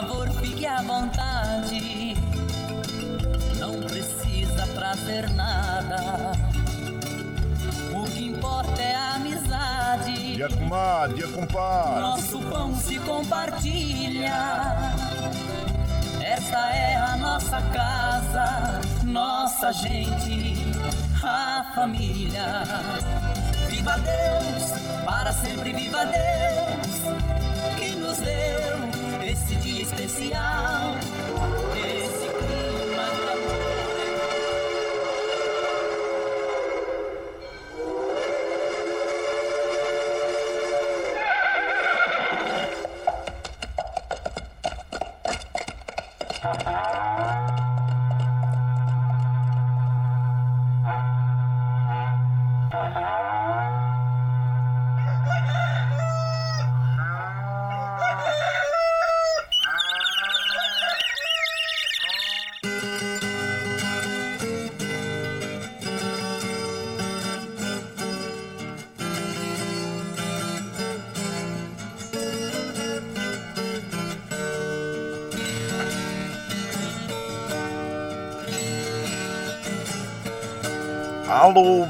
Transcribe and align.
favor, 0.00 0.28
fique 0.42 0.66
à 0.66 0.82
vontade. 0.82 2.14
Não 3.58 3.80
precisa 3.80 4.66
trazer 4.74 5.30
nada. 5.30 6.32
O 7.94 8.04
que 8.04 8.26
importa 8.26 8.82
é 8.82 8.94
a 8.94 9.14
amizade. 9.14 10.34
Dia 10.34 10.48
com 10.48 11.14
dia 11.14 11.28
compadre. 11.28 12.00
Nosso 12.00 12.38
pão 12.42 12.76
se 12.76 12.98
compartilha. 12.98 14.34
Essa 16.20 16.58
é 16.74 16.96
a 16.96 17.16
nossa 17.16 17.62
casa, 17.62 18.80
nossa 19.02 19.72
gente, 19.72 20.56
a 21.24 21.72
família. 21.74 22.64
Viva 23.70 23.96
Deus, 23.98 25.04
para 25.06 25.32
sempre 25.32 25.72
viva 25.72 26.04
Deus, 26.04 26.65
especial. 30.18 31.15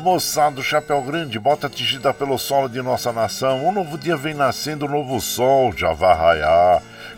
Alô, 0.07 0.15
moçada, 0.15 0.63
chapéu 0.63 1.03
grande, 1.03 1.37
bota 1.37 1.67
atingida 1.67 2.15
pelo 2.15 2.39
sol 2.39 2.69
de 2.69 2.81
nossa 2.81 3.13
nação. 3.13 3.67
Um 3.67 3.73
novo 3.73 3.99
dia 3.99 4.17
vem 4.17 4.35
nascendo, 4.35 4.87
um 4.87 4.89
novo 4.89 5.21
sol 5.21 5.73
já 5.77 5.93
vai 5.93 6.15
raiar. 6.15 6.81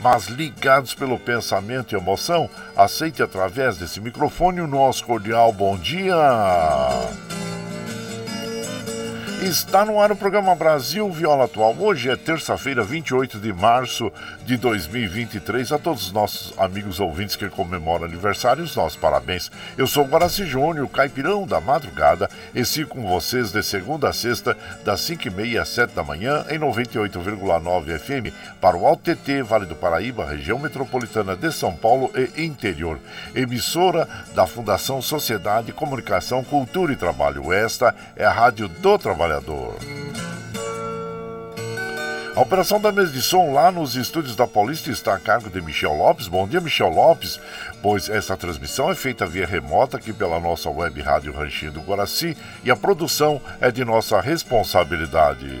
mas 0.00 0.26
ligados 0.26 0.94
pelo 0.94 1.18
pensamento 1.18 1.92
e 1.92 1.98
emoção, 1.98 2.48
aceite 2.76 3.22
através 3.22 3.76
desse 3.76 4.00
microfone 4.00 4.60
o 4.60 4.66
nosso 4.66 5.04
cordial 5.04 5.52
bom 5.52 5.76
dia. 5.76 6.14
Está 9.42 9.86
no 9.86 9.98
ar 9.98 10.12
o 10.12 10.16
programa 10.16 10.54
Brasil 10.54 11.10
Viola 11.10 11.46
Atual. 11.46 11.74
Hoje 11.78 12.10
é 12.10 12.14
terça-feira, 12.14 12.84
28 12.84 13.38
de 13.38 13.50
março 13.54 14.12
de 14.44 14.58
2023. 14.58 15.72
A 15.72 15.78
todos 15.78 16.08
os 16.08 16.12
nossos 16.12 16.52
amigos 16.58 17.00
ouvintes 17.00 17.36
que 17.36 17.48
comemoram 17.48 18.04
aniversário, 18.04 18.62
os 18.62 18.76
nossos 18.76 18.98
parabéns. 18.98 19.50
Eu 19.78 19.86
sou 19.86 20.04
Guaraci 20.04 20.44
Júnior, 20.44 20.86
caipirão 20.90 21.46
da 21.46 21.58
madrugada, 21.58 22.28
e 22.54 22.66
sigo 22.66 22.90
com 22.90 23.08
vocês 23.08 23.50
de 23.50 23.62
segunda 23.62 24.10
a 24.10 24.12
sexta, 24.12 24.54
das 24.84 25.00
5h30 25.00 25.58
às 25.58 25.68
7 25.70 25.94
da 25.94 26.04
manhã, 26.04 26.44
em 26.50 26.58
98,9 26.58 27.98
FM, 27.98 28.34
para 28.60 28.76
o 28.76 28.86
Alto 28.86 29.02
TT, 29.02 29.42
Vale 29.42 29.64
do 29.64 29.74
Paraíba, 29.74 30.26
região 30.26 30.58
metropolitana 30.58 31.34
de 31.34 31.50
São 31.50 31.74
Paulo 31.74 32.12
e 32.14 32.44
interior. 32.44 32.98
Emissora 33.34 34.06
da 34.34 34.46
Fundação 34.46 35.00
Sociedade, 35.00 35.72
Comunicação, 35.72 36.44
Cultura 36.44 36.92
e 36.92 36.96
Trabalho. 36.96 37.50
Esta 37.50 37.94
é 38.14 38.26
a 38.26 38.30
Rádio 38.30 38.68
do 38.68 38.98
Trabalho 38.98 39.29
trabalhador. 39.30 39.76
A 42.34 42.40
operação 42.40 42.80
da 42.80 42.90
mesa 42.90 43.12
de 43.12 43.20
som 43.20 43.52
lá 43.52 43.70
nos 43.70 43.96
estúdios 43.96 44.34
da 44.34 44.46
Paulista 44.46 44.90
está 44.90 45.14
a 45.14 45.18
cargo 45.18 45.50
de 45.50 45.60
Michel 45.60 45.94
Lopes. 45.94 46.26
Bom 46.26 46.48
dia, 46.48 46.60
Michel 46.60 46.88
Lopes, 46.88 47.40
pois 47.82 48.08
essa 48.08 48.36
transmissão 48.36 48.90
é 48.90 48.94
feita 48.94 49.26
via 49.26 49.46
remota 49.46 49.96
aqui 49.96 50.12
pela 50.12 50.40
nossa 50.40 50.70
web 50.70 51.00
rádio 51.00 51.32
Ranchinho 51.32 51.72
do 51.72 51.80
Guaraci 51.80 52.36
e 52.64 52.70
a 52.70 52.76
produção 52.76 53.40
é 53.60 53.70
de 53.70 53.84
nossa 53.84 54.20
responsabilidade. 54.20 55.60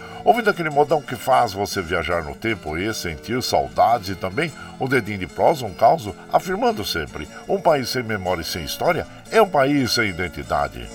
ouvindo 0.23 0.49
aquele 0.49 0.69
modão 0.69 1.01
que 1.01 1.15
faz 1.15 1.53
você 1.53 1.81
viajar 1.81 2.23
no 2.23 2.35
tempo 2.35 2.77
e 2.77 2.93
sentir 2.93 3.41
saudades 3.41 4.09
e 4.09 4.15
também 4.15 4.51
um 4.79 4.87
dedinho 4.87 5.19
de 5.19 5.27
prosa, 5.27 5.65
um 5.65 5.73
caos, 5.73 6.09
afirmando 6.31 6.85
sempre: 6.85 7.27
um 7.47 7.59
país 7.59 7.89
sem 7.89 8.03
memória 8.03 8.41
e 8.41 8.45
sem 8.45 8.63
história 8.63 9.05
é 9.31 9.41
um 9.41 9.49
país 9.49 9.91
sem 9.93 10.09
identidade. 10.09 10.87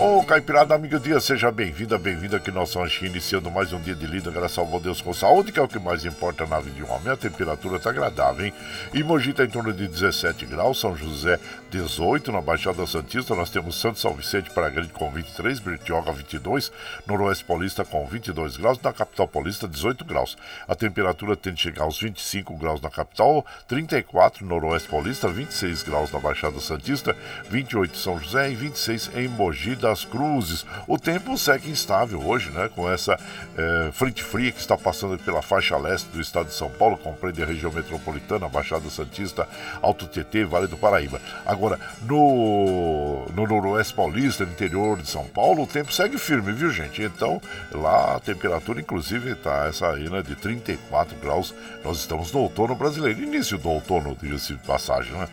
Ô 0.00 0.20
oh, 0.20 0.24
Caipirada, 0.24 0.74
amigo 0.74 0.98
dia, 0.98 1.20
seja 1.20 1.50
bem-vinda, 1.50 1.98
bem-vinda 1.98 2.38
aqui 2.38 2.50
no 2.50 2.60
nosso 2.60 2.78
ranchinho, 2.78 3.10
iniciando 3.10 3.50
mais 3.50 3.70
um 3.70 3.78
dia 3.78 3.94
de 3.94 4.06
lida, 4.06 4.30
graças 4.30 4.56
ao 4.56 4.80
Deus 4.80 5.02
com 5.02 5.12
saúde, 5.12 5.52
que 5.52 5.58
é 5.58 5.62
o 5.62 5.68
que 5.68 5.78
mais 5.78 6.06
importa 6.06 6.46
na 6.46 6.58
vida 6.58 6.74
de 6.74 6.82
um 6.82 6.90
homem. 6.90 7.12
A 7.12 7.18
temperatura 7.18 7.78
tá 7.78 7.90
agradável, 7.90 8.46
hein? 8.46 8.54
E 8.94 9.02
Mogi 9.02 9.34
tá 9.34 9.44
em 9.44 9.50
torno 9.50 9.74
de 9.74 9.86
17 9.86 10.46
graus, 10.46 10.80
São 10.80 10.96
José 10.96 11.38
18, 11.70 12.32
na 12.32 12.40
Baixada 12.40 12.86
Santista 12.86 13.34
nós 13.34 13.50
temos 13.50 13.78
Santo 13.78 13.98
São 13.98 14.14
Vicente 14.14 14.50
para 14.50 14.70
Grande 14.70 14.88
com 14.88 15.10
23, 15.10 15.58
Bertioga 15.60 16.12
22, 16.12 16.72
Noroeste 17.06 17.44
Paulista 17.44 17.84
com 17.84 18.06
22 18.06 18.56
graus, 18.56 18.80
na 18.80 18.92
capital 18.92 19.28
paulista 19.28 19.68
18 19.68 20.04
graus. 20.04 20.38
A 20.66 20.74
temperatura 20.74 21.36
tende 21.36 21.60
a 21.60 21.62
chegar 21.62 21.84
aos 21.84 22.00
25 22.00 22.56
graus 22.56 22.80
na 22.80 22.88
capital, 22.88 23.44
34 23.68 24.44
no 24.44 24.54
Noroeste 24.54 24.88
Paulista, 24.88 25.28
26 25.28 25.82
graus 25.82 26.10
na 26.10 26.18
Baixada 26.18 26.58
Santista, 26.60 27.14
28 27.50 27.94
em 27.94 27.98
São 27.98 28.18
José 28.18 28.50
e 28.50 28.54
26 28.54 29.10
em 29.14 29.28
Mogi 29.28 29.76
da 29.76 29.90
das 29.90 30.04
Cruzes. 30.04 30.64
O 30.86 30.96
tempo 30.96 31.36
segue 31.36 31.68
instável 31.68 32.24
hoje, 32.24 32.50
né? 32.50 32.70
Com 32.74 32.90
essa 32.90 33.18
é, 33.56 33.90
frente 33.92 34.22
fria 34.22 34.52
que 34.52 34.60
está 34.60 34.76
passando 34.76 35.18
pela 35.18 35.42
faixa 35.42 35.76
leste 35.76 36.06
do 36.10 36.20
estado 36.20 36.46
de 36.46 36.54
São 36.54 36.70
Paulo, 36.70 36.96
compreende 36.96 37.42
a 37.42 37.46
região 37.46 37.72
metropolitana, 37.72 38.48
Baixada 38.48 38.88
Santista, 38.88 39.48
Alto 39.82 40.06
Tietê, 40.06 40.44
Vale 40.44 40.68
do 40.68 40.76
Paraíba. 40.76 41.20
Agora, 41.44 41.59
no, 42.02 43.26
no 43.34 43.46
noroeste 43.46 43.94
paulista, 43.94 44.44
no 44.44 44.52
interior 44.52 44.96
de 44.98 45.08
São 45.08 45.24
Paulo, 45.24 45.62
o 45.62 45.66
tempo 45.66 45.92
segue 45.92 46.18
firme, 46.18 46.52
viu, 46.52 46.70
gente? 46.70 47.02
Então, 47.02 47.40
lá 47.72 48.16
a 48.16 48.20
temperatura, 48.20 48.80
inclusive, 48.80 49.32
está 49.32 49.66
essa 49.66 49.90
aí, 49.90 50.08
né, 50.08 50.22
de 50.22 50.34
34 50.34 51.16
graus. 51.18 51.54
Nós 51.84 51.98
estamos 51.98 52.32
no 52.32 52.40
outono 52.40 52.74
brasileiro, 52.74 53.22
início 53.22 53.58
do 53.58 53.68
outono, 53.68 54.16
diga-se 54.20 54.54
de 54.54 54.66
passagem, 54.66 55.12
né? 55.12 55.28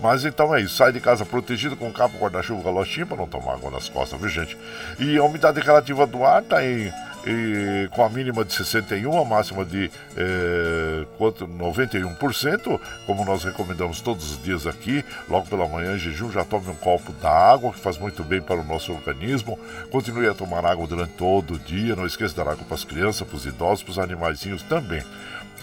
Mas 0.00 0.24
então 0.24 0.54
é 0.54 0.60
isso, 0.60 0.76
sai 0.76 0.92
de 0.92 1.00
casa 1.00 1.24
protegido 1.24 1.76
com 1.76 1.92
capa, 1.92 2.18
guarda-chuva, 2.18 2.62
galochinho 2.62 3.06
para 3.06 3.16
não 3.16 3.26
tomar 3.26 3.54
água 3.54 3.70
nas 3.70 3.88
costas 3.88 4.20
viu 4.20 4.28
gente? 4.28 4.56
E 4.98 5.16
a 5.16 5.24
umidade 5.24 5.60
relativa 5.60 6.06
do 6.06 6.24
ar 6.24 6.42
está 6.42 6.64
em 6.64 6.92
e 7.26 7.88
com 7.90 8.04
a 8.04 8.08
mínima 8.08 8.44
de 8.44 8.52
61, 8.52 9.20
a 9.20 9.24
máxima 9.24 9.64
de 9.64 9.90
é, 10.16 11.04
quanto, 11.18 11.46
91%, 11.46 12.80
como 13.06 13.24
nós 13.24 13.44
recomendamos 13.44 14.00
todos 14.00 14.30
os 14.30 14.42
dias 14.42 14.66
aqui, 14.66 15.04
logo 15.28 15.46
pela 15.46 15.68
manhã 15.68 15.94
em 15.94 15.98
jejum, 15.98 16.30
já 16.30 16.44
tome 16.44 16.70
um 16.70 16.74
copo 16.74 17.12
da 17.14 17.30
água, 17.30 17.72
que 17.72 17.80
faz 17.80 17.98
muito 17.98 18.24
bem 18.24 18.40
para 18.40 18.60
o 18.60 18.64
nosso 18.64 18.92
organismo. 18.92 19.58
Continue 19.90 20.28
a 20.28 20.34
tomar 20.34 20.64
água 20.64 20.86
durante 20.86 21.12
todo 21.12 21.54
o 21.54 21.58
dia, 21.58 21.94
não 21.94 22.06
esqueça 22.06 22.34
dar 22.34 22.50
água 22.50 22.64
para 22.64 22.74
as 22.74 22.84
crianças, 22.84 23.26
para 23.26 23.36
os 23.36 23.46
idosos, 23.46 23.82
para 23.82 23.92
os 23.92 23.98
animaizinhos 23.98 24.62
também. 24.62 25.02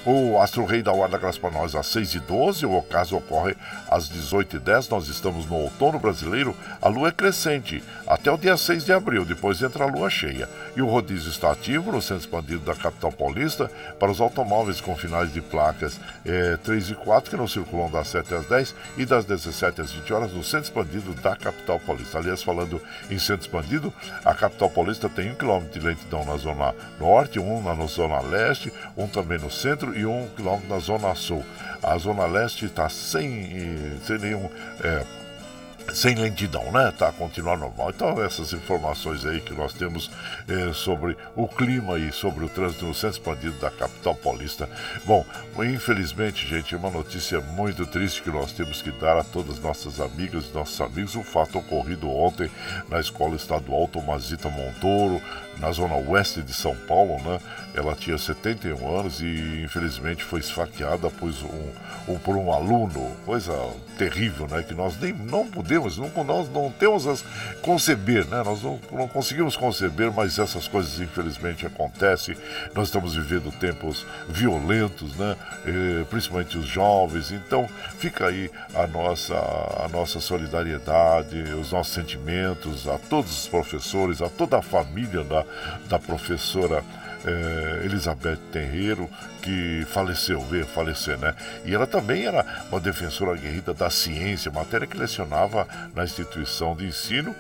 O 0.10 0.40
Astro 0.40 0.64
Rei 0.64 0.82
da 0.82 0.94
Guarda 0.94 1.18
Graça 1.18 1.38
para 1.38 1.52
nós 1.52 1.76
às 1.76 1.88
6 1.88 2.16
e 2.16 2.20
12 2.22 2.66
o 2.66 2.78
ocaso 2.78 3.18
ocorre 3.18 3.58
às 3.92 4.08
18 4.08 4.56
e 4.56 4.60
10 4.60 4.88
nós 4.88 5.10
estamos 5.10 5.46
no 5.46 5.56
outono 5.56 6.00
brasileiro, 6.00 6.56
a 6.82 6.88
lua 6.88 7.10
é 7.10 7.12
crescente, 7.12 7.84
até 8.08 8.32
o 8.32 8.38
dia 8.38 8.56
6 8.56 8.86
de 8.86 8.94
abril, 8.94 9.26
depois 9.26 9.62
entra 9.62 9.84
a 9.84 9.88
lua 9.88 10.10
cheia. 10.10 10.48
E 10.78 10.82
o 10.82 10.88
rodízio 10.88 11.30
está 11.30 11.52
ativo 11.52 11.92
no 11.92 12.02
centro 12.02 12.24
expandido 12.24 12.60
da 12.60 12.74
capital 12.74 13.12
paulista 13.12 13.70
para 14.00 14.10
os 14.10 14.22
automóveis 14.22 14.80
com 14.80 14.96
finais 14.96 15.34
de 15.34 15.42
placas 15.42 16.00
é, 16.26 16.56
3 16.56 16.92
e 16.92 16.96
4 16.96 17.30
que 17.30 17.36
não 17.36 17.46
circulam 17.46 17.92
das 17.92 18.08
7 18.08 18.34
às 18.34 18.46
10 18.46 18.76
e 18.96 19.06
das 19.06 19.26
17 19.26 19.82
às 19.82 19.92
20 19.92 20.14
horas 20.14 20.32
no 20.32 20.42
centro 20.42 20.68
expandido 20.68 21.14
da 21.16 21.36
capital 21.36 21.82
paulista. 21.82 22.18
Aliás, 22.18 22.42
falando 22.42 22.82
em 23.12 23.20
centro 23.20 23.46
expandido, 23.46 23.94
a 24.24 24.34
capital 24.34 24.70
paulista 24.70 25.10
tem 25.10 25.32
um 25.32 25.36
quilômetro 25.36 25.78
de 25.78 25.86
lentidão 25.86 26.24
na 26.24 26.38
zona 26.38 26.74
norte, 26.98 27.40
um 27.40 27.62
na 27.62 27.76
zona 27.88 28.22
leste, 28.22 28.72
um 28.96 29.06
também 29.06 29.38
no 29.38 29.52
centro 29.52 29.97
um 30.06 30.28
quilômetro 30.36 30.70
na 30.70 30.80
Zona 30.80 31.16
Sul. 31.16 31.44
A 31.82 31.98
Zona 31.98 32.26
Leste 32.26 32.66
está 32.66 32.90
sem, 32.90 33.98
sem 34.04 34.18
nenhum. 34.18 34.50
É, 34.84 35.04
sem 35.94 36.16
lentidão, 36.16 36.72
né? 36.72 36.94
Tá 36.98 37.12
continuar 37.12 37.58
normal. 37.58 37.90
Então 37.90 38.22
essas 38.24 38.54
informações 38.54 39.26
aí 39.26 39.42
que 39.42 39.54
nós 39.54 39.74
temos 39.74 40.12
eh, 40.48 40.72
sobre 40.74 41.18
o 41.36 41.48
clima 41.48 41.98
e 41.98 42.12
sobre 42.12 42.46
o 42.46 42.50
trânsito 42.50 42.86
no 42.86 42.94
centro 42.94 43.18
expandido 43.18 43.58
da 43.60 43.72
capital 43.72 44.16
paulista. 44.16 44.70
Bom, 45.06 45.26
infelizmente, 45.60 46.48
gente, 46.48 46.76
uma 46.76 46.90
notícia 46.90 47.40
muito 47.42 47.86
triste 47.86 48.22
que 48.22 48.30
nós 48.30 48.52
temos 48.52 48.82
que 48.82 48.92
dar 48.92 49.18
a 49.18 49.24
todas 49.24 49.60
nossas 49.60 50.00
amigas 50.00 50.46
e 50.46 50.54
nossos 50.54 50.80
amigos. 50.82 51.16
Um 51.16 51.24
fato 51.24 51.58
ocorrido 51.58 52.10
ontem 52.10 52.50
na 52.90 53.00
escola 53.00 53.36
estadual 53.36 53.88
Tomazita 53.88 54.50
Montoro, 54.50 55.22
na 55.60 55.72
zona 55.72 55.96
oeste 55.96 56.42
de 56.42 56.54
São 56.54 56.76
Paulo, 56.76 57.18
né? 57.24 57.40
Ela 57.74 57.96
tinha 57.96 58.18
71 58.18 59.00
anos 59.00 59.22
e 59.22 59.62
infelizmente 59.64 60.24
foi 60.24 60.40
esfaqueada 60.40 61.10
por 61.10 61.30
um, 61.30 62.14
um, 62.14 62.20
por 62.20 62.36
um 62.36 62.52
aluno, 62.52 63.16
coisa 63.26 63.54
terrível, 63.98 64.48
né? 64.48 64.64
Que 64.64 64.74
nós 64.74 65.00
nem 65.00 65.14
não 65.14 65.48
podemos, 65.48 65.77
não, 65.80 66.24
nós 66.24 66.50
não 66.50 66.72
temos 66.72 67.08
as 67.08 67.24
conceber, 67.62 68.26
né? 68.26 68.44
Nós 68.44 68.62
não, 68.64 68.80
não 68.92 69.08
conseguimos 69.08 69.56
conceber, 69.56 70.12
mas 70.12 70.40
essas 70.40 70.68
coisas 70.68 71.00
infelizmente 71.00 71.66
acontecem. 71.66 72.36
Nós 72.74 72.88
estamos 72.88 73.16
vivendo 73.16 73.52
tempos 73.60 74.06
violentos, 74.28 75.16
né? 75.16 75.36
E, 75.66 76.06
principalmente 76.06 76.58
os 76.58 76.66
jovens. 76.66 77.32
Então 77.32 77.68
fica 77.98 78.28
aí 78.28 78.50
a 78.74 78.88
nossa 78.88 79.36
a 79.36 79.88
nossa 79.92 80.20
solidariedade, 80.20 81.42
os 81.54 81.72
nossos 81.72 81.94
sentimentos 81.94 82.88
a 82.88 82.98
todos 82.98 83.32
os 83.32 83.48
professores, 83.48 84.22
a 84.22 84.30
toda 84.30 84.58
a 84.58 84.62
família 84.62 85.24
da 85.24 85.46
da 85.88 86.00
professora 86.00 86.84
é, 87.28 87.86
Elizabeth 87.86 88.40
Terreiro, 88.52 89.10
que 89.42 89.86
faleceu, 89.90 90.40
veio 90.42 90.66
falecer, 90.66 91.18
né? 91.18 91.36
E 91.66 91.74
ela 91.74 91.86
também 91.86 92.26
era 92.26 92.46
uma 92.72 92.80
defensora 92.80 93.32
aguerrida 93.32 93.74
da 93.74 93.90
ciência, 93.90 94.52
matéria 94.52 94.88
que 94.88 94.98
lecionava 94.98 95.68
na 95.94 96.04
instituição 96.04 96.76
de 96.76 96.86
ensino 96.86 97.36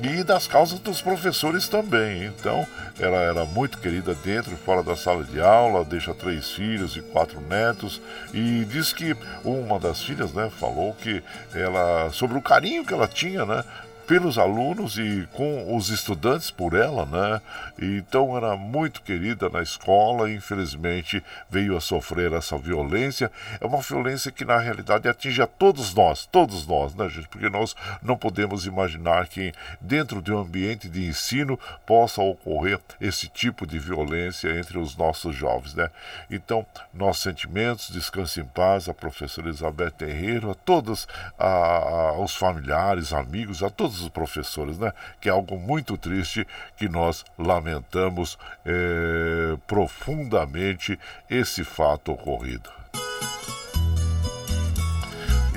e 0.00 0.22
das 0.22 0.46
causas 0.46 0.78
dos 0.78 1.02
professores 1.02 1.68
também. 1.68 2.24
Então, 2.24 2.66
ela 2.98 3.18
era 3.18 3.44
muito 3.44 3.78
querida 3.78 4.14
dentro 4.14 4.52
e 4.52 4.56
fora 4.56 4.82
da 4.82 4.96
sala 4.96 5.24
de 5.24 5.40
aula, 5.40 5.84
deixa 5.84 6.14
três 6.14 6.50
filhos 6.50 6.96
e 6.96 7.02
quatro 7.02 7.40
netos 7.40 8.00
e 8.32 8.64
diz 8.64 8.92
que 8.92 9.16
uma 9.44 9.78
das 9.78 10.02
filhas, 10.02 10.32
né, 10.32 10.50
falou 10.58 10.94
que 10.94 11.22
ela 11.54 12.10
sobre 12.12 12.38
o 12.38 12.42
carinho 12.42 12.84
que 12.84 12.94
ela 12.94 13.08
tinha, 13.08 13.44
né, 13.44 13.64
pelos 14.08 14.38
alunos 14.38 14.96
e 14.96 15.28
com 15.34 15.76
os 15.76 15.90
estudantes 15.90 16.50
por 16.50 16.72
ela, 16.72 17.04
né? 17.04 17.42
Então 17.78 18.34
era 18.34 18.56
muito 18.56 19.02
querida 19.02 19.50
na 19.50 19.62
escola, 19.62 20.30
e 20.30 20.34
infelizmente 20.34 21.22
veio 21.50 21.76
a 21.76 21.80
sofrer 21.80 22.32
essa 22.32 22.56
violência. 22.56 23.30
É 23.60 23.66
uma 23.66 23.82
violência 23.82 24.32
que 24.32 24.46
na 24.46 24.58
realidade 24.58 25.06
atinge 25.06 25.42
a 25.42 25.46
todos 25.46 25.92
nós, 25.92 26.24
todos 26.24 26.66
nós, 26.66 26.94
né, 26.94 27.06
gente? 27.10 27.28
Porque 27.28 27.50
nós 27.50 27.76
não 28.02 28.16
podemos 28.16 28.64
imaginar 28.64 29.28
que 29.28 29.52
dentro 29.78 30.22
de 30.22 30.32
um 30.32 30.38
ambiente 30.38 30.88
de 30.88 31.06
ensino 31.06 31.60
possa 31.84 32.22
ocorrer 32.22 32.80
esse 32.98 33.28
tipo 33.28 33.66
de 33.66 33.78
violência 33.78 34.58
entre 34.58 34.78
os 34.78 34.96
nossos 34.96 35.36
jovens, 35.36 35.74
né? 35.74 35.90
Então, 36.30 36.64
nossos 36.94 37.22
sentimentos, 37.22 37.90
descanse 37.90 38.40
em 38.40 38.44
paz, 38.46 38.88
a 38.88 38.94
professora 38.94 39.48
Elizabeth 39.48 39.90
Terreiro, 39.90 40.50
a 40.50 40.54
todos 40.54 41.06
a, 41.38 41.46
a, 41.46 42.18
os 42.20 42.34
familiares, 42.34 43.12
amigos, 43.12 43.62
a 43.62 43.68
todos 43.68 43.97
os 44.00 44.08
professores, 44.08 44.78
né? 44.78 44.92
Que 45.20 45.28
é 45.28 45.32
algo 45.32 45.58
muito 45.58 45.96
triste 45.96 46.46
que 46.76 46.88
nós 46.88 47.24
lamentamos 47.38 48.38
é, 48.64 49.56
profundamente 49.66 50.98
esse 51.28 51.64
fato 51.64 52.12
ocorrido. 52.12 52.70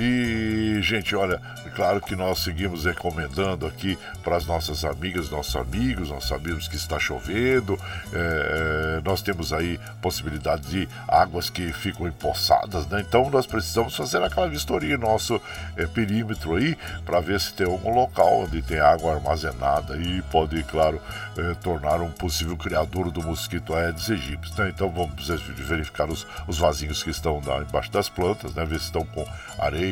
E, 0.04 0.82
gente, 0.82 1.14
olha, 1.14 1.40
claro 1.76 2.00
que 2.00 2.16
nós 2.16 2.40
seguimos 2.40 2.84
recomendando 2.84 3.68
aqui 3.68 3.96
para 4.24 4.36
as 4.36 4.44
nossas 4.44 4.84
amigas, 4.84 5.30
nossos 5.30 5.54
amigos, 5.54 6.10
nós 6.10 6.24
sabemos 6.24 6.66
que 6.66 6.74
está 6.74 6.98
chovendo, 6.98 7.78
é, 8.12 9.00
nós 9.04 9.22
temos 9.22 9.52
aí 9.52 9.78
possibilidade 10.00 10.62
de 10.62 10.88
águas 11.06 11.48
que 11.48 11.72
ficam 11.72 12.08
empoçadas, 12.08 12.84
né? 12.88 13.04
Então 13.06 13.30
nós 13.30 13.46
precisamos 13.46 13.94
fazer 13.94 14.20
aquela 14.24 14.48
vistoria 14.48 14.98
no 14.98 15.06
nosso 15.06 15.40
é, 15.76 15.86
perímetro 15.86 16.56
aí 16.56 16.76
para 17.04 17.20
ver 17.20 17.40
se 17.40 17.52
tem 17.52 17.66
algum 17.66 17.94
local 17.94 18.40
onde 18.40 18.60
tem 18.60 18.80
água 18.80 19.14
armazenada 19.14 19.96
e 19.96 20.20
pode, 20.32 20.60
claro, 20.64 21.00
é, 21.38 21.54
tornar 21.62 22.00
um 22.00 22.10
possível 22.10 22.56
criador 22.56 23.08
do 23.12 23.22
mosquito 23.22 23.72
Aedes 23.72 24.10
aegypti, 24.10 24.52
né? 24.58 24.70
Então 24.70 24.90
vamos 24.90 25.28
verificar 25.28 26.10
os, 26.10 26.26
os 26.48 26.58
vasinhos 26.58 27.04
que 27.04 27.10
estão 27.10 27.40
lá 27.46 27.58
embaixo 27.58 27.92
das 27.92 28.08
plantas, 28.08 28.52
né? 28.54 28.64
Ver 28.64 28.80
se 28.80 28.86
estão 28.86 29.04
com 29.04 29.24
areia, 29.58 29.91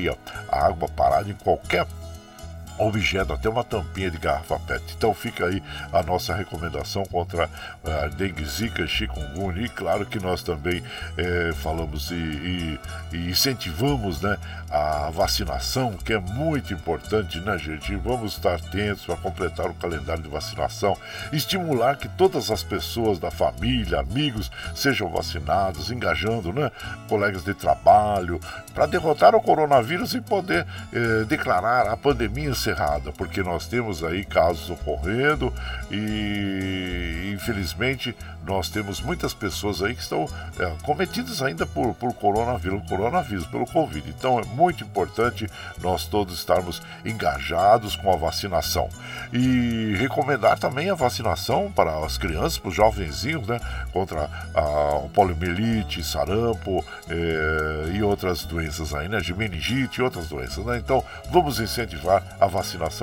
água 0.51 0.89
parada 0.89 1.31
em 1.31 1.35
qualquer 1.35 1.87
objeto, 2.81 3.33
até 3.33 3.49
uma 3.49 3.63
tampinha 3.63 4.11
de 4.11 4.19
garrafa 4.19 4.59
PET. 4.61 4.83
Então 4.97 5.13
fica 5.13 5.47
aí 5.47 5.63
a 5.93 6.03
nossa 6.03 6.35
recomendação 6.35 7.05
contra 7.05 7.49
a 7.85 8.09
dengue, 8.09 8.45
zika, 8.45 8.87
chikungunya 8.87 9.67
e 9.67 9.69
claro 9.69 10.07
que 10.07 10.19
nós 10.19 10.43
também 10.43 10.83
é, 11.17 11.53
falamos 11.55 12.11
e, 12.11 12.15
e, 12.15 12.81
e, 13.13 13.31
incentivamos 13.31 14.23
né, 14.23 14.37
a 14.71 15.11
vacinação, 15.11 15.93
que 15.93 16.13
é 16.13 16.19
muito 16.19 16.73
importante, 16.73 17.41
né 17.41 17.59
gente? 17.59 17.95
Vamos 17.97 18.33
estar 18.33 18.55
atentos 18.55 19.05
para 19.05 19.17
completar 19.17 19.67
o 19.67 19.75
calendário 19.75 20.23
de 20.23 20.29
vacinação, 20.29 20.97
estimular 21.33 21.97
que 21.97 22.09
todas 22.09 22.51
as 22.51 22.63
pessoas 22.63 23.19
da 23.19 23.31
família, 23.31 24.01
amigos, 24.01 24.51
sejam 24.75 25.11
vacinados, 25.11 25.91
engajando 25.91 26.53
né, 26.53 26.71
colegas 27.09 27.45
de 27.45 27.53
trabalho, 27.53 28.41
para 28.73 28.87
derrotar 28.87 29.35
o 29.35 29.41
coronavírus 29.41 30.15
e 30.15 30.21
poder 30.21 30.67
é, 30.93 31.25
declarar 31.25 31.89
a 31.89 31.97
pandemia 31.97 32.55
ser 32.55 32.70
encerrada, 32.71 33.13
porque 33.13 33.43
nós 33.43 33.67
temos 33.67 34.03
aí 34.03 34.25
casos 34.25 34.71
ocorrendo 34.71 35.53
e 35.91 37.33
infelizmente 37.35 38.17
nós 38.45 38.71
temos 38.71 39.01
muitas 39.01 39.35
pessoas 39.35 39.83
aí 39.83 39.95
que 39.95 40.03
estão 40.03 40.29
é, 40.59 40.73
cometidas 40.83 41.43
ainda 41.43 41.67
por, 41.67 41.95
por 41.95 42.13
coronavírus, 42.15 42.89
coronavírus, 42.89 43.47
pelo 43.47 43.67
Covid. 43.67 44.09
Então 44.09 44.39
é 44.39 44.45
muito 44.45 44.83
importante 44.83 45.49
nós 45.81 46.07
todos 46.07 46.39
estarmos 46.39 46.81
engajados 47.05 47.97
com 47.97 48.13
a 48.13 48.17
vacinação. 48.17 48.89
E 49.33 49.95
recomendar 49.97 50.59
também 50.59 50.91
a 50.91 50.95
vacinação 50.95 51.71
para 51.71 52.05
as 52.05 52.17
crianças, 52.17 52.59
para 52.59 52.69
os 52.69 52.75
jovenzinhos, 52.75 53.47
né? 53.47 53.61
Contra 53.93 54.29
a 54.55 55.09
poliomielite, 55.15 56.03
sarampo 56.03 56.85
é, 57.09 57.91
e 57.95 58.03
outras 58.03 58.45
doenças 58.45 58.95
aí, 58.95 59.09
né? 59.09 59.21
De 59.21 59.35
meningite 59.35 60.01
e 60.01 60.03
outras 60.03 60.29
doenças, 60.29 60.65
né? 60.65 60.79
Então 60.79 61.05
vamos 61.31 61.61
incentivar 61.61 62.23
a 62.41 62.47
vacinação, 62.47 62.60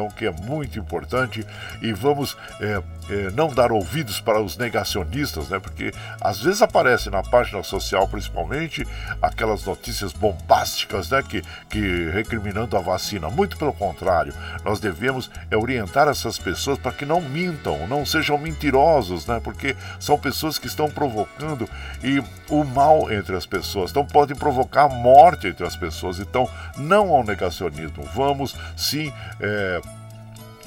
que 0.09 0.25
é 0.25 0.31
muito 0.31 0.79
importante, 0.79 1.45
e 1.81 1.91
vamos 1.93 2.37
é, 2.59 2.81
é, 3.09 3.31
não 3.31 3.49
dar 3.49 3.71
ouvidos 3.71 4.19
para 4.19 4.41
os 4.41 4.57
negacionistas, 4.57 5.49
né? 5.49 5.59
Porque 5.59 5.93
às 6.21 6.41
vezes 6.41 6.61
aparece 6.61 7.09
na 7.09 7.23
página 7.23 7.63
social, 7.63 8.07
principalmente, 8.07 8.85
aquelas 9.21 9.63
notícias 9.65 10.13
bombásticas, 10.13 11.09
né? 11.09 11.23
Que, 11.23 11.41
que 11.69 12.09
recriminando 12.11 12.77
a 12.77 12.81
vacina. 12.81 13.29
Muito 13.29 13.57
pelo 13.57 13.73
contrário, 13.73 14.33
nós 14.63 14.79
devemos 14.79 15.29
é, 15.49 15.57
orientar 15.57 16.07
essas 16.07 16.37
pessoas 16.37 16.77
para 16.77 16.91
que 16.91 17.05
não 17.05 17.21
mintam, 17.21 17.87
não 17.87 18.05
sejam 18.05 18.37
mentirosos, 18.37 19.25
né? 19.25 19.39
Porque 19.43 19.75
são 19.99 20.17
pessoas 20.17 20.57
que 20.57 20.67
estão 20.67 20.89
provocando 20.89 21.69
e 22.03 22.23
o 22.49 22.63
mal 22.63 23.11
entre 23.11 23.35
as 23.35 23.45
pessoas, 23.45 23.91
então 23.91 24.05
podem 24.05 24.35
provocar 24.35 24.87
morte 24.87 25.47
entre 25.47 25.65
as 25.65 25.75
pessoas. 25.75 26.19
Então, 26.19 26.49
não 26.77 27.09
ao 27.09 27.23
negacionismo. 27.23 28.03
Vamos 28.13 28.55
sim 28.75 29.11
é, 29.39 29.81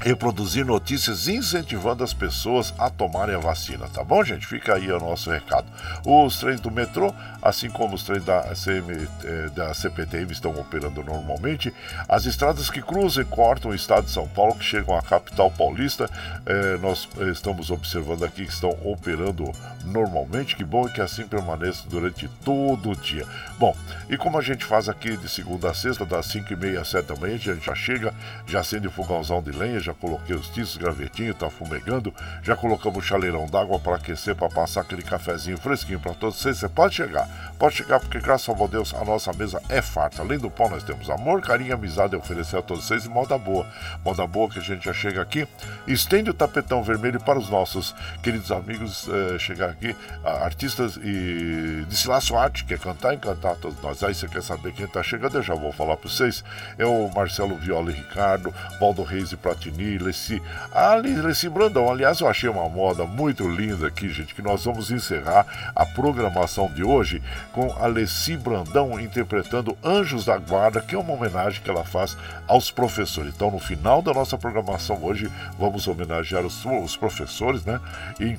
reproduzir 0.00 0.64
notícias 0.64 1.28
incentivando 1.28 2.02
as 2.02 2.12
pessoas 2.12 2.72
a 2.78 2.88
tomarem 2.88 3.34
a 3.34 3.38
vacina, 3.38 3.88
tá 3.88 4.02
bom, 4.02 4.24
gente? 4.24 4.46
Fica 4.46 4.74
aí 4.74 4.90
o 4.90 4.98
nosso 4.98 5.30
recado. 5.30 5.66
Os 6.04 6.38
trens 6.38 6.60
do 6.60 6.70
metrô, 6.70 7.14
assim 7.42 7.68
como 7.68 7.94
os 7.94 8.02
trens 8.02 8.24
da, 8.24 8.42
CM, 8.54 9.08
eh, 9.24 9.50
da 9.54 9.74
CPTM 9.74 10.32
estão 10.32 10.58
operando 10.58 11.02
normalmente, 11.04 11.72
as 12.08 12.24
estradas 12.24 12.70
que 12.70 12.80
cruzam 12.80 13.22
e 13.22 13.26
cortam 13.26 13.70
o 13.70 13.74
estado 13.74 14.04
de 14.04 14.10
São 14.10 14.26
Paulo, 14.28 14.54
que 14.54 14.64
chegam 14.64 14.96
à 14.96 15.02
capital 15.02 15.50
paulista, 15.50 16.08
eh, 16.46 16.78
nós 16.80 17.08
estamos 17.32 17.70
observando 17.70 18.24
aqui 18.24 18.46
que 18.46 18.52
estão 18.52 18.70
operando 18.84 19.52
normalmente. 19.84 20.56
Que 20.56 20.64
bom 20.64 20.86
que 20.88 21.00
assim 21.00 21.26
permaneça 21.26 21.84
durante 21.88 22.28
todo 22.44 22.90
o 22.90 22.96
dia. 22.96 23.26
Bom, 23.58 23.76
e 24.08 24.16
como 24.16 24.38
a 24.38 24.42
gente 24.42 24.64
faz 24.64 24.88
aqui 24.88 25.16
de 25.16 25.28
segunda 25.28 25.70
a 25.70 25.74
sexta, 25.74 26.04
das 26.06 26.26
5 26.26 26.52
e 26.52 26.56
meia 26.56 26.80
às 26.80 26.88
7 26.88 27.06
da 27.06 27.16
manhã, 27.16 27.34
a 27.34 27.38
gente 27.38 27.64
já 27.64 27.74
chega, 27.74 28.14
já 28.46 28.60
acende 28.60 28.88
o 28.88 28.90
fogãozão 28.90 29.42
de 29.42 29.50
lenha, 29.50 29.78
já 29.80 29.89
já 29.90 29.94
coloquei 29.94 30.34
os 30.34 30.48
tiços, 30.48 30.76
gravetinho, 30.76 31.34
tá 31.34 31.50
fumegando, 31.50 32.14
já 32.42 32.54
colocamos 32.56 32.98
o 32.98 33.06
chaleirão 33.06 33.46
d'água 33.46 33.78
para 33.78 33.96
aquecer, 33.96 34.34
para 34.34 34.48
passar 34.48 34.82
aquele 34.82 35.02
cafezinho 35.02 35.58
fresquinho 35.58 36.00
para 36.00 36.14
todos 36.14 36.36
vocês. 36.36 36.58
Você 36.58 36.68
pode 36.68 36.94
chegar, 36.94 37.28
pode 37.58 37.76
chegar, 37.76 37.98
porque 38.00 38.20
graças 38.20 38.48
a 38.48 38.66
Deus 38.66 38.94
a 38.94 39.04
nossa 39.04 39.32
mesa 39.32 39.60
é 39.68 39.82
farta. 39.82 40.22
Além 40.22 40.38
do 40.38 40.50
pão, 40.50 40.68
nós 40.68 40.84
temos 40.84 41.10
amor, 41.10 41.40
carinho, 41.40 41.74
amizade 41.74 42.14
a 42.14 42.18
oferecer 42.18 42.58
a 42.58 42.62
todos 42.62 42.84
vocês 42.84 43.04
e 43.04 43.08
moda 43.08 43.36
boa. 43.36 43.66
Moda 44.04 44.26
boa 44.26 44.48
que 44.48 44.58
a 44.58 44.62
gente 44.62 44.84
já 44.84 44.92
chega 44.92 45.20
aqui, 45.20 45.46
estende 45.86 46.30
o 46.30 46.34
tapetão 46.34 46.82
vermelho 46.82 47.20
para 47.20 47.38
os 47.38 47.48
nossos 47.48 47.94
queridos 48.22 48.52
amigos 48.52 49.08
eh, 49.08 49.38
chegar 49.38 49.70
aqui, 49.70 49.94
artistas 50.24 50.96
e 50.96 51.84
de 51.88 51.96
Silaço 51.96 52.36
Arte, 52.36 52.64
que 52.64 52.74
é 52.74 52.78
cantar 52.78 53.12
e 53.12 53.16
encantar 53.16 53.56
todos 53.56 53.80
nós. 53.82 54.02
Aí 54.02 54.14
você 54.14 54.28
quer 54.28 54.42
saber 54.42 54.72
quem 54.72 54.86
está 54.86 55.02
chegando, 55.02 55.36
eu 55.36 55.42
já 55.42 55.54
vou 55.54 55.72
falar 55.72 55.96
para 55.96 56.08
vocês. 56.08 56.44
É 56.78 56.84
o 56.84 57.10
Marcelo 57.14 57.56
Viola 57.56 57.90
e 57.90 57.94
Ricardo, 57.94 58.54
Valdo 58.78 59.02
Reis 59.02 59.32
e 59.32 59.36
Platini 59.36 59.79
Guarani, 59.80 59.98
Leci. 59.98 60.42
A 60.72 60.94
Leci 60.96 61.48
Brandão, 61.48 61.90
aliás, 61.90 62.20
eu 62.20 62.28
achei 62.28 62.48
uma 62.48 62.68
moda 62.68 63.04
muito 63.04 63.48
linda 63.48 63.86
aqui, 63.86 64.08
gente, 64.10 64.34
que 64.34 64.42
nós 64.42 64.64
vamos 64.64 64.90
encerrar 64.90 65.72
a 65.74 65.86
programação 65.86 66.68
de 66.68 66.84
hoje 66.84 67.22
com 67.52 67.72
a 67.72 67.86
Leci 67.86 68.36
Brandão 68.36 69.00
interpretando 69.00 69.76
Anjos 69.82 70.26
da 70.26 70.36
Guarda, 70.36 70.80
que 70.80 70.94
é 70.94 70.98
uma 70.98 71.14
homenagem 71.14 71.62
que 71.62 71.70
ela 71.70 71.84
faz 71.84 72.16
aos 72.46 72.70
professores. 72.70 73.32
Então, 73.34 73.50
no 73.50 73.58
final 73.58 74.02
da 74.02 74.12
nossa 74.12 74.36
programação 74.36 75.02
hoje, 75.02 75.30
vamos 75.58 75.88
homenagear 75.88 76.44
os, 76.44 76.64
os 76.64 76.96
professores, 76.96 77.64
né? 77.64 77.80
E 78.20 78.36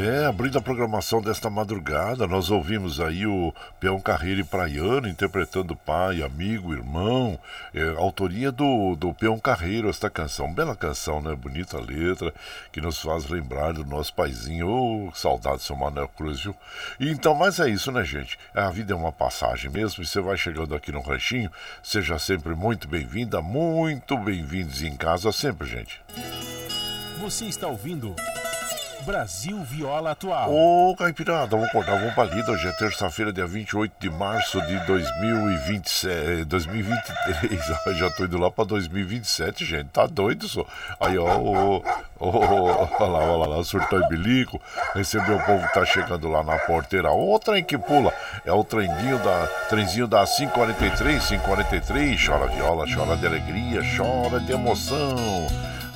É, 0.02 0.24
abrindo 0.24 0.56
a 0.56 0.62
programação 0.62 1.20
desta 1.20 1.50
madrugada, 1.50 2.26
nós 2.26 2.50
ouvimos 2.50 3.00
aí 3.00 3.26
o 3.26 3.52
Peão 3.78 4.00
Carreiro 4.00 4.40
e 4.40 4.44
Praiano 4.44 5.06
interpretando 5.06 5.76
pai, 5.76 6.22
amigo, 6.22 6.72
irmão, 6.72 7.38
é, 7.74 7.86
autoria 7.98 8.50
do, 8.50 8.96
do 8.96 9.12
Peão 9.12 9.38
Carreiro, 9.38 9.90
esta 9.90 10.08
canção. 10.08 10.50
Bela 10.50 10.74
canção, 10.74 11.20
né? 11.20 11.34
Bonita 11.34 11.78
letra, 11.78 12.32
que 12.72 12.80
nos 12.80 12.98
faz 12.98 13.28
lembrar 13.28 13.74
do 13.74 13.84
nosso 13.84 14.14
paizinho. 14.14 14.70
Oh, 14.70 15.12
saudade 15.14 15.58
do 15.58 15.62
seu 15.64 15.76
Manuel 15.76 16.08
Cruz, 16.08 16.40
viu? 16.40 16.56
E 16.98 17.10
então, 17.10 17.34
mas 17.34 17.60
é 17.60 17.68
isso, 17.68 17.92
né, 17.92 18.02
gente? 18.02 18.38
A 18.54 18.70
vida 18.70 18.94
é 18.94 18.96
uma 18.96 19.12
passagem 19.12 19.70
mesmo, 19.70 20.02
e 20.02 20.06
você 20.06 20.22
vai 20.22 20.38
chegando 20.38 20.74
aqui 20.74 20.90
no 20.90 21.02
ranchinho, 21.02 21.52
seja 21.82 22.18
sempre 22.18 22.54
muito 22.54 22.88
bem-vinda, 22.88 23.42
muito 23.42 24.16
bem-vindos 24.16 24.82
em 24.82 24.96
casa 24.96 25.30
sempre, 25.30 25.68
gente. 25.68 26.00
Você 27.20 27.44
está 27.44 27.66
ouvindo. 27.66 28.16
Brasil 29.04 29.62
Viola 29.64 30.12
Atual. 30.12 30.52
Ô, 30.52 30.94
Caipirada, 30.96 31.48
vamos 31.48 31.68
acordar, 31.68 31.98
vamos 31.98 32.14
pra 32.14 32.24
lida. 32.24 32.52
Hoje 32.52 32.68
é 32.68 32.72
terça-feira, 32.72 33.32
dia 33.32 33.46
28 33.46 33.92
de 33.98 34.10
março 34.10 34.60
de 34.62 34.78
2027, 34.86 36.44
2023. 36.44 37.60
Já 37.98 38.10
tô 38.10 38.24
indo 38.24 38.38
lá 38.38 38.50
pra 38.50 38.64
2027, 38.64 39.64
gente. 39.64 39.88
Tá 39.88 40.06
doido 40.06 40.46
só. 40.46 40.64
Aí, 41.00 41.18
ó, 41.18 41.24
ó, 41.24 41.82
ó, 42.18 42.88
ó, 42.98 43.06
lá, 43.06 43.18
ó, 43.18 43.36
lá, 43.36 43.56
lá, 43.56 43.64
surtou 43.64 44.00
em 44.00 44.08
bilico. 44.08 44.60
Recebeu 44.94 45.36
o 45.36 45.44
povo 45.44 45.66
que 45.66 45.74
tá 45.74 45.84
chegando 45.84 46.28
lá 46.28 46.42
na 46.42 46.58
porteira. 46.58 47.10
Ô, 47.10 47.38
trem 47.38 47.64
que 47.64 47.78
pula. 47.78 48.12
É 48.44 48.52
o 48.52 48.62
trenzinho 48.62 49.18
da, 49.18 49.46
trenzinho 49.68 50.06
da 50.06 50.26
543, 50.26 51.26
543. 51.26 52.26
Chora 52.26 52.46
viola, 52.46 52.86
chora 52.92 53.16
de 53.16 53.26
alegria, 53.26 53.80
chora 53.96 54.40
de 54.40 54.52
emoção. 54.52 55.16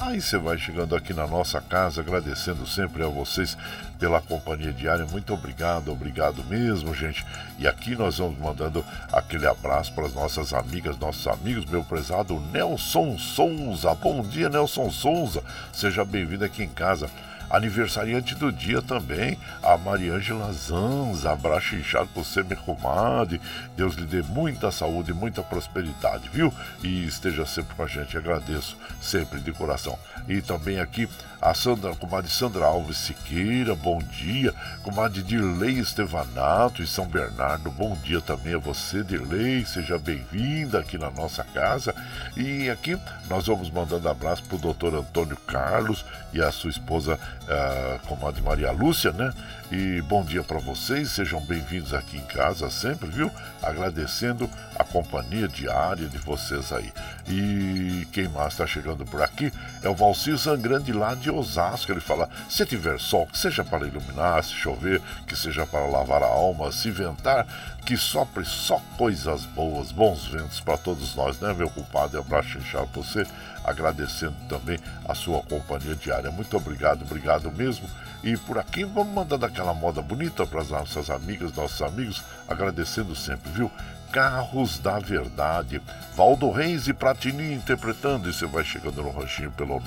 Aí 0.07 0.21
você 0.21 0.37
vai 0.37 0.59
chegando 0.59 0.95
aqui 0.95 1.15
na 1.15 1.27
nossa 1.27 1.63
casa, 1.63 2.03
agradecendo 2.03 2.67
sempre 2.67 3.03
a 3.03 3.09
vocês 3.09 3.57
pela 3.99 4.21
companhia 4.21 4.71
diária. 4.71 5.07
Muito 5.07 5.33
obrigado, 5.33 5.91
obrigado 5.91 6.45
mesmo, 6.45 6.95
gente. 6.95 7.25
E 7.59 7.67
aqui 7.67 7.97
nós 7.97 8.19
vamos 8.19 8.39
mandando 8.39 8.85
aquele 9.11 9.47
abraço 9.47 9.95
para 9.95 10.05
as 10.05 10.13
nossas 10.13 10.53
amigas, 10.53 10.99
nossos 10.99 11.27
amigos, 11.27 11.65
meu 11.65 11.83
prezado 11.83 12.39
Nelson 12.53 13.17
Souza. 13.17 13.95
Bom 13.95 14.21
dia, 14.21 14.51
Nelson 14.51 14.91
Souza. 14.91 15.43
Seja 15.73 16.05
bem-vindo 16.05 16.45
aqui 16.45 16.63
em 16.63 16.69
casa. 16.69 17.09
Aniversariante 17.51 18.35
do 18.35 18.51
dia 18.51 18.83
também, 18.83 19.39
a 19.63 19.77
Mariângela 19.77 20.53
Zanza. 20.53 21.33
Abraço 21.33 21.75
inchado 21.75 22.09
por 22.13 22.25
você, 22.25 22.43
minha 22.43 22.57
comadre. 22.57 23.41
Deus 23.77 23.95
lhe 23.95 24.07
dê 24.07 24.23
muita 24.23 24.71
saúde 24.71 25.11
e 25.11 25.15
muita 25.15 25.43
prosperidade, 25.43 26.29
viu? 26.33 26.53
E 26.83 27.07
esteja 27.07 27.47
sempre 27.47 27.75
com 27.75 27.83
a 27.83 27.87
gente. 27.87 28.17
Agradeço 28.17 28.77
sempre 29.01 29.41
de 29.41 29.53
coração. 29.53 29.99
E 30.29 30.41
também 30.41 30.81
aqui 30.81 31.09
a 31.45 31.53
Sandra, 31.53 31.95
comadre 31.95 32.31
Sandra 32.31 32.65
Alves 32.65 32.97
Siqueira, 32.97 33.75
bom 33.75 33.99
dia. 33.99 34.55
Comadre 34.83 35.23
Dirley 35.23 35.79
Estevanato 35.79 36.83
e 36.83 36.87
São 36.87 37.07
Bernardo, 37.07 37.71
bom 37.71 37.95
dia 38.03 38.23
também 38.23 38.55
a 38.55 38.59
você, 38.59 39.05
Dirley. 39.05 39.67
Seja 39.67 39.99
bem-vinda 39.99 40.79
aqui 40.79 40.97
na 40.97 41.11
nossa 41.11 41.45
casa. 41.45 41.95
E 42.35 42.71
aqui 42.71 42.99
nós 43.29 43.47
vamos 43.47 43.71
mandando 43.71 44.09
abraço 44.09 44.43
pro 44.45 44.57
doutor 44.57 44.95
Antônio 44.95 45.37
Carlos 45.47 46.03
e 46.33 46.41
a 46.41 46.51
sua 46.51 46.71
esposa 46.71 47.21
a 47.47 47.99
comadre 48.09 48.41
Maria 48.41 48.73
Lúcia, 48.73 49.13
né? 49.13 49.31
E 49.73 50.03
bom 50.03 50.23
dia 50.23 50.43
para 50.43 50.59
vocês, 50.59 51.13
sejam 51.13 51.41
bem-vindos 51.41 51.95
aqui 51.95 52.19
em 52.19 52.25
casa 52.27 52.69
sempre, 52.71 53.09
viu? 53.09 53.31
Agradecendo 53.63 54.49
a 54.79 54.85
companhia 54.85 55.49
diária 55.49 56.07
de 56.07 56.19
vocês 56.19 56.71
aí. 56.71 56.93
E 57.27 58.07
quem 58.13 58.29
mais 58.29 58.53
está 58.53 58.67
chegando 58.67 59.07
por 59.07 59.23
aqui 59.23 59.51
é 59.83 59.89
o 59.89 59.95
Valcir 59.95 60.37
Zangrande 60.37 60.93
lá 60.93 61.15
de 61.15 61.31
Osasco. 61.31 61.91
Ele 61.91 62.01
fala: 62.01 62.29
se 62.49 62.67
tiver 62.67 63.01
sol, 63.01 63.27
que 63.27 63.39
seja 63.39 63.65
para 63.65 63.87
iluminar, 63.87 64.45
se 64.45 64.53
chover, 64.53 65.01
que 65.27 65.35
seja 65.35 65.67
para 65.67 65.87
lavar 65.87 66.23
a 66.23 66.27
alma, 66.27 66.71
se 66.71 66.91
ventar, 66.91 67.47
que 67.87 67.97
sopre 67.97 68.45
só 68.45 68.79
coisas 68.99 69.47
boas, 69.47 69.91
bons 69.91 70.27
ventos 70.27 70.61
para 70.61 70.77
todos 70.77 71.15
nós, 71.15 71.41
né, 71.41 71.55
meu 71.55 71.71
culpado? 71.71 72.19
Abraço 72.19 72.59
inchado 72.59 72.87
para 72.89 73.03
você 73.03 73.27
agradecendo 73.65 74.37
também 74.49 74.79
a 75.09 75.15
sua 75.15 75.43
companhia 75.43 75.95
diária. 75.95 76.31
Muito 76.31 76.55
obrigado, 76.57 77.03
obrigado 77.03 77.51
mesmo. 77.51 77.89
E 78.25 78.37
por 78.39 78.59
aqui 78.59 78.85
vamos 78.85 79.13
mandando 79.13 79.45
aquela 79.45 79.75
moda 79.75 80.01
bonita 80.01 80.47
para 80.47 80.63
as 80.63 80.71
nossas 80.71 81.11
amigas, 81.11 81.53
nossos 81.53 81.83
amigos, 81.83 82.25
agradecendo 82.49 83.15
sempre, 83.15 83.53
viu? 83.53 83.71
Carros 84.11 84.79
da 84.79 84.99
Verdade. 84.99 85.83
Valdo 86.17 86.51
Reis 86.51 86.89
e 86.89 86.95
Pratini 86.95 87.53
interpretando. 87.53 88.31
E 88.31 88.33
você 88.33 88.47
vai 88.47 88.65
chegando 88.65 89.03
no 89.03 89.11
ranchinho 89.11 89.51
pelo 89.51 89.79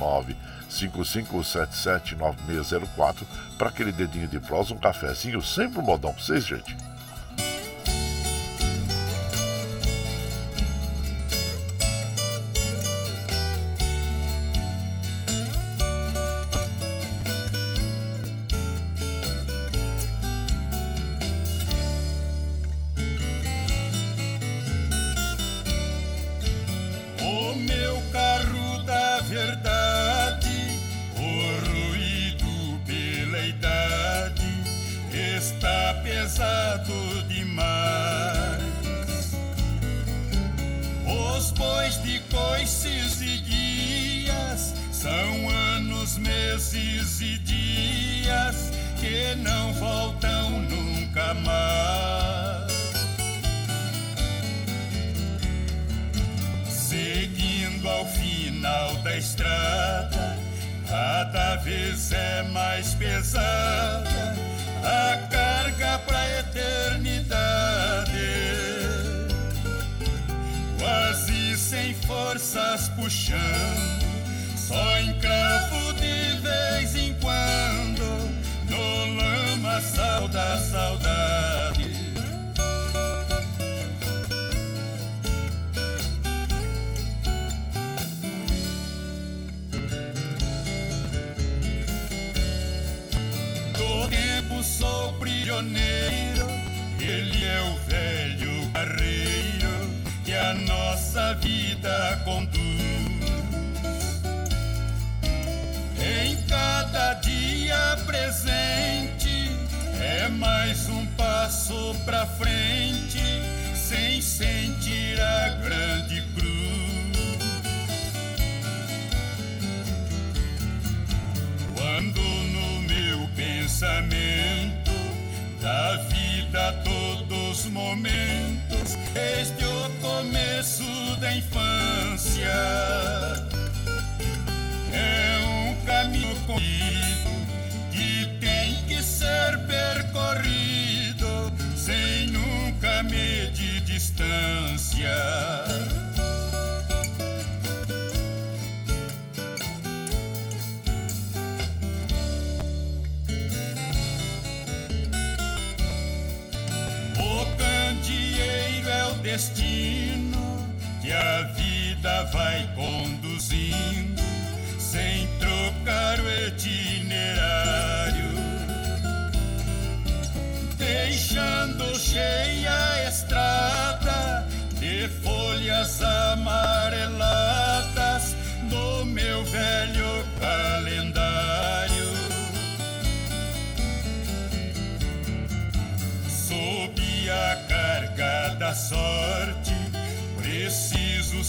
955779604 0.70 3.26
para 3.58 3.70
aquele 3.70 3.92
dedinho 3.92 4.28
de 4.28 4.40
prosa, 4.40 4.76
um 4.76 4.78
cafezinho, 4.78 5.42
sempre 5.42 5.80
um 5.80 5.84
modão 5.84 6.14
para 6.14 6.22
vocês, 6.22 6.46
gente. 6.46 6.78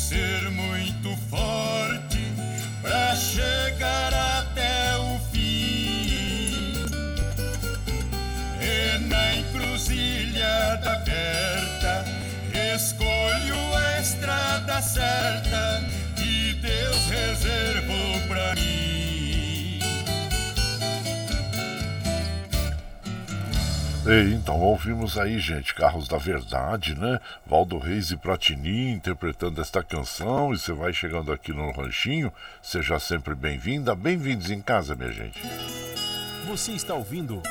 Ser 0.09 0.51
muito 0.51 1.15
forte 1.29 1.58
E, 24.09 24.33
então 24.33 24.59
ouvimos 24.59 25.19
aí, 25.19 25.39
gente, 25.39 25.75
Carros 25.75 26.09
da 26.09 26.17
Verdade, 26.17 26.99
né? 26.99 27.21
Valdo 27.47 27.77
Reis 27.77 28.11
e 28.11 28.17
Pratini 28.17 28.91
interpretando 28.91 29.61
esta 29.61 29.83
canção. 29.83 30.55
E 30.55 30.59
você 30.59 30.73
vai 30.73 30.95
chegando 30.95 31.31
aqui 31.31 31.53
no 31.53 31.71
Ranchinho, 31.73 32.33
seja 32.63 32.99
sempre 32.99 33.35
bem-vinda. 33.35 33.95
Bem-vindos 33.95 34.51
em 34.51 34.63
casa, 34.63 34.95
minha 34.95 35.13
gente. 35.13 35.43
Você 36.47 36.73
está 36.73 36.95
ouvindo 36.95 37.43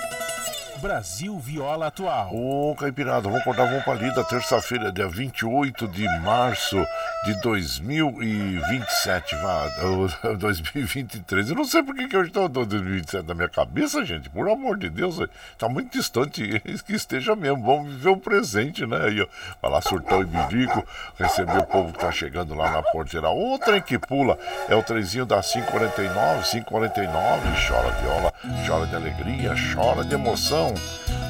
Brasil 0.77 1.37
Viola 1.39 1.87
Atual. 1.87 2.29
Ô, 2.33 2.75
Caipirada, 2.75 3.21
vamos 3.21 3.41
acordar, 3.41 3.65
vamos 3.65 3.83
pra 3.83 3.95
lida. 3.95 4.23
Terça-feira, 4.23 4.91
dia 4.91 5.07
28 5.07 5.87
de 5.87 6.07
março 6.19 6.77
de 7.25 7.33
2027. 7.41 9.35
Vá, 9.37 9.67
ô, 10.23 10.35
2023. 10.35 11.49
Eu 11.49 11.55
não 11.55 11.65
sei 11.65 11.81
por 11.81 11.95
que 11.95 12.15
eu 12.15 12.23
estou 12.23 12.47
2027 12.47 13.27
na 13.27 13.33
minha 13.33 13.49
cabeça, 13.49 14.05
gente. 14.05 14.29
Por 14.29 14.49
amor 14.49 14.77
de 14.77 14.89
Deus, 14.89 15.17
tá 15.57 15.67
muito 15.67 15.91
distante. 15.91 16.61
Que 16.87 16.93
esteja 16.93 17.35
mesmo. 17.35 17.65
Vamos 17.65 17.91
viver 17.93 18.09
o 18.09 18.17
presente, 18.17 18.85
né? 18.85 18.97
Aí, 19.03 19.27
vai 19.61 19.71
lá, 19.71 19.81
surtão 19.81 20.21
e 20.21 20.25
bibico, 20.25 20.85
receber 21.17 21.57
o 21.57 21.65
povo 21.65 21.91
que 21.91 21.99
tá 21.99 22.11
chegando 22.11 22.53
lá 22.53 22.71
na 22.71 22.83
porteira. 22.83 23.29
O 23.29 23.57
trem 23.59 23.81
que 23.81 23.97
pula 23.97 24.37
é 24.69 24.75
o 24.75 24.83
trenzinho 24.83 25.25
da 25.25 25.41
549, 25.41 26.43
549. 26.49 27.67
Chora 27.67 27.91
viola, 28.01 28.33
chora 28.65 28.85
de 28.85 28.95
alegria, 28.95 29.53
chora 29.73 30.03
de 30.03 30.13
emoção. 30.13 30.66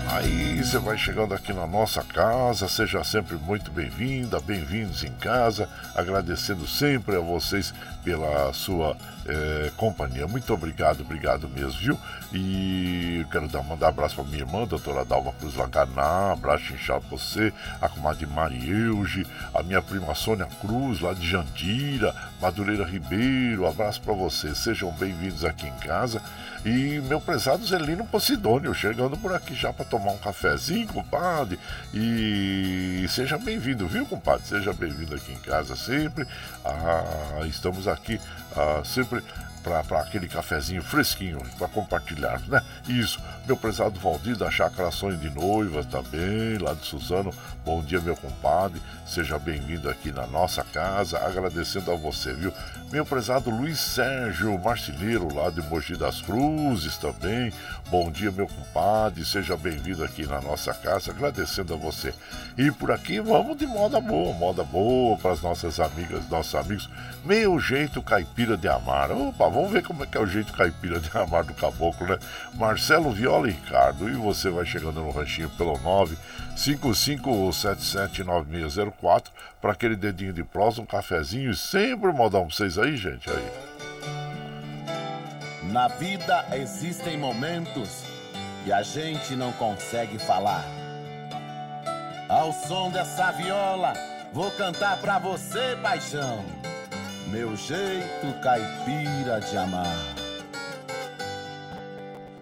Aí 0.09 0.63
você 0.63 0.79
vai 0.79 0.97
chegando 0.97 1.33
aqui 1.33 1.51
na 1.51 1.67
nossa 1.67 2.01
casa, 2.01 2.67
seja 2.67 3.03
sempre 3.03 3.35
muito 3.35 3.69
bem-vinda, 3.69 4.39
bem-vindos 4.39 5.03
em 5.03 5.11
casa, 5.11 5.69
agradecendo 5.93 6.65
sempre 6.65 7.17
a 7.17 7.19
vocês 7.19 7.73
pela 8.03 8.51
sua 8.53 8.95
eh, 9.27 9.69
companhia. 9.75 10.25
Muito 10.25 10.53
obrigado, 10.53 11.01
obrigado 11.01 11.49
mesmo, 11.49 11.79
viu? 11.79 11.99
E 12.33 13.25
quero 13.29 13.47
dar, 13.49 13.61
mandar 13.63 13.87
um 13.87 13.89
abraço 13.89 14.15
para 14.15 14.23
minha 14.23 14.39
irmã, 14.39 14.65
doutora 14.65 15.03
Dalva 15.03 15.33
Cruz 15.33 15.55
Laganá, 15.55 16.31
abraço 16.31 16.73
inchado 16.73 17.01
pra 17.01 17.17
você, 17.17 17.53
a 17.81 17.89
comadre 17.89 18.25
Marieuge, 18.25 19.27
a 19.53 19.61
minha 19.61 19.81
prima 19.81 20.15
Sônia 20.15 20.47
Cruz, 20.61 21.01
lá 21.01 21.13
de 21.13 21.29
Jandira, 21.29 22.15
Madureira 22.41 22.85
Ribeiro, 22.85 23.67
abraço 23.67 24.01
para 24.01 24.13
vocês, 24.13 24.57
sejam 24.57 24.89
bem-vindos 24.93 25.43
aqui 25.43 25.67
em 25.67 25.75
casa. 25.75 26.21
E 26.65 27.01
meu 27.01 27.21
prezado 27.21 27.65
Zelino 27.65 28.05
Posidônio, 28.05 28.73
chegando 28.73 29.17
por 29.17 29.33
aqui 29.33 29.53
já 29.53 29.71
para 29.71 29.85
tomar 29.85 30.11
um 30.11 30.17
cafezinho, 30.17 30.87
compadre. 30.87 31.59
E 31.93 33.05
seja 33.09 33.37
bem-vindo, 33.37 33.87
viu, 33.87 34.05
compadre? 34.05 34.47
Seja 34.47 34.73
bem-vindo 34.73 35.15
aqui 35.15 35.31
em 35.31 35.39
casa 35.39 35.75
sempre. 35.75 36.27
Ah, 36.65 37.45
estamos 37.45 37.87
aqui 37.87 38.19
ah, 38.55 38.81
sempre 38.83 39.23
para 39.63 39.99
aquele 39.99 40.27
cafezinho 40.27 40.81
fresquinho 40.81 41.41
para 41.57 41.67
compartilhar, 41.67 42.41
né? 42.47 42.61
Isso, 42.87 43.19
meu 43.47 43.55
prezado 43.55 43.97
Valdir 43.97 44.35
da 44.35 44.51
Chácara 44.51 44.91
Sonho 44.91 45.15
de 45.15 45.29
Noivas 45.29 45.85
também, 45.85 46.57
lá 46.59 46.73
de 46.73 46.85
Suzano. 46.85 47.33
Bom 47.63 47.81
dia, 47.81 48.01
meu 48.01 48.15
compadre. 48.15 48.81
Seja 49.05 49.39
bem-vindo 49.39 49.89
aqui 49.89 50.11
na 50.11 50.27
nossa 50.27 50.65
casa, 50.65 51.17
agradecendo 51.19 51.89
a 51.89 51.95
você, 51.95 52.33
viu? 52.33 52.51
Meu 52.91 53.05
prezado 53.05 53.49
Luiz 53.49 53.79
Sérgio 53.79 54.57
Marceneiro, 54.59 55.33
lá 55.33 55.49
de 55.49 55.61
Mogi 55.61 55.95
das 55.95 56.21
Cruzes 56.21 56.97
também. 56.97 57.53
Bom 57.89 58.11
dia, 58.11 58.31
meu 58.31 58.47
compadre. 58.47 59.23
Seja 59.23 59.55
bem-vindo 59.55 60.03
aqui 60.03 60.25
na 60.25 60.41
nossa 60.41 60.73
casa, 60.73 61.11
agradecendo 61.11 61.73
a 61.73 61.77
você. 61.77 62.13
E 62.57 62.69
por 62.69 62.91
aqui 62.91 63.21
vamos 63.21 63.57
de 63.57 63.65
moda 63.65 64.01
boa, 64.01 64.33
moda 64.33 64.63
boa 64.63 65.17
para 65.17 65.31
as 65.31 65.41
nossas 65.41 65.79
amigas, 65.79 66.27
nossos 66.29 66.55
amigos. 66.55 66.89
Meu 67.23 67.57
jeito 67.59 68.01
caipira 68.01 68.57
de 68.57 68.67
amar. 68.67 69.09
Opa, 69.11 69.47
vamos 69.47 69.71
ver 69.71 69.83
como 69.83 70.03
é 70.03 70.07
que 70.07 70.17
é 70.17 70.21
o 70.21 70.27
jeito 70.27 70.51
caipira 70.51 70.99
de 70.99 71.09
amar 71.17 71.45
do 71.45 71.53
caboclo, 71.53 72.07
né? 72.07 72.17
Marcelo 72.53 73.11
Viola 73.11 73.36
e 73.45 73.51
Ricardo. 73.51 74.09
E 74.09 74.13
você 74.13 74.49
vai 74.49 74.65
chegando 74.65 75.01
no 75.01 75.11
ranchinho 75.11 75.49
pelo 75.51 75.77
955779604 76.55 79.25
para 79.61 79.73
aquele 79.73 79.95
dedinho 79.95 80.33
de 80.33 80.43
prosa, 80.43 80.81
um 80.81 80.85
cafezinho 80.85 81.51
e 81.51 81.55
sempre 81.55 82.09
um 82.09 82.13
modão 82.13 82.47
pra 82.47 82.55
vocês 82.55 82.77
aí, 82.77 82.95
gente. 82.95 83.29
Aí. 83.29 83.51
Na 85.71 85.89
vida 85.89 86.45
existem 86.53 87.17
momentos 87.17 88.03
que 88.63 88.71
a 88.71 88.81
gente 88.81 89.35
não 89.35 89.51
consegue 89.53 90.17
falar. 90.17 90.63
Ao 92.29 92.51
som 92.51 92.89
dessa 92.89 93.31
viola, 93.31 93.93
vou 94.33 94.49
cantar 94.51 94.97
pra 94.97 95.19
você, 95.19 95.77
paixão. 95.81 96.43
Meu 97.27 97.55
jeito 97.55 98.41
caipira 98.41 99.39
de 99.41 99.57
amar. 99.57 100.16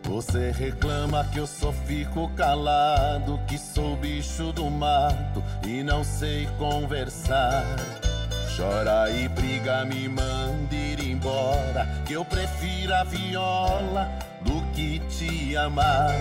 Você 0.06 0.52
reclama 0.52 1.24
que 1.34 1.40
eu 1.40 1.48
só 1.48 1.74
fico 1.74 2.30
calado, 2.36 3.40
que 3.48 3.58
sou 3.58 3.98
bicho 3.98 4.54
do 4.54 4.70
mato 4.70 5.44
e 5.66 5.82
não 5.82 6.04
sei 6.04 6.48
conversar. 6.60 7.64
Chora 8.56 9.10
e 9.10 9.28
briga, 9.28 9.84
me 9.84 10.08
manda 10.08 10.76
ir 10.76 11.00
embora, 11.00 11.88
que 12.06 12.14
eu 12.14 12.24
prefiro 12.24 12.94
a 12.94 13.04
viola 13.04 14.08
do 14.42 14.62
que 14.74 15.00
te 15.10 15.58
amar. 15.58 16.14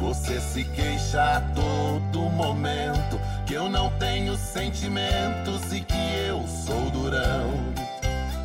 Você 0.00 0.40
se 0.40 0.64
queixa 0.64 1.36
a 1.36 1.40
todo 1.54 2.28
momento 2.28 3.20
que 3.46 3.54
eu 3.54 3.68
não 3.68 3.88
tenho 3.98 4.36
sentimentos 4.36 5.72
e 5.72 5.80
que 5.80 6.26
eu 6.26 6.44
sou 6.48 6.90
durão. 6.90 7.79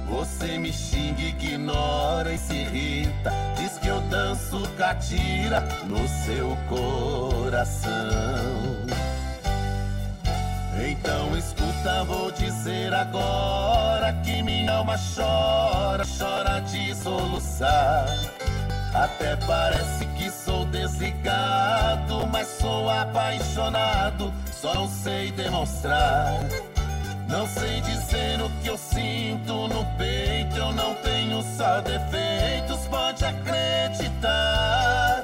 Você 0.10 0.58
me 0.58 0.72
xinga, 0.72 1.22
ignora 1.22 2.34
e 2.34 2.38
se 2.38 2.54
irrita. 2.54 3.32
Diz 3.58 3.78
que 3.78 3.88
eu 3.88 4.00
danço 4.02 4.62
catira 4.78 5.62
no 5.86 6.08
seu 6.26 6.58
coração. 6.70 7.92
Então 10.88 11.38
escuta, 11.38 12.04
vou 12.04 12.32
dizer 12.32 12.94
agora 12.94 14.14
que 14.24 14.44
minha 14.44 14.74
alma 14.74 14.96
chora, 14.98 16.04
chora 16.06 16.60
de 16.62 16.94
soluçar. 16.96 18.06
Até 18.94 19.36
parece 19.36 20.06
que 20.18 20.30
sou 20.30 20.66
desligado, 20.66 22.28
mas 22.32 22.48
sou 22.48 22.90
apaixonado, 22.90 24.34
só 24.52 24.74
não 24.74 24.88
sei 24.88 25.32
demonstrar. 25.32 26.40
Não 27.28 27.48
sei 27.48 27.82
dizer 27.82 28.42
o 28.42 28.50
que 28.62 28.68
eu 28.68 28.78
sinto 28.78 29.68
no 29.68 29.84
peito, 29.98 30.56
eu 30.56 30.72
não 30.72 30.94
tenho 30.96 31.42
só 31.58 31.82
defeitos, 31.82 32.86
pode 32.88 33.26
acreditar. 33.26 35.24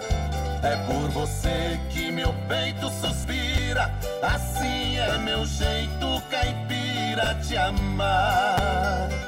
É 0.63 0.75
por 0.85 1.09
você 1.09 1.79
que 1.89 2.11
meu 2.11 2.33
peito 2.47 2.89
suspira, 2.89 3.91
assim 4.21 4.97
é 4.97 5.17
meu 5.17 5.45
jeito 5.45 6.21
caipira 6.29 7.33
de 7.35 7.57
amar. 7.57 9.20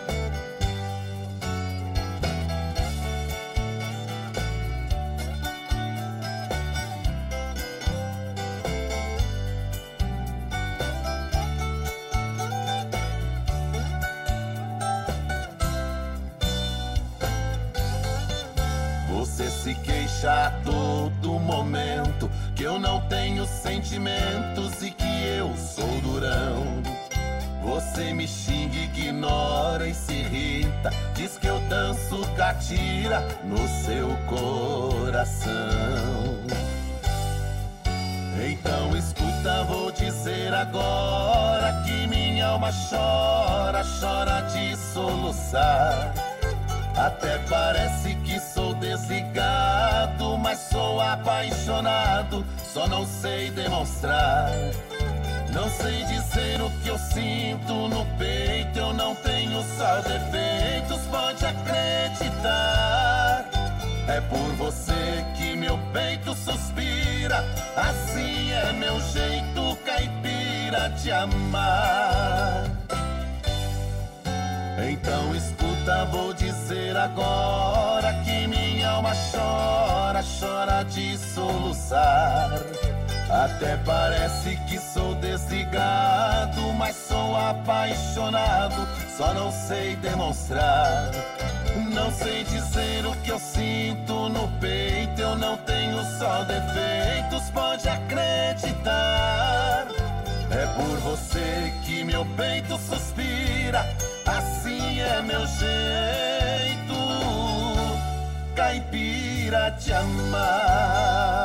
A 20.26 20.52
todo 20.64 21.40
momento 21.40 22.30
que 22.56 22.64
eu 22.64 22.80
não 22.80 23.02
tenho 23.08 23.46
sentimentos 23.46 24.82
e 24.82 24.92
que 24.92 25.26
eu 25.38 25.54
sou 25.58 25.88
durão. 26.02 26.82
Você 27.64 28.14
me 28.14 28.28
xinga, 28.28 28.76
ignora 28.78 29.88
e 29.88 29.94
se 29.94 30.14
irrita. 30.14 30.92
Diz 31.16 31.38
que 31.38 31.48
eu 31.48 31.60
danço 31.68 32.22
catira 32.36 33.22
no 33.44 33.68
seu 33.84 34.10
coração. 34.28 35.54
Então 38.46 38.96
escuta, 38.98 39.64
vou 39.64 39.92
dizer 39.92 40.54
agora 40.54 41.84
que 41.86 42.08
minha 42.08 42.48
alma 42.48 42.72
chora, 42.90 43.84
chora 44.00 44.42
de 44.42 44.76
soluçar. 44.76 46.14
Até 46.96 47.40
parece 47.50 48.16
que 48.24 48.40
sou 48.40 48.74
desligado, 48.76 49.83
mas 50.44 50.60
sou 50.70 51.00
apaixonado, 51.00 52.46
só 52.62 52.86
não 52.86 53.08
sei 53.08 53.50
demonstrar. 53.50 54.52
Não 55.54 55.70
sei 55.70 56.04
dizer 56.04 56.62
o 56.62 56.70
que 56.82 56.90
eu 56.90 56.98
sinto 56.98 57.88
no 57.88 58.06
peito, 58.18 58.78
eu 58.78 58.94
não 58.94 59.16
tenho 59.16 59.64
só 59.78 60.02
defeitos, 60.02 61.00
pode 61.10 61.46
acreditar. 61.46 63.46
É 64.06 64.20
por 64.20 64.52
você 64.58 65.24
que 65.38 65.56
meu 65.56 65.80
peito 65.94 66.36
suspira, 66.36 67.46
assim 67.78 68.52
é 68.52 68.74
meu 68.74 69.00
jeito 69.00 69.78
caipira 69.86 70.90
de 70.90 71.10
amar. 71.10 72.66
Então 74.92 75.34
escuta, 75.34 76.04
vou 76.12 76.34
dizer 76.34 76.98
agora 76.98 78.14
que 78.26 78.48
minha 78.48 78.63
alma 78.94 79.14
chora, 79.32 80.24
chora 80.40 80.84
de 80.84 81.18
soluçar. 81.18 82.52
Até 83.30 83.78
parece 83.78 84.56
que 84.68 84.78
sou 84.78 85.16
desligado, 85.16 86.62
mas 86.78 86.96
sou 86.96 87.36
apaixonado, 87.36 88.88
só 89.18 89.34
não 89.34 89.52
sei 89.52 89.96
demonstrar. 89.96 91.10
Não 91.92 92.12
sei 92.12 92.44
dizer 92.44 93.06
o 93.06 93.16
que 93.24 93.32
eu 93.32 93.40
sinto 93.40 94.30
no 94.30 94.48
peito, 94.60 95.20
eu 95.20 95.36
não 95.36 95.58
tenho 95.58 95.98
só 96.20 96.44
defeitos, 96.44 97.50
pode 97.50 97.90
acreditar. 97.90 99.88
É 100.52 100.68
por 100.76 100.98
você 101.00 101.74
que 101.84 102.04
meu 102.04 102.24
peito 102.38 102.78
suspira, 102.78 103.90
assim 104.26 105.00
é 105.00 105.22
meu 105.24 105.44
jeito, 105.48 106.33
caipira 108.56 109.70
de 109.72 109.94
amar. 109.94 111.44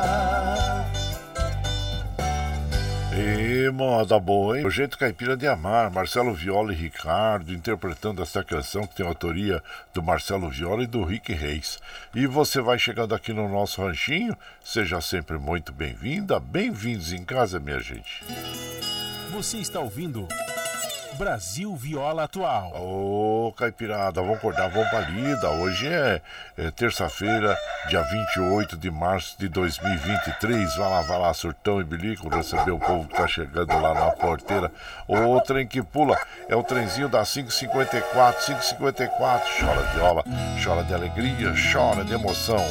E 3.11 3.69
moda 3.71 4.17
boa, 4.19 4.57
hein? 4.57 4.65
O 4.65 4.69
jeito 4.69 4.97
caipira 4.97 5.35
de 5.35 5.45
amar, 5.47 5.91
Marcelo 5.91 6.33
Viola 6.33 6.71
e 6.71 6.75
Ricardo 6.75 7.53
interpretando 7.53 8.21
essa 8.21 8.43
canção 8.43 8.87
que 8.87 8.95
tem 8.95 9.05
autoria 9.05 9.61
do 9.93 10.01
Marcelo 10.01 10.49
Viola 10.49 10.83
e 10.83 10.87
do 10.87 11.03
Rick 11.03 11.33
Reis. 11.33 11.79
E 12.15 12.25
você 12.25 12.61
vai 12.61 12.79
chegando 12.79 13.13
aqui 13.13 13.33
no 13.33 13.49
nosso 13.49 13.81
ranchinho, 13.81 14.37
seja 14.63 15.01
sempre 15.01 15.37
muito 15.37 15.73
bem-vinda, 15.73 16.39
bem-vindos 16.39 17.11
em 17.11 17.25
casa, 17.25 17.59
minha 17.59 17.79
gente. 17.79 18.23
Você 19.31 19.57
está 19.57 19.79
ouvindo 19.79 20.27
Brasil 21.19 21.75
Viola 21.75 22.23
Atual. 22.23 22.71
Ô, 22.81 23.51
Caipirada, 23.51 24.21
vamos 24.21 24.37
acordar, 24.37 24.69
vamos 24.69 24.87
pra 24.89 25.01
lida. 25.01 25.49
Hoje 25.49 25.85
é, 25.85 26.21
é 26.57 26.71
terça-feira, 26.71 27.57
dia 27.89 28.01
28 28.01 28.77
de 28.77 28.89
março 28.89 29.37
de 29.37 29.49
2023. 29.49 30.77
Vai 30.77 30.89
lá, 30.89 31.01
vai 31.01 31.19
lá, 31.19 31.33
surtão 31.33 31.81
e 31.81 31.83
bilico, 31.83 32.29
receber 32.29 32.71
o 32.71 32.79
povo 32.79 33.05
que 33.05 33.15
tá 33.15 33.27
chegando 33.27 33.77
lá 33.81 33.93
na 33.93 34.11
porteira. 34.11 34.71
O 35.09 35.41
trem 35.41 35.67
que 35.67 35.83
pula 35.83 36.17
é 36.47 36.55
o 36.55 36.63
trenzinho 36.63 37.09
da 37.09 37.25
554, 37.25 38.45
554. 38.45 39.49
Chora 39.59 39.81
viola, 39.93 40.23
chora 40.63 40.83
de 40.85 40.93
alegria, 40.93 41.53
chora 41.73 42.05
de 42.05 42.13
emoção. 42.13 42.63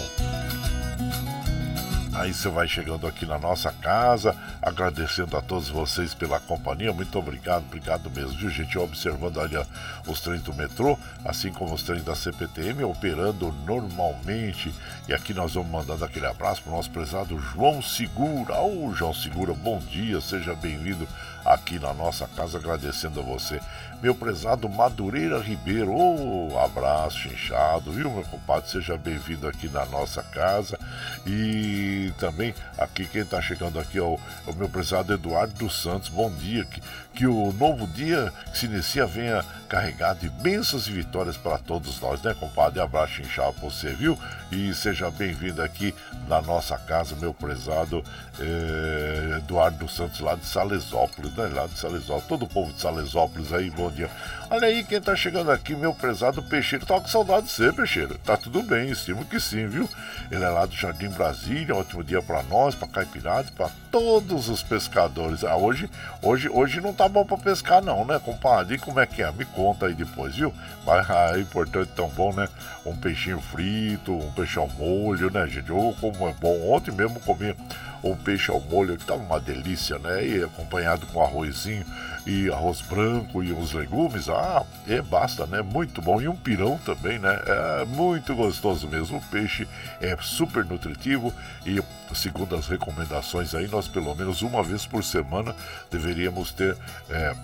Aí 2.19 2.35
você 2.35 2.49
vai 2.49 2.67
chegando 2.67 3.07
aqui 3.07 3.25
na 3.25 3.39
nossa 3.39 3.71
casa, 3.71 4.35
agradecendo 4.61 5.37
a 5.37 5.41
todos 5.41 5.69
vocês 5.69 6.15
pela 6.15 6.41
companhia. 6.41 6.93
Muito 6.93 7.17
obrigado, 7.17 7.63
obrigado 7.63 8.11
mesmo, 8.11 8.37
viu, 8.37 8.51
gente? 8.51 8.77
Observando 8.77 9.41
ali 9.41 9.57
os 10.05 10.21
trens 10.21 10.43
do 10.43 10.53
metrô, 10.53 10.99
assim 11.25 11.53
como 11.53 11.73
os 11.73 11.85
trens 11.85 12.03
da 12.03 12.17
CPTM, 12.17 12.83
operando 12.83 13.55
normalmente. 13.65 14.75
E 15.07 15.15
aqui 15.15 15.33
nós 15.33 15.55
vamos 15.55 15.71
mandando 15.71 16.05
aquele 16.05 16.27
abraço 16.27 16.61
para 16.61 16.73
o 16.73 16.77
nosso 16.77 16.91
prezado 16.91 17.39
João 17.39 17.81
Segura. 17.81 18.61
Ô, 18.63 18.93
João 18.93 19.15
Segura, 19.15 19.55
bom 19.55 19.79
dia, 19.79 20.21
seja 20.21 20.57
bem-vindo 20.57 21.07
aqui 21.45 21.79
na 21.79 21.93
nossa 21.95 22.27
casa, 22.29 22.59
agradecendo 22.59 23.21
a 23.21 23.23
você. 23.23 23.61
Meu 24.01 24.15
prezado 24.15 24.69
Madureira 24.69 25.41
Ribeiro, 25.41 25.93
oh, 25.93 26.57
abraço 26.59 27.27
inchado, 27.27 27.91
viu, 27.91 28.09
meu 28.09 28.23
compadre? 28.23 28.71
Seja 28.71 28.97
bem-vindo 28.97 29.49
aqui 29.49 29.69
na 29.69 29.85
nossa 29.87 30.23
casa. 30.23 30.79
E 31.27 32.13
também 32.17 32.55
aqui 32.79 33.07
quem 33.07 33.23
está 33.23 33.43
chegando 33.43 33.81
aqui 33.81 33.99
é 33.99 34.03
o, 34.03 34.17
é 34.47 34.51
o, 34.51 34.55
meu 34.55 34.69
prezado 34.69 35.13
Eduardo 35.13 35.53
dos 35.55 35.83
Santos. 35.83 36.09
Bom 36.11 36.31
dia, 36.31 36.65
que, 36.65 36.81
que 37.19 37.27
o 37.27 37.53
novo 37.55 37.85
dia 37.85 38.33
que 38.53 38.59
se 38.59 38.67
inicia 38.67 39.05
venha 39.05 39.45
carregado 39.69 40.21
de 40.21 40.29
bênçãos 40.29 40.87
e 40.87 40.93
vitórias 40.93 41.37
para 41.37 41.59
todos 41.59 42.01
nós, 42.01 42.23
né, 42.23 42.33
compadre? 42.33 42.79
Abraço 42.79 43.21
inchado 43.21 43.55
para 43.55 43.69
você, 43.69 43.93
viu? 43.93 44.17
E 44.53 44.73
seja 44.73 45.11
bem-vindo 45.11 45.61
aqui 45.61 45.93
na 46.29 46.41
nossa 46.41 46.79
casa, 46.79 47.17
meu 47.17 47.35
prezado 47.35 48.05
eh, 48.39 49.39
Eduardo 49.39 49.89
Santos, 49.89 50.21
lá 50.21 50.37
de 50.37 50.47
Salesópolis, 50.47 51.33
né? 51.33 51.49
Lá 51.49 51.67
de 51.67 51.77
Salesópolis, 51.77 52.29
todo 52.29 52.45
o 52.45 52.49
povo 52.49 52.73
de 52.73 52.81
Salesópolis 52.81 53.53
aí, 53.53 53.69
bom 53.69 53.91
dia. 53.91 54.09
Olha 54.51 54.67
aí 54.67 54.83
quem 54.83 54.99
tá 54.99 55.15
chegando 55.15 55.51
aqui, 55.51 55.77
meu 55.77 55.93
prezado 55.93 56.43
Peixeiro. 56.43 56.87
Tá 56.87 56.99
com 56.99 57.07
saudade 57.07 57.47
de 57.47 57.53
você, 57.53 57.71
Peixeiro. 57.71 58.17
Tá 58.25 58.35
tudo 58.35 58.63
bem, 58.63 58.89
estimo 58.89 59.23
que 59.27 59.39
sim, 59.39 59.67
viu? 59.67 59.87
Ele 60.31 60.43
é 60.43 60.49
lá 60.49 60.65
do 60.65 60.75
Jardim 60.75 61.11
Brasília, 61.11 61.77
ótimo 61.77 62.03
dia 62.03 62.23
para 62.23 62.43
nós, 62.45 62.75
para 62.75 62.89
Caipirada, 62.89 63.53
para 63.55 63.69
todos 63.91 64.49
os 64.49 64.63
pescadores. 64.63 65.45
Ah, 65.45 65.55
hoje, 65.55 65.91
hoje, 66.23 66.49
hoje 66.49 66.81
não 66.81 66.95
tá 66.95 67.07
bom 67.07 67.27
para 67.27 67.37
pescar 67.37 67.83
não, 67.83 68.07
né, 68.07 68.19
compadre? 68.19 68.77
E 68.77 68.79
como 68.79 68.99
é 68.99 69.05
que 69.05 69.23
é? 69.23 69.31
Me 69.31 69.45
conta 69.45 69.85
aí 69.85 69.93
depois, 69.93 70.35
viu? 70.35 70.55
Mas 70.87 71.11
ah, 71.11 71.33
é 71.35 71.41
importante, 71.41 71.91
tão 71.95 72.09
bom, 72.09 72.33
né? 72.33 72.49
Um 72.87 72.97
peixinho 72.97 73.43
frito, 73.43 74.15
um 74.15 74.33
peixe 74.33 74.59
ao 74.59 74.69
molho, 74.71 75.31
né, 75.31 75.47
gente? 75.47 75.71
Ou 75.71 75.95
como 75.97 76.27
é 76.27 76.33
bom. 76.33 76.71
Ontem 76.71 76.91
mesmo 76.91 77.21
comi 77.21 77.55
um 78.03 78.17
peixe 78.17 78.51
ao 78.51 78.61
molho 78.61 78.97
que 78.97 79.05
tava 79.05 79.21
uma 79.21 79.39
delícia, 79.39 79.99
né? 79.99 80.27
E 80.27 80.43
acompanhado 80.43 81.07
com 81.09 81.23
arrozinho 81.23 81.85
e 82.29 82.53
arroz 82.53 82.83
branco 82.83 83.43
e 83.43 83.53
os 83.53 83.73
legumes, 83.73 84.29
ah, 84.29 84.63
é 84.87 85.01
basta, 85.01 85.47
né? 85.47 85.63
Muito 85.63 86.03
bom. 86.03 86.21
E 86.21 86.29
um 86.29 86.37
pirão 86.37 86.77
também, 86.85 87.19
né? 87.19 87.41
É 87.47 87.85
muito 87.87 88.35
gostoso 88.35 88.87
mesmo. 88.87 89.17
O 89.17 89.23
peixe 89.31 89.67
é 89.99 90.15
super 90.21 90.63
nutritivo 90.63 91.33
e 91.65 91.83
segundo 92.15 92.55
as 92.55 92.67
recomendações 92.67 93.55
aí, 93.55 93.67
nós 93.67 93.89
pelo 93.89 94.15
menos 94.15 94.43
uma 94.43 94.63
vez 94.63 94.85
por 94.85 95.03
semana 95.03 95.57
deveríamos 95.91 96.53
ter 96.53 96.77
é, 97.09 97.35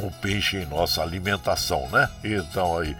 o 0.00 0.10
peixe 0.10 0.56
em 0.56 0.66
nossa 0.66 1.02
alimentação, 1.02 1.88
né? 1.90 2.10
Então 2.24 2.78
aí, 2.78 2.96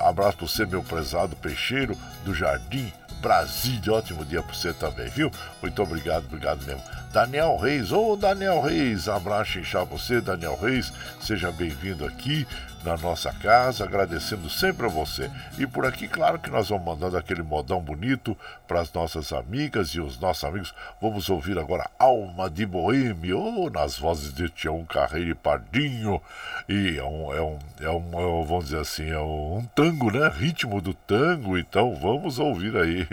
abraço 0.00 0.36
para 0.36 0.46
você, 0.46 0.66
meu 0.66 0.82
prezado 0.82 1.34
peixeiro 1.36 1.96
do 2.26 2.34
Jardim 2.34 2.92
Brasília. 3.22 3.94
Ótimo 3.94 4.22
dia 4.22 4.42
para 4.42 4.54
você 4.54 4.74
também, 4.74 5.08
viu? 5.08 5.30
Muito 5.62 5.82
obrigado, 5.82 6.26
obrigado 6.26 6.62
mesmo. 6.66 6.82
Daniel 7.12 7.58
Reis, 7.58 7.92
ô 7.92 8.16
Daniel 8.16 8.62
Reis, 8.62 9.06
abraço 9.06 9.58
inchar 9.58 9.84
você, 9.84 10.18
Daniel 10.18 10.58
Reis, 10.58 10.90
seja 11.20 11.52
bem-vindo 11.52 12.06
aqui 12.06 12.46
na 12.84 12.96
nossa 12.96 13.32
casa, 13.32 13.84
agradecendo 13.84 14.50
sempre 14.50 14.86
a 14.86 14.88
você. 14.88 15.30
E 15.58 15.66
por 15.66 15.84
aqui, 15.86 16.08
claro 16.08 16.38
que 16.38 16.50
nós 16.50 16.68
vamos 16.68 16.84
mandando 16.84 17.16
aquele 17.16 17.42
modão 17.42 17.80
bonito 17.80 18.36
para 18.66 18.80
as 18.80 18.92
nossas 18.92 19.32
amigas 19.32 19.90
e 19.90 20.00
os 20.00 20.18
nossos 20.18 20.42
amigos. 20.44 20.74
Vamos 21.00 21.30
ouvir 21.30 21.56
agora 21.58 21.88
Alma 21.98 22.50
de 22.50 22.66
Boêmio, 22.66 23.40
oh, 23.40 23.70
nas 23.70 23.98
vozes 23.98 24.34
de 24.34 24.48
Tião 24.48 24.84
Carreiro 24.84 25.30
e 25.30 25.34
Pardinho. 25.34 26.20
E 26.68 26.98
é 26.98 27.04
um, 27.04 27.32
é 27.32 27.40
um, 27.40 27.58
é 27.80 27.90
um, 27.90 28.42
é 28.42 28.44
vamos 28.44 28.66
dizer 28.66 28.80
assim, 28.80 29.10
é 29.10 29.18
um, 29.18 29.58
um 29.58 29.64
tango, 29.74 30.10
né? 30.10 30.28
Ritmo 30.28 30.80
do 30.80 30.94
tango. 30.94 31.58
Então 31.58 31.94
vamos 31.94 32.38
ouvir 32.38 32.76
aí 32.76 33.06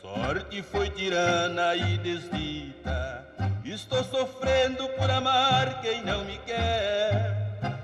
Sorte 0.00 0.62
foi 0.62 0.88
tirana 0.90 1.74
e 1.74 1.98
desdita. 1.98 3.26
Estou 3.64 4.02
sofrendo 4.04 4.88
por 4.90 5.10
amar 5.10 5.82
quem 5.82 6.02
não 6.02 6.24
me 6.24 6.38
quer 6.38 7.32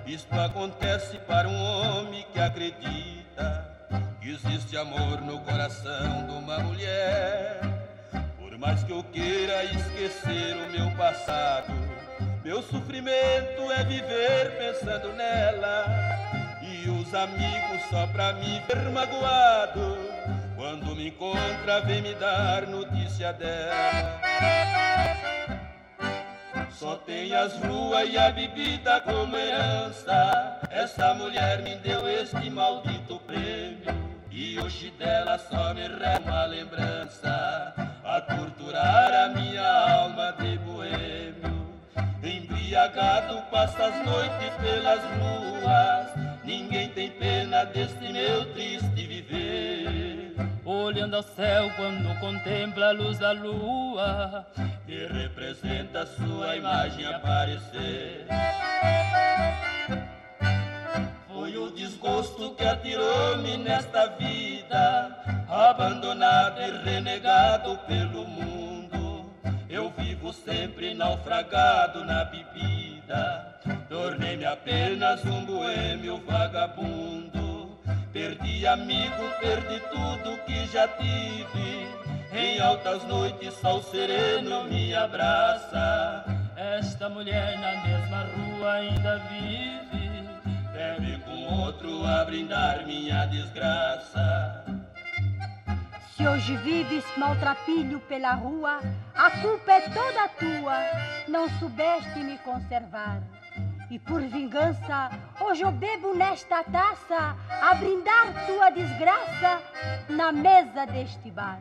Isto 0.07 0.33
acontece 0.35 1.19
para 1.19 1.49
um 1.49 1.61
homem 1.61 2.25
que 2.33 2.41
acredita 2.41 3.18
que 4.20 4.31
existe 4.31 4.77
amor 4.77 5.20
no 5.20 5.40
coração 5.40 6.27
de 6.27 6.33
uma 6.33 6.59
mulher. 6.61 7.61
Por 8.38 8.57
mais 8.59 8.83
que 8.85 8.92
eu 8.92 9.03
queira 9.05 9.64
esquecer 9.64 10.57
o 10.57 10.70
meu 10.70 10.90
passado, 10.96 11.72
meu 12.44 12.62
sofrimento 12.62 13.70
é 13.77 13.85
viver 13.85 14.59
pensando 14.59 15.12
nela. 15.14 15.87
E 16.62 16.88
os 16.88 17.14
amigos 17.14 17.83
só 17.90 18.07
pra 18.09 18.33
me 18.35 18.61
ver 18.61 18.90
magoado, 18.90 19.98
quando 20.57 20.94
me 20.94 21.09
encontra, 21.09 21.81
vem 21.83 22.03
me 22.03 22.14
dar 22.14 22.66
notícia 22.66 23.33
dela. 23.33 24.20
Só 26.79 26.95
tem 26.95 27.35
as 27.35 27.57
ruas 27.57 28.09
e 28.09 28.17
a 28.17 28.31
bebida 28.31 29.01
como 29.01 29.37
herança. 29.37 30.61
Essa 30.71 31.12
mulher 31.12 31.61
me 31.61 31.75
deu 31.75 32.09
este 32.09 32.49
maldito 32.49 33.19
prêmio. 33.27 33.83
E 34.31 34.61
hoje 34.61 34.93
dela 34.93 35.37
só 35.38 35.75
me 35.75 35.88
resta 35.88 36.21
uma 36.21 36.45
lembrança 36.45 37.75
a 38.05 38.21
torturar 38.21 39.12
a 39.12 39.29
minha 39.31 39.91
alma 39.91 40.33
de 40.38 40.57
boêmio. 40.59 41.67
Embriagado 42.23 43.43
passa 43.51 43.87
as 43.87 44.07
noites 44.07 44.55
pelas 44.62 45.01
ruas. 45.19 46.45
Ninguém 46.45 46.91
tem 46.91 47.11
pena 47.11 47.64
deste 47.64 48.12
meu 48.12 48.55
triste 48.55 49.05
viver 49.05 50.28
olhando 50.71 51.17
ao 51.17 51.23
céu 51.23 51.71
quando 51.77 52.19
contempla 52.21 52.89
a 52.89 52.93
luz 52.93 53.19
da 53.19 53.33
lua, 53.33 54.47
que 54.87 55.07
representa 55.07 56.07
sua 56.07 56.57
imagem 56.57 57.07
aparecer. 57.07 58.27
Foi 61.27 61.57
o 61.57 61.71
desgosto 61.71 62.55
que 62.55 62.65
atirou-me 62.65 63.57
nesta 63.57 64.07
vida, 64.09 65.47
abandonado 65.49 66.61
e 66.61 66.71
renegado 66.85 67.79
pelo 67.87 68.27
mundo. 68.27 69.31
Eu 69.69 69.91
vivo 69.97 70.33
sempre 70.33 70.93
naufragado 70.95 72.05
na 72.05 72.25
bebida, 72.25 73.59
tornei-me 73.89 74.45
apenas 74.45 75.25
um 75.25 75.45
boêmio 75.45 76.19
vagabundo. 76.27 77.58
Perdi 78.19 78.67
amigo, 78.67 79.31
perdi 79.39 79.79
tudo 79.93 80.37
que 80.45 80.67
já 80.67 80.89
tive. 80.89 81.87
Em 82.33 82.61
altas 82.61 83.05
noites, 83.05 83.55
sol 83.55 83.81
sereno 83.81 84.65
me 84.65 84.93
abraça. 84.93 86.25
Esta 86.57 87.09
mulher 87.09 87.57
na 87.61 87.81
mesma 87.87 88.25
rua 88.35 88.73
ainda 88.73 89.19
vive. 89.31 90.29
Deve 90.73 91.19
com 91.19 91.63
outro 91.63 92.05
a 92.05 92.25
brindar 92.25 92.85
minha 92.89 93.25
desgraça. 93.27 94.65
Se 96.17 96.27
hoje 96.27 96.57
vives 96.57 97.05
maltrapilho 97.17 98.01
pela 98.01 98.35
rua, 98.35 98.81
a 99.15 99.31
culpa 99.31 99.71
é 99.75 99.81
toda 99.91 100.29
tua. 100.31 100.75
Não 101.29 101.49
soubeste 101.61 102.19
me 102.19 102.37
conservar. 102.39 103.38
E 103.90 103.98
por 103.98 104.20
vingança, 104.20 105.11
hoje 105.40 105.62
eu 105.62 105.72
bebo 105.72 106.14
nesta 106.14 106.62
taça 106.62 107.35
a 107.48 107.74
brindar 107.74 108.46
tua 108.46 108.68
desgraça 108.68 109.62
na 110.11 110.31
mesa 110.31 110.85
deste 110.85 111.31
bar. 111.31 111.59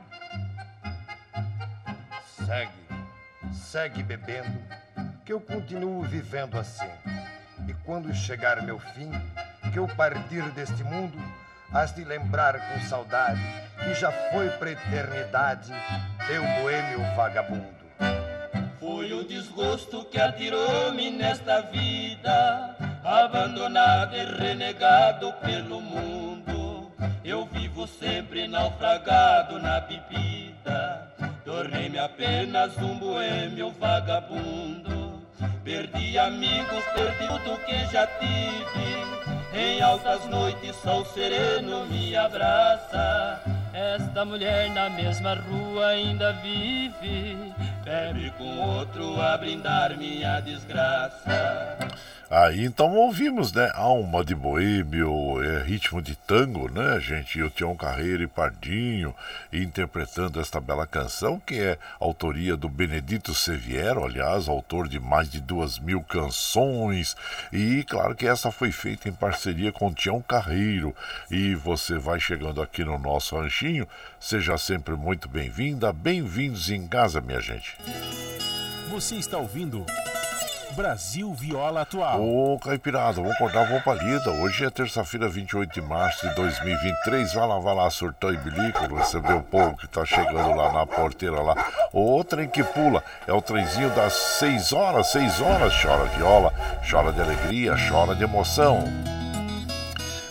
Segue, 2.45 3.53
segue 3.53 4.03
bebendo, 4.03 4.59
que 5.23 5.31
eu 5.31 5.39
continuo 5.39 6.01
vivendo 6.01 6.59
assim. 6.59 6.91
E 7.65 7.73
quando 7.85 8.13
chegar 8.13 8.61
meu 8.61 8.77
fim, 8.77 9.09
que 9.71 9.79
eu 9.79 9.87
partir 9.87 10.43
deste 10.51 10.83
mundo, 10.83 11.17
has 11.71 11.95
de 11.95 12.03
lembrar 12.03 12.59
com 12.59 12.81
saudade 12.81 13.41
que 13.85 13.93
já 13.93 14.11
foi 14.31 14.49
pra 14.49 14.71
eternidade 14.71 15.71
teu 16.27 16.43
boêmio 16.61 16.99
vagabundo. 17.15 17.86
Foi 18.87 19.11
o 19.11 19.21
desgosto 19.21 20.05
que 20.05 20.17
atirou-me 20.17 21.11
nesta 21.11 21.59
vida, 21.59 22.73
abandonado 23.03 24.15
e 24.15 24.23
renegado 24.23 25.33
pelo 25.45 25.81
mundo. 25.81 26.89
Eu 27.21 27.45
vivo 27.47 27.85
sempre 27.85 28.47
naufragado 28.47 29.59
na 29.59 29.81
bebida, 29.81 31.13
tornei-me 31.43 31.99
apenas 31.99 32.77
um 32.77 32.97
boêmio 32.97 33.71
vagabundo. 33.71 35.21
Perdi 35.65 36.17
amigos, 36.17 36.83
perdi 36.95 37.27
tudo 37.27 37.59
que 37.65 37.91
já 37.91 38.07
tive. 38.07 39.53
Em 39.53 39.81
altas 39.81 40.25
noites, 40.27 40.77
sol 40.77 41.03
sereno 41.07 41.85
me 41.87 42.15
abraça. 42.15 43.41
Esta 43.73 44.23
mulher 44.23 44.69
na 44.69 44.89
mesma 44.89 45.35
rua 45.35 45.87
ainda 45.87 46.31
vive 46.41 47.53
bebe 47.87 48.29
com 48.37 48.59
outro 48.59 49.21
a 49.21 49.37
brindar 49.37 49.97
minha 49.97 50.41
desgraça. 50.41 51.87
Aí 52.29 52.65
então 52.65 52.93
ouvimos, 52.93 53.53
né? 53.53 53.71
Alma 53.73 54.25
de 54.25 54.35
Boêmio, 54.35 55.41
é, 55.41 55.63
ritmo 55.63 56.01
de 56.01 56.13
tango, 56.13 56.69
né, 56.69 56.99
gente? 56.99 57.39
E 57.39 57.43
o 57.43 57.49
Tião 57.49 57.73
Carreiro 57.73 58.21
e 58.21 58.27
Pardinho 58.27 59.15
interpretando 59.53 60.41
esta 60.41 60.59
bela 60.59 60.85
canção, 60.85 61.39
que 61.39 61.57
é 61.57 61.79
autoria 61.97 62.57
do 62.57 62.67
Benedito 62.67 63.33
Seviero, 63.33 64.03
aliás, 64.03 64.49
autor 64.49 64.89
de 64.89 64.99
mais 64.99 65.29
de 65.29 65.39
duas 65.39 65.79
mil 65.79 66.03
canções. 66.03 67.15
E 67.53 67.85
claro 67.85 68.13
que 68.13 68.27
essa 68.27 68.51
foi 68.51 68.73
feita 68.73 69.07
em 69.07 69.13
parceria 69.13 69.71
com 69.71 69.87
o 69.87 69.93
Tião 69.93 70.21
Carreiro. 70.21 70.93
E 71.31 71.55
você 71.55 71.97
vai 71.97 72.19
chegando 72.19 72.61
aqui 72.61 72.83
no 72.83 72.99
nosso 72.99 73.37
ranchinho, 73.37 73.87
seja 74.19 74.57
sempre 74.57 74.95
muito 74.95 75.27
bem-vinda, 75.27 75.93
bem-vindos 75.93 76.69
em 76.69 76.87
casa, 76.87 77.21
minha 77.21 77.39
gente. 77.39 77.77
Você 78.89 79.15
está 79.15 79.37
ouvindo. 79.37 79.85
Brasil 80.77 81.33
Viola 81.33 81.81
Atual. 81.81 82.21
Ô, 82.21 82.59
Caipirada, 82.59 83.13
vamos 83.13 83.31
acordar 83.31 83.75
a 83.75 83.79
palida. 83.79 84.29
Hoje 84.29 84.63
é 84.63 84.69
terça-feira, 84.69 85.27
28 85.27 85.73
de 85.73 85.81
março 85.81 86.29
de 86.29 86.35
2023. 86.35 87.33
Vai 87.33 87.47
lá, 87.47 87.59
vai 87.59 87.75
lá, 87.75 87.89
surtão 87.89 88.31
e 88.31 88.37
bilico, 88.37 88.95
receber 88.95 89.33
o 89.33 89.41
povo 89.41 89.75
que 89.75 89.87
tá 89.87 90.05
chegando 90.05 90.55
lá 90.55 90.71
na 90.71 90.85
porteira 90.85 91.41
lá. 91.41 91.55
O 91.91 92.23
trem 92.23 92.47
que 92.47 92.63
pula 92.63 93.03
é 93.25 93.33
o 93.33 93.41
trenzinho 93.41 93.89
das 93.95 94.13
6 94.13 94.71
horas, 94.71 95.07
6 95.07 95.41
horas. 95.41 95.73
Chora 95.81 96.05
viola, 96.09 96.53
chora 96.87 97.11
de 97.11 97.21
alegria, 97.21 97.75
chora 97.89 98.13
de 98.13 98.23
emoção. 98.23 98.83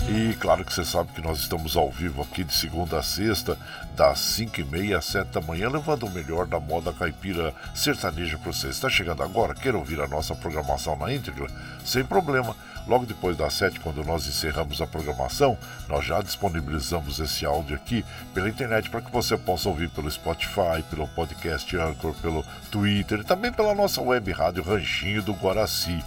E 0.08 0.34
claro 0.34 0.64
que 0.64 0.72
você 0.72 0.84
sabe 0.84 1.10
que 1.12 1.20
nós 1.20 1.40
estamos 1.40 1.76
ao 1.76 1.90
vivo 1.90 2.22
aqui 2.22 2.44
de 2.44 2.54
segunda 2.54 3.00
a 3.00 3.02
sexta, 3.02 3.58
das 3.96 4.20
5 4.20 4.60
e 4.60 4.64
meia 4.64 4.98
às 4.98 5.04
7 5.06 5.32
da 5.32 5.40
manhã, 5.40 5.68
levando 5.68 6.06
o 6.06 6.10
melhor 6.10 6.46
da 6.46 6.60
moda 6.60 6.92
caipira 6.92 7.52
sertaneja 7.74 8.38
para 8.38 8.52
você. 8.52 8.68
Está 8.68 8.88
chegando 8.88 9.24
agora? 9.24 9.52
Quer 9.52 9.74
ouvir 9.74 10.00
a 10.00 10.06
nossa 10.06 10.32
programação 10.32 10.96
na 10.96 11.12
íntegra? 11.12 11.48
Sem 11.84 12.04
problema. 12.04 12.54
Logo 12.86 13.04
depois 13.04 13.36
das 13.36 13.54
7, 13.54 13.80
quando 13.80 14.04
nós 14.04 14.28
encerramos 14.28 14.80
a 14.80 14.86
programação, 14.86 15.58
nós 15.88 16.04
já 16.04 16.22
disponibilizamos 16.22 17.18
esse 17.18 17.44
áudio 17.44 17.74
aqui 17.74 18.04
pela 18.32 18.48
internet 18.48 18.88
para 18.88 19.00
que 19.00 19.10
você 19.10 19.36
possa 19.36 19.68
ouvir 19.68 19.90
pelo 19.90 20.08
Spotify, 20.08 20.84
pelo 20.88 21.08
podcast 21.08 21.76
Anchor, 21.76 22.14
pelo 22.22 22.44
Twitter 22.70 23.20
e 23.20 23.24
também 23.24 23.52
pela 23.52 23.74
nossa 23.74 24.00
web 24.00 24.30
rádio 24.30 24.62
Ranchinho 24.62 25.20
do 25.20 25.32
Guaraci. 25.32 26.00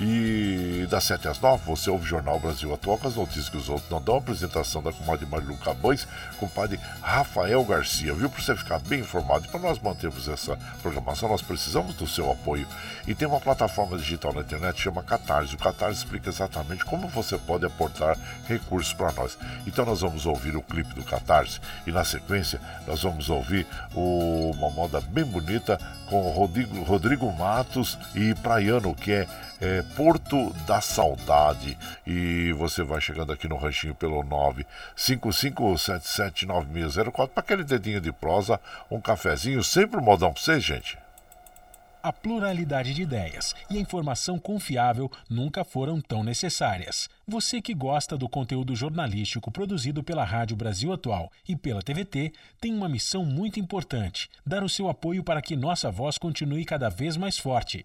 E 0.00 0.86
das 0.90 1.04
7 1.04 1.28
às 1.28 1.40
9 1.40 1.64
você 1.64 1.90
ouve 1.90 2.04
o 2.04 2.08
Jornal 2.08 2.40
Brasil 2.40 2.72
Atual 2.72 2.98
com 2.98 3.08
as 3.08 3.14
notícias 3.14 3.48
que 3.48 3.56
os 3.56 3.68
outros 3.68 3.90
não 3.90 4.00
dão. 4.00 4.16
Apresentação 4.16 4.82
da 4.82 4.92
comadre 4.92 5.26
Marilu 5.26 5.56
Cabães 5.58 6.06
com 6.38 6.46
o 6.46 6.48
padre 6.48 6.78
Rafael 7.00 7.64
Garcia, 7.64 8.14
viu? 8.14 8.28
Para 8.28 8.42
você 8.42 8.56
ficar 8.56 8.78
bem 8.80 9.00
informado. 9.00 9.46
E 9.46 9.48
para 9.48 9.60
nós 9.60 9.78
mantermos 9.78 10.28
essa 10.28 10.56
programação, 10.80 11.28
nós 11.28 11.42
precisamos 11.42 11.94
do 11.94 12.06
seu 12.06 12.30
apoio. 12.30 12.66
E 13.06 13.14
tem 13.14 13.28
uma 13.28 13.40
plataforma 13.40 13.96
digital 13.96 14.32
na 14.32 14.40
internet 14.40 14.80
chama 14.80 15.02
Catarse. 15.02 15.54
O 15.54 15.58
Catarse 15.58 15.98
explica 15.98 16.28
exatamente 16.30 16.84
como 16.84 17.08
você 17.08 17.38
pode 17.38 17.64
aportar 17.64 18.16
recursos 18.46 18.92
para 18.92 19.12
nós. 19.12 19.38
Então 19.66 19.84
nós 19.84 20.00
vamos 20.00 20.26
ouvir 20.26 20.56
o 20.56 20.62
clipe 20.62 20.94
do 20.94 21.04
Catarse 21.04 21.60
e 21.86 21.92
na 21.92 22.04
sequência 22.04 22.60
nós 22.86 23.02
vamos 23.02 23.30
ouvir 23.30 23.66
o, 23.94 24.50
uma 24.54 24.70
moda 24.70 25.00
bem 25.00 25.24
bonita 25.24 25.78
com 26.06 26.30
Rodrigo, 26.30 26.82
Rodrigo 26.82 27.32
Matos 27.32 27.98
e 28.14 28.34
Praiano, 28.36 28.94
que 28.94 29.12
é 29.12 29.26
é, 29.62 29.80
Porto 29.94 30.52
da 30.66 30.80
Saudade. 30.80 31.78
E 32.04 32.52
você 32.54 32.82
vai 32.82 33.00
chegando 33.00 33.32
aqui 33.32 33.46
no 33.46 33.56
ranchinho 33.56 33.94
pelo 33.94 34.24
955779604 34.96 37.28
para 37.28 37.40
aquele 37.40 37.62
dedinho 37.62 38.00
de 38.00 38.10
prosa, 38.12 38.58
um 38.90 39.00
cafezinho, 39.00 39.62
sempre 39.62 40.00
um 40.00 40.02
modão 40.02 40.32
para 40.32 40.42
vocês, 40.42 40.64
gente. 40.64 40.98
A 42.02 42.12
pluralidade 42.12 42.92
de 42.92 43.02
ideias 43.02 43.54
e 43.70 43.78
a 43.78 43.80
informação 43.80 44.36
confiável 44.36 45.08
nunca 45.30 45.62
foram 45.62 46.00
tão 46.00 46.24
necessárias. 46.24 47.08
Você 47.28 47.62
que 47.62 47.72
gosta 47.72 48.18
do 48.18 48.28
conteúdo 48.28 48.74
jornalístico 48.74 49.52
produzido 49.52 50.02
pela 50.02 50.24
Rádio 50.24 50.56
Brasil 50.56 50.92
Atual 50.92 51.30
e 51.48 51.54
pela 51.54 51.80
TVT 51.80 52.32
tem 52.60 52.74
uma 52.74 52.88
missão 52.88 53.24
muito 53.24 53.60
importante: 53.60 54.28
dar 54.44 54.64
o 54.64 54.68
seu 54.68 54.88
apoio 54.88 55.22
para 55.22 55.40
que 55.40 55.54
nossa 55.54 55.92
voz 55.92 56.18
continue 56.18 56.64
cada 56.64 56.88
vez 56.88 57.16
mais 57.16 57.38
forte. 57.38 57.84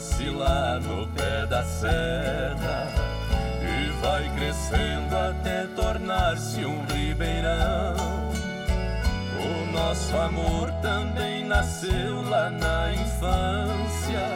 Nasce 0.00 0.30
lá 0.30 0.80
no 0.80 1.06
pé 1.08 1.44
da 1.44 1.62
serra 1.62 2.88
e 3.60 3.90
vai 4.00 4.30
crescendo 4.34 5.14
até 5.14 5.66
tornar-se 5.76 6.64
um 6.64 6.86
ribeirão. 6.86 7.96
O 9.36 9.72
nosso 9.72 10.16
amor 10.16 10.72
também 10.80 11.44
nasceu 11.44 12.22
lá 12.30 12.48
na 12.48 12.94
infância 12.94 14.26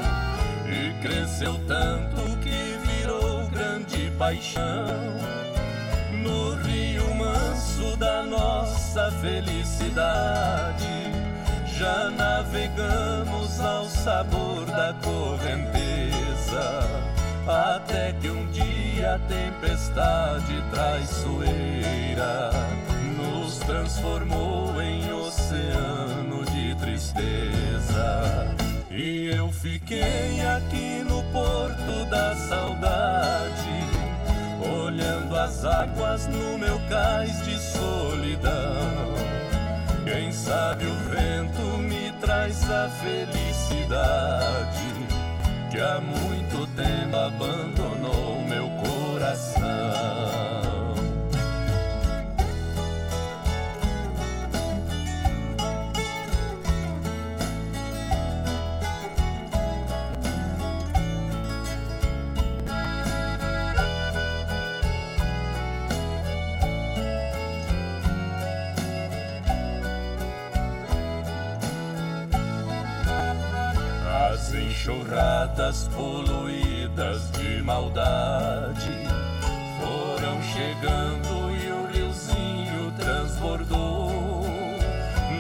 e 0.69 0.93
cresceu 1.01 1.59
tanto 1.67 2.37
que 2.41 2.79
virou 2.87 3.49
grande 3.49 4.13
paixão. 4.19 4.85
No 6.23 6.57
rio 6.57 7.15
manso 7.15 7.97
da 7.97 8.23
nossa 8.23 9.11
felicidade 9.23 10.85
já 11.79 12.09
navegamos 12.11 13.61
ao 13.61 13.85
sabor 13.87 14.65
da 14.67 14.95
correnteza, 15.03 16.89
até 17.47 18.13
que 18.13 18.31
um 18.31 18.47
dia 18.53 19.15
a 19.15 19.19
tempestade 19.19 20.63
traiçoeira 20.71 22.51
nos 23.17 23.59
transformou 23.59 24.81
em 24.81 25.13
oceano 25.13 26.45
de 26.47 26.75
tristeza. 26.77 28.47
E 28.91 29.31
eu 29.35 29.51
fiquei 29.51 30.41
aqui 30.57 31.05
no 31.09 31.23
porto 31.33 32.09
da 32.09 32.37
saudade, 32.37 33.85
olhando 34.81 35.37
as 35.37 35.65
águas 35.65 36.27
no 36.29 36.57
meu 36.57 36.79
cais 36.89 37.45
de 37.45 37.59
solidão 37.59 39.14
quem 40.05 40.31
sabe 40.33 40.87
o 40.87 40.95
vento 41.11 41.79
me 41.79 42.13
traz 42.21 42.71
a 42.71 42.89
felicidade 42.91 44.45
que 45.71 45.81
há 45.81 46.01
muito 46.01 46.67
tempo 46.77 47.17
abandonou 47.17 47.74
enxurradas 74.85 75.89
poluídas 75.95 77.31
de 77.31 77.63
maldade 77.63 78.93
foram 79.81 80.43
chegando 80.43 81.51
e 81.57 81.71
o 81.73 81.87
riozinho 81.87 82.93
transbordou. 82.99 84.13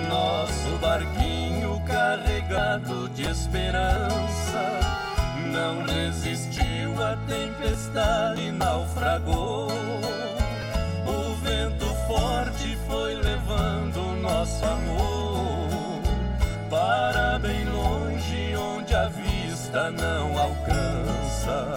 Nosso 0.08 0.78
barquinho 0.80 1.78
carregado 1.86 3.06
de 3.10 3.24
esperança 3.24 4.80
não 5.52 5.84
resistiu 5.84 7.02
à 7.02 7.14
tempestade 7.28 8.40
e 8.40 8.50
naufragou. 8.50 10.03
Não 19.74 20.38
alcança. 20.38 21.74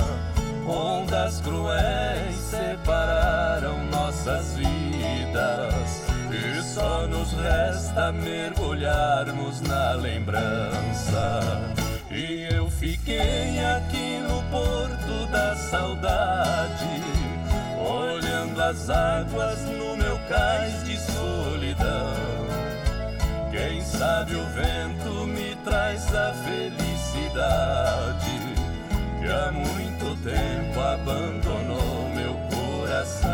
Ondas 0.67 1.41
cruéis 1.41 2.35
separaram 2.35 3.83
nossas 3.85 4.55
vidas 4.55 6.03
e 6.29 6.61
só 6.61 7.07
nos 7.07 7.31
resta 7.33 8.11
mergulharmos 8.11 9.61
na 9.61 9.93
lembrança. 9.93 11.41
E 12.11 12.47
eu 12.53 12.69
fiquei 12.69 13.63
aqui 13.63 14.19
no 14.19 14.43
porto 14.51 15.31
da 15.31 15.55
saudade, 15.55 17.01
olhando 17.79 18.61
as 18.61 18.89
águas 18.89 19.61
no 19.63 19.97
meu 19.97 20.19
cais 20.29 20.83
de 20.83 20.97
solidão. 20.99 22.13
Quem 23.49 23.81
sabe 23.81 24.35
o 24.35 24.43
vento 24.49 25.25
me 25.25 25.55
traz 25.63 26.13
a 26.13 26.33
felicidade 26.33 26.96
que 29.19 29.27
há 29.27 29.51
muito 29.51 30.15
tempo 30.23 30.79
abandonou 30.79 32.09
meu 32.15 32.33
coração. 32.49 33.27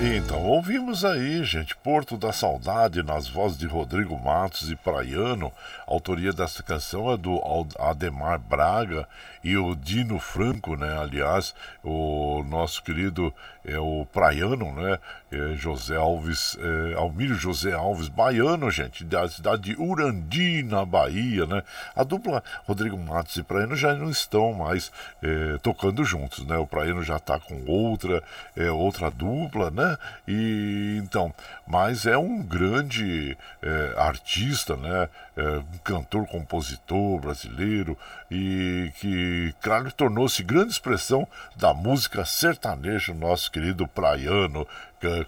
Então, 0.00 0.42
ouvimos 0.44 1.04
aí, 1.04 1.42
gente, 1.42 1.76
Porto 1.76 2.16
da 2.16 2.32
Saudade, 2.32 3.02
nas 3.02 3.28
vozes 3.28 3.58
de 3.58 3.66
Rodrigo 3.66 4.16
Matos 4.16 4.70
e 4.70 4.76
Praiano. 4.76 5.52
A 5.86 5.92
autoria 5.92 6.32
dessa 6.32 6.62
canção 6.62 7.12
é 7.12 7.16
do 7.16 7.40
Ademar 7.78 8.38
Braga 8.38 9.08
e 9.48 9.56
o 9.56 9.74
Dino 9.74 10.18
Franco, 10.18 10.76
né? 10.76 10.98
Aliás, 10.98 11.54
o 11.82 12.44
nosso 12.46 12.82
querido 12.82 13.32
é 13.64 13.78
o 13.78 14.06
Praiano, 14.12 14.74
né? 14.74 14.98
É 15.32 15.56
José 15.56 15.96
Alves, 15.96 16.58
é, 16.60 16.94
Almir 16.94 17.32
José 17.34 17.72
Alves, 17.72 18.08
baiano, 18.08 18.70
gente, 18.70 19.04
da 19.04 19.26
cidade 19.26 19.62
de 19.62 19.80
Urandi, 19.80 20.62
na 20.62 20.84
Bahia, 20.84 21.46
né? 21.46 21.62
A 21.96 22.04
dupla 22.04 22.42
Rodrigo 22.66 22.98
Matos 22.98 23.36
e 23.36 23.42
Praiano 23.42 23.74
já 23.74 23.94
não 23.94 24.10
estão 24.10 24.52
mais 24.52 24.92
é, 25.22 25.56
tocando 25.62 26.04
juntos, 26.04 26.44
né? 26.44 26.58
O 26.58 26.66
Praiano 26.66 27.02
já 27.02 27.16
está 27.16 27.40
com 27.40 27.64
outra, 27.66 28.22
é, 28.54 28.70
outra 28.70 29.10
dupla, 29.10 29.70
né? 29.70 29.96
E 30.26 31.00
então, 31.02 31.32
mas 31.68 32.06
é 32.06 32.16
um 32.16 32.42
grande 32.42 33.36
é, 33.62 33.94
artista, 33.98 34.74
né? 34.74 35.08
É, 35.36 35.42
um 35.58 35.78
cantor, 35.84 36.26
compositor 36.26 37.20
brasileiro 37.20 37.96
e 38.30 38.90
que, 38.98 39.54
claro, 39.60 39.92
tornou-se 39.92 40.42
grande 40.42 40.72
expressão 40.72 41.28
da 41.54 41.74
música 41.74 42.24
sertaneja, 42.24 43.12
nosso 43.12 43.50
querido 43.50 43.86
Praiano, 43.86 44.66
que, 44.98 45.26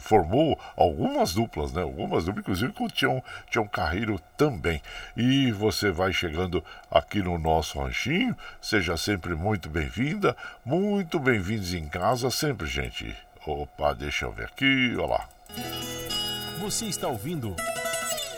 formou 0.00 0.58
algumas 0.76 1.34
duplas, 1.34 1.72
né? 1.72 1.82
Algumas 1.82 2.24
duplas, 2.24 2.44
inclusive 2.44 2.72
com 2.72 2.84
o 2.84 2.90
Tião, 2.90 3.22
Tião 3.50 3.66
Carreiro 3.66 4.20
também. 4.36 4.80
E 5.16 5.52
você 5.52 5.90
vai 5.90 6.12
chegando 6.12 6.64
aqui 6.90 7.20
no 7.20 7.38
nosso 7.38 7.78
ranchinho, 7.80 8.36
seja 8.62 8.96
sempre 8.96 9.34
muito 9.34 9.68
bem-vinda, 9.68 10.36
muito 10.64 11.18
bem-vindos 11.18 11.74
em 11.74 11.86
casa, 11.86 12.30
sempre, 12.30 12.66
gente. 12.66 13.14
Opa, 13.46 13.92
deixa 13.92 14.24
eu 14.24 14.32
ver 14.32 14.46
aqui, 14.46 14.94
olha 14.96 15.06
lá. 15.06 15.33
Você 16.60 16.86
está 16.86 17.08
ouvindo 17.08 17.54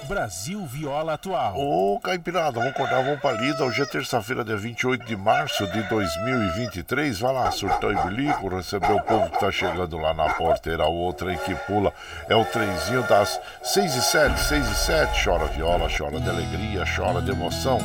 Brasil 0.06 0.64
Viola 0.66 1.14
Atual. 1.14 1.54
Ô, 1.58 1.98
Caipirada, 2.00 2.60
vamos 2.60 2.68
acordar, 2.68 3.02
vamos 3.02 3.20
pra 3.20 3.32
lida. 3.32 3.64
Hoje 3.64 3.82
é 3.82 3.86
terça-feira, 3.86 4.44
dia 4.44 4.56
28 4.56 5.04
de 5.04 5.16
março 5.16 5.66
de 5.66 5.82
2023. 5.88 7.18
Vai 7.18 7.32
lá, 7.32 7.50
surtou 7.50 7.92
e 7.92 7.96
bilico, 7.96 8.48
receber 8.48 8.92
o 8.92 9.00
povo 9.00 9.30
que 9.30 9.40
tá 9.40 9.50
chegando 9.50 9.96
lá 9.98 10.14
na 10.14 10.32
porteira. 10.34 10.86
O 10.86 10.94
outro 10.94 11.28
aí 11.28 11.36
que 11.38 11.54
pula 11.54 11.92
é 12.28 12.36
o 12.36 12.44
trenzinho 12.44 13.02
das 13.08 13.40
6 13.62 13.94
e 13.96 14.02
7, 14.02 14.40
6 14.40 14.68
e 14.68 14.74
7. 14.74 15.24
Chora 15.24 15.46
viola, 15.46 15.88
chora 15.88 16.20
de 16.20 16.28
alegria, 16.28 16.84
chora 16.96 17.20
de 17.20 17.30
emoção. 17.32 17.80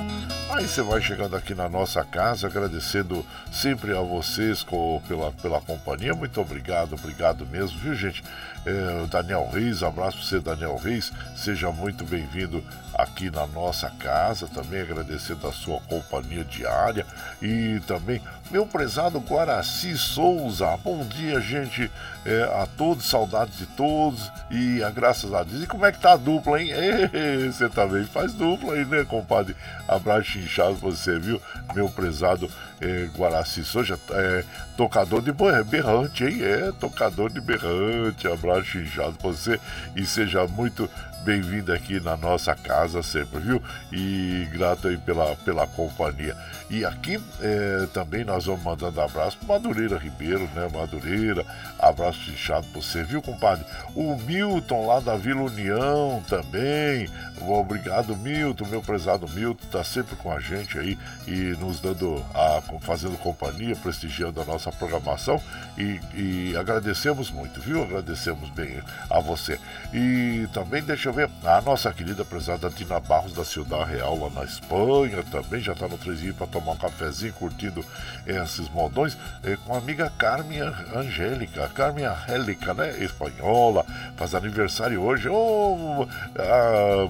Aí 0.52 0.68
você 0.68 0.82
vai 0.82 1.02
chegando 1.02 1.36
aqui 1.36 1.56
na 1.56 1.70
nossa 1.70 2.04
casa, 2.04 2.48
agradecendo 2.48 3.26
sempre 3.52 3.98
a 3.98 4.02
vocês 4.02 4.66
pela, 5.08 5.32
pela 5.42 5.62
companhia. 5.62 6.14
Muito 6.14 6.42
obrigado, 6.42 6.94
obrigado 6.94 7.46
mesmo, 7.46 7.80
viu, 7.80 7.96
gente? 7.96 8.22
É, 8.64 9.08
Daniel 9.08 9.50
Reis, 9.52 9.82
abraço 9.82 10.18
para 10.18 10.26
você, 10.26 10.40
Daniel 10.40 10.76
Reis. 10.78 11.12
Seja 11.36 11.72
muito 11.72 12.06
bem-vindo 12.06 12.64
aqui 12.94 13.32
na 13.32 13.48
nossa 13.48 13.90
casa. 13.90 14.48
Também 14.48 14.82
agradecendo 14.82 15.48
a 15.48 15.52
sua 15.52 15.80
companhia 15.82 16.44
diária. 16.44 17.06
E 17.42 17.80
também, 17.88 18.22
meu 18.52 18.66
prezado 18.66 19.20
Guaraci 19.20 19.98
Souza. 19.98 20.78
Bom 20.84 21.04
dia, 21.06 21.42
gente. 21.42 21.92
É, 22.24 22.44
a 22.62 22.68
todos, 22.78 23.06
saudades 23.06 23.58
de 23.58 23.66
todos. 23.66 24.32
E 24.52 24.84
a 24.84 24.92
graças 24.92 25.34
a 25.34 25.44
Deus. 25.44 25.64
E 25.64 25.68
como 25.68 25.86
é 25.86 25.92
que 25.92 26.00
tá 26.00 26.14
a 26.14 26.18
dupla, 26.18 26.62
hein? 26.62 26.72
você 27.52 27.68
também 27.68 28.06
faz 28.06 28.32
dupla 28.34 28.76
aí, 28.76 28.86
né, 28.86 29.04
compadre? 29.04 29.56
Abraço 29.88 30.38
inchado 30.38 30.76
pra 30.76 30.90
você, 30.90 31.18
viu? 31.18 31.42
Meu 31.74 31.90
prezado 31.90 32.48
é, 32.80 33.10
Guaraci 33.16 33.64
Souza. 33.64 33.98
É, 34.12 34.44
tocador 34.78 35.22
de 35.24 35.32
berrante, 35.32 36.26
hein? 36.26 36.44
É, 36.44 36.72
tocador 36.74 37.32
de 37.32 37.42
berrante. 37.42 38.28
Abraço 38.28 38.51
inchado 38.60 39.14
pra 39.14 39.30
você. 39.30 39.60
E 39.96 40.06
seja 40.06 40.46
muito 40.48 40.90
bem-vindo 41.24 41.72
aqui 41.72 42.00
na 42.00 42.18
nossa 42.18 42.56
casa 42.56 43.04
sempre, 43.04 43.40
viu? 43.40 43.62
E 43.92 44.48
grato 44.52 44.88
aí 44.88 44.98
pela, 44.98 45.36
pela 45.38 45.68
companhia. 45.68 46.36
E 46.70 46.84
aqui 46.86 47.22
é, 47.42 47.88
também 47.94 48.24
nós 48.24 48.46
vamos 48.46 48.64
mandando 48.64 49.00
abraço 49.02 49.38
para 49.38 49.56
Madureira 49.60 49.98
Ribeiro, 49.98 50.50
né? 50.56 50.68
Madureira, 50.74 51.46
abraço 51.78 52.20
fechado 52.20 52.66
para 52.68 52.82
você, 52.82 53.04
viu, 53.04 53.22
compadre? 53.22 53.66
O 53.94 54.16
Milton 54.18 54.88
lá 54.88 55.00
da 55.00 55.16
Vila 55.16 55.42
União 55.42 56.24
também. 56.28 57.10
Obrigado, 57.42 58.16
Milton, 58.16 58.66
meu 58.68 58.82
prezado 58.82 59.28
Milton, 59.28 59.66
tá 59.72 59.84
sempre 59.84 60.16
com 60.16 60.32
a 60.32 60.40
gente 60.40 60.78
aí 60.78 60.98
e 61.28 61.56
nos 61.60 61.80
dando, 61.80 62.24
a, 62.34 62.62
fazendo 62.82 63.18
companhia, 63.18 63.76
prestigiando 63.76 64.42
a 64.42 64.46
nossa 64.46 64.72
programação 64.72 65.42
e, 65.78 66.00
e 66.14 66.58
agradecemos 66.58 67.30
muito, 67.30 67.60
viu? 67.60 67.84
Agradecemos 67.84 68.50
bem 68.52 68.82
a 69.10 69.20
você. 69.20 69.60
E 69.94 70.48
também 70.54 70.82
deixa 70.84 71.11
eu 71.12 71.14
ver, 71.14 71.30
a 71.44 71.60
nossa 71.62 71.92
querida 71.92 72.24
prezada 72.24 72.70
Tina 72.70 73.00
Barros 73.00 73.34
da 73.34 73.44
Ciudad 73.44 73.86
Real 73.86 74.18
lá 74.18 74.30
na 74.30 74.46
Espanha 74.46 75.22
também 75.30 75.60
já 75.60 75.76
tá 75.76 75.86
no 75.86 75.98
trezinho 75.98 76.34
para 76.34 76.48
tomar 76.48 76.72
um 76.72 76.78
cafezinho, 76.78 77.34
curtindo 77.34 77.84
esses 78.26 78.70
modões, 78.70 79.18
é, 79.44 79.58
com 79.58 79.76
a 79.76 79.78
amiga 79.78 80.10
Carmen 80.18 80.62
Angélica, 80.96 81.70
Carmen 81.76 82.06
Angélica, 82.06 82.74
né? 82.74 82.98
Espanhola, 83.04 83.86
faz 84.16 84.34
aniversário 84.34 85.02
hoje. 85.02 85.28
Oh, 85.28 86.08
ah, 86.38 87.10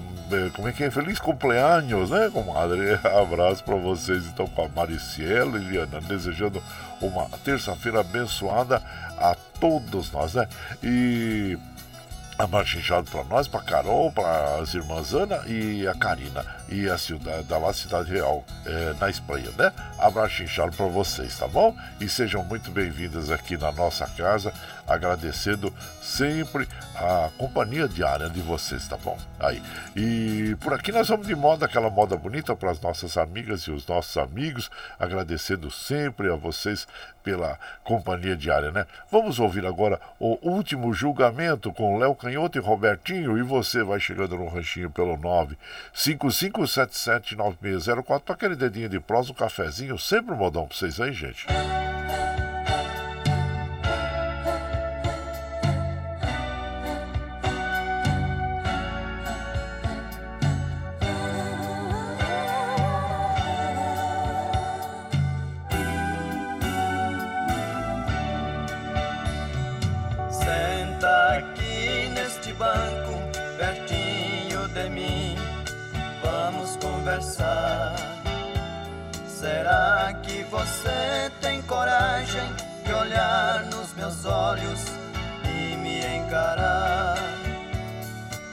como 0.54 0.68
é 0.68 0.72
que 0.72 0.82
é? 0.82 0.90
Feliz 0.90 1.20
cumpleaños, 1.20 2.10
né, 2.10 2.28
comadre? 2.32 2.94
Abraço 3.22 3.62
para 3.62 3.76
vocês, 3.76 4.26
então, 4.26 4.48
com 4.48 4.64
a 4.64 4.68
Mariciela 4.68 5.58
e 5.58 5.64
Liana, 5.64 6.00
desejando 6.00 6.60
uma 7.00 7.26
terça-feira 7.44 8.00
abençoada 8.00 8.82
a 9.16 9.36
todos 9.60 10.10
nós, 10.10 10.34
né? 10.34 10.48
E 10.82 11.56
a 12.42 12.46
marchinchado 12.48 13.08
para 13.08 13.22
nós, 13.22 13.46
para 13.46 13.60
Carol, 13.60 14.10
para 14.10 14.56
as 14.56 14.74
irmãs 14.74 15.14
Ana 15.14 15.44
e 15.46 15.86
a 15.86 15.94
Karina 15.94 16.44
e 16.68 16.88
a 16.88 16.98
cidade 16.98 17.44
da 17.44 17.56
lá 17.56 17.72
Cidade 17.72 18.10
Real 18.10 18.44
é, 18.66 18.94
na 18.98 19.08
Espanha, 19.08 19.48
né? 19.56 19.72
Inchado 20.42 20.76
para 20.76 20.86
vocês, 20.86 21.38
tá 21.38 21.46
bom? 21.46 21.76
E 22.00 22.08
sejam 22.08 22.42
muito 22.42 22.72
bem-vindas 22.72 23.30
aqui 23.30 23.56
na 23.56 23.70
nossa 23.70 24.04
casa, 24.06 24.52
agradecendo 24.88 25.72
sempre 26.02 26.66
a 26.96 27.30
companhia 27.38 27.86
diária 27.86 28.28
de 28.28 28.40
vocês, 28.40 28.88
tá 28.88 28.96
bom? 28.96 29.16
Aí. 29.38 29.62
E 29.94 30.56
por 30.60 30.74
aqui 30.74 30.90
nós 30.90 31.08
vamos 31.08 31.28
de 31.28 31.36
moda, 31.36 31.66
aquela 31.66 31.90
moda 31.90 32.16
bonita 32.16 32.56
para 32.56 32.72
as 32.72 32.80
nossas 32.80 33.16
amigas 33.16 33.62
e 33.62 33.70
os 33.70 33.86
nossos 33.86 34.16
amigos, 34.16 34.68
agradecendo 34.98 35.70
sempre 35.70 36.32
a 36.32 36.34
vocês 36.34 36.88
pela 37.22 37.58
companhia 37.84 38.36
diária, 38.36 38.70
né? 38.70 38.86
Vamos 39.10 39.38
ouvir 39.38 39.66
agora 39.66 40.00
o 40.18 40.38
último 40.42 40.92
julgamento 40.92 41.72
com 41.72 41.98
Léo 41.98 42.14
Canhoto 42.14 42.58
e 42.58 42.60
Robertinho 42.60 43.38
e 43.38 43.42
você 43.42 43.82
vai 43.82 43.98
chegando 44.00 44.36
no 44.36 44.48
ranchinho 44.48 44.90
pelo 44.90 45.16
955779604 45.94 48.20
para 48.20 48.34
aquele 48.34 48.56
dedinho 48.56 48.88
de 48.88 48.98
prosa, 49.00 49.32
um 49.32 49.34
cafezinho, 49.34 49.98
sempre 49.98 50.34
um 50.34 50.38
modão 50.38 50.66
para 50.66 50.76
vocês 50.76 51.00
aí, 51.00 51.12
gente. 51.12 51.46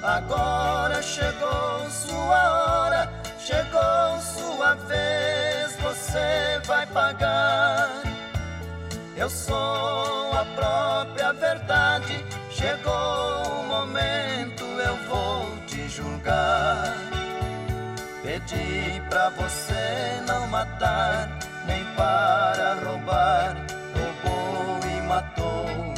Agora 0.01 1.01
chegou 1.01 1.89
sua 1.89 2.51
hora, 2.51 3.11
chegou 3.37 4.19
sua 4.21 4.75
vez, 4.87 5.75
você 5.75 6.59
vai 6.65 6.85
pagar. 6.87 7.89
Eu 9.15 9.29
sou 9.29 10.31
a 10.33 10.45
própria 10.55 11.33
verdade, 11.33 12.25
chegou 12.49 13.61
o 13.61 13.67
momento, 13.67 14.63
eu 14.63 14.95
vou 15.09 15.57
te 15.67 15.87
julgar. 15.89 17.09
Pedi 18.49 18.99
pra 19.07 19.29
você 19.29 20.23
não 20.27 20.47
matar, 20.47 21.29
nem 21.67 21.85
para 21.95 22.79
roubar, 22.83 23.55
roubou 23.93 24.79
e 24.89 25.01
matou. 25.01 25.93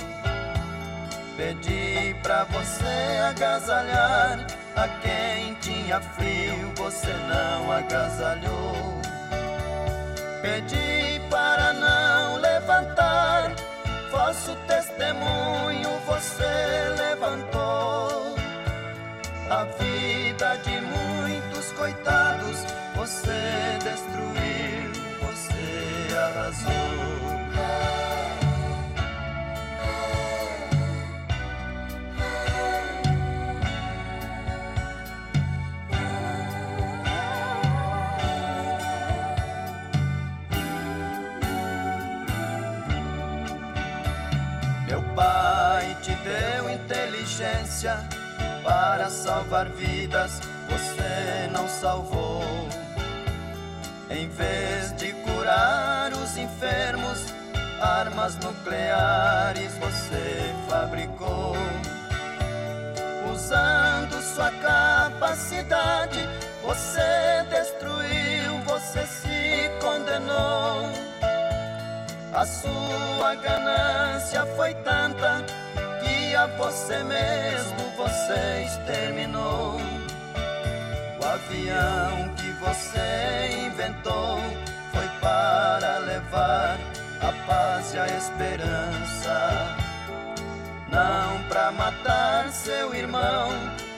Pedi 1.38 2.14
pra 2.22 2.44
você 2.44 3.20
agasalhar 3.30 4.46
a 4.76 4.88
quem 5.00 5.54
tinha 5.62 6.02
frio, 6.02 6.74
você 6.76 7.14
não 7.30 7.72
agasalhou. 7.72 9.00
Pedi 10.42 11.22
para 11.30 11.72
não 11.72 12.36
levantar, 12.36 13.54
vosso 14.12 14.58
testemunho 14.68 15.90
você 16.06 16.96
levantou. 16.98 18.36
A 19.50 19.64
vida 19.64 20.58
de 20.66 20.82
muitos 20.82 21.51
coitados 21.82 22.64
você 22.96 23.80
destruiu, 23.84 24.92
você 25.20 26.16
arrasou. 26.16 27.12
inteligência 46.72 47.96
para 48.64 49.10
salvar 49.10 49.70
vidas, 49.70 50.42
não 51.62 51.68
salvou. 51.68 52.44
Em 54.10 54.28
vez 54.30 54.92
de 54.94 55.14
curar 55.14 56.12
os 56.12 56.36
enfermos, 56.38 57.26
armas 57.80 58.36
nucleares 58.38 59.72
você 59.78 60.54
fabricou. 60.68 61.56
Usando 63.32 64.22
sua 64.22 64.52
capacidade, 64.52 66.20
você 66.64 67.46
destruiu, 67.50 68.60
você 68.66 69.06
se 69.06 69.70
condenou. 69.80 70.90
A 72.34 72.46
sua 72.46 73.36
ganância 73.36 74.46
foi 74.56 74.74
tanta 74.76 75.46
a 76.34 76.48
você 76.58 77.04
mesmo 77.04 77.92
você 77.98 78.64
exterminou. 78.66 80.01
O 81.22 81.24
avião 81.24 82.34
que 82.36 82.52
você 82.54 83.68
inventou 83.68 84.40
foi 84.92 85.08
para 85.22 86.00
levar 86.00 86.80
a 87.22 87.32
paz 87.46 87.94
e 87.94 88.00
a 88.00 88.08
esperança. 88.08 89.78
Não 90.90 91.44
para 91.48 91.72
matar 91.74 92.50
seu 92.50 92.96
irmão, 92.96 93.52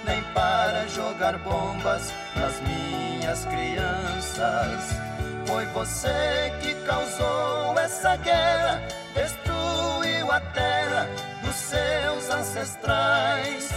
nem 0.04 0.22
para 0.34 0.86
jogar 0.90 1.38
bombas 1.38 2.12
nas 2.36 2.60
minhas 2.60 3.46
crianças. 3.46 5.00
Foi 5.48 5.66
você 5.68 6.52
que 6.62 6.74
causou 6.86 7.80
essa 7.80 8.18
guerra, 8.18 8.82
destruiu 9.16 10.30
a 10.30 10.42
terra 10.42 11.08
dos 11.42 11.56
seus 11.56 12.30
ancestrais. 12.30 13.70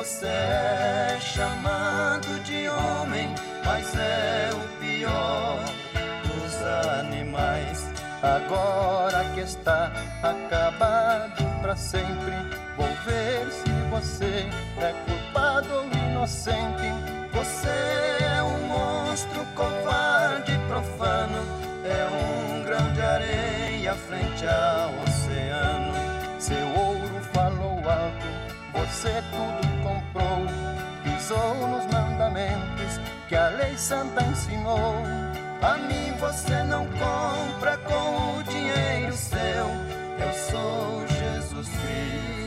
Você 0.00 0.28
é 0.28 1.18
chamado 1.20 2.26
de 2.42 2.66
homem, 2.70 3.34
mas 3.62 3.94
é 3.94 4.48
o 4.50 4.80
pior 4.80 5.62
dos 6.22 6.54
animais. 6.96 7.86
Agora 8.22 9.22
que 9.34 9.40
está 9.40 9.92
acabado 10.22 11.44
para 11.60 11.76
sempre, 11.76 12.32
vou 12.78 12.88
ver 13.04 13.52
se 13.52 13.70
você 13.90 14.48
é 14.78 14.94
culpado 15.04 15.68
ou 15.74 15.84
inocente. 16.08 16.88
Você 17.34 17.68
é 18.24 18.42
um 18.42 18.68
monstro 18.68 19.44
covarde, 19.54 20.58
profano, 20.66 21.44
é 21.84 22.56
um 22.56 22.62
grão 22.64 22.90
de 22.94 23.02
areia 23.02 23.94
frente 24.08 24.46
ao 24.46 24.94
oceano. 25.02 25.92
Seu 26.38 26.66
ouro 26.74 27.22
falou 27.34 27.76
alto, 27.86 28.26
você 28.72 29.22
tudo 29.30 29.69
pisou 31.02 31.54
nos 31.68 31.86
mandamentos 31.92 33.00
que 33.28 33.36
a 33.36 33.48
lei 33.48 33.76
santa 33.76 34.22
ensinou. 34.24 34.94
A 35.62 35.76
mim 35.76 36.12
você 36.18 36.62
não 36.64 36.86
compra 36.86 37.76
com 37.78 38.38
o 38.38 38.42
dinheiro 38.44 39.12
seu. 39.14 39.66
Eu 40.18 40.32
sou 40.50 41.06
Jesus 41.06 41.68
Cristo, 41.68 42.39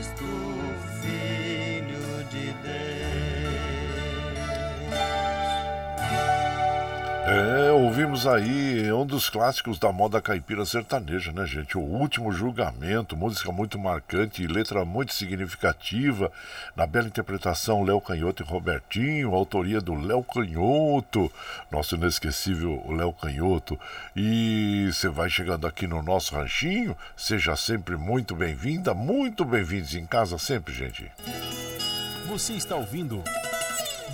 É, 7.26 7.72
ouvimos 7.72 8.26
aí 8.26 8.92
um 8.92 9.06
dos 9.06 9.30
clássicos 9.30 9.78
da 9.78 9.90
moda 9.90 10.20
caipira 10.20 10.62
sertaneja, 10.66 11.32
né, 11.32 11.46
gente? 11.46 11.78
O 11.78 11.80
Último 11.80 12.30
Julgamento, 12.30 13.16
música 13.16 13.50
muito 13.50 13.78
marcante 13.78 14.42
e 14.42 14.46
letra 14.46 14.84
muito 14.84 15.14
significativa. 15.14 16.30
Na 16.76 16.86
bela 16.86 17.08
interpretação, 17.08 17.82
Léo 17.82 17.98
Canhoto 17.98 18.42
e 18.42 18.46
Robertinho, 18.46 19.34
autoria 19.34 19.80
do 19.80 19.94
Léo 19.94 20.22
Canhoto, 20.22 21.32
nosso 21.72 21.94
inesquecível 21.94 22.84
Léo 22.90 23.14
Canhoto. 23.14 23.80
E 24.14 24.90
você 24.92 25.08
vai 25.08 25.30
chegando 25.30 25.66
aqui 25.66 25.86
no 25.86 26.02
nosso 26.02 26.34
ranchinho, 26.34 26.94
seja 27.16 27.56
sempre 27.56 27.96
muito 27.96 28.36
bem-vinda, 28.36 28.92
muito 28.92 29.46
bem-vindos 29.46 29.94
em 29.94 30.04
casa 30.04 30.36
sempre, 30.36 30.74
gente. 30.74 31.10
Você 32.26 32.52
está 32.52 32.76
ouvindo 32.76 33.24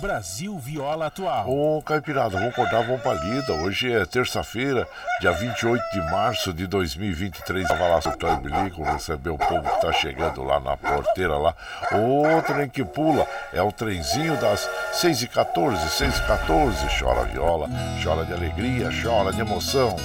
Brasil 0.01 0.57
Viola 0.57 1.05
Atual. 1.05 1.47
Ô, 1.47 1.79
Caipirada, 1.83 2.31
vamos 2.31 2.49
acordar, 2.49 2.81
vamos 2.81 3.01
pra 3.01 3.13
lida. 3.13 3.53
Hoje 3.53 3.93
é 3.93 4.03
terça-feira, 4.03 4.87
dia 5.19 5.31
28 5.31 5.79
de 5.93 5.99
março 6.09 6.51
de 6.51 6.65
2023. 6.65 7.67
Tava 7.67 7.87
lá 7.87 8.01
soltando 8.01 8.39
o 8.39 8.41
bilico, 8.41 8.83
receber 8.83 9.29
o 9.29 9.37
povo 9.37 9.61
que 9.61 9.81
tá 9.81 9.93
chegando 9.93 10.43
lá 10.43 10.59
na 10.59 10.75
porteira 10.75 11.37
lá. 11.37 11.53
O 11.91 12.41
trem 12.41 12.67
que 12.67 12.83
pula 12.83 13.27
é 13.53 13.61
o 13.61 13.71
trenzinho 13.71 14.35
das 14.37 14.67
6h14, 14.93 15.77
6h14. 15.87 16.99
Chora 16.99 17.23
viola, 17.25 17.69
chora 18.03 18.25
de 18.25 18.33
alegria, 18.33 18.89
chora 19.03 19.31
de 19.31 19.41
emoção. 19.41 19.95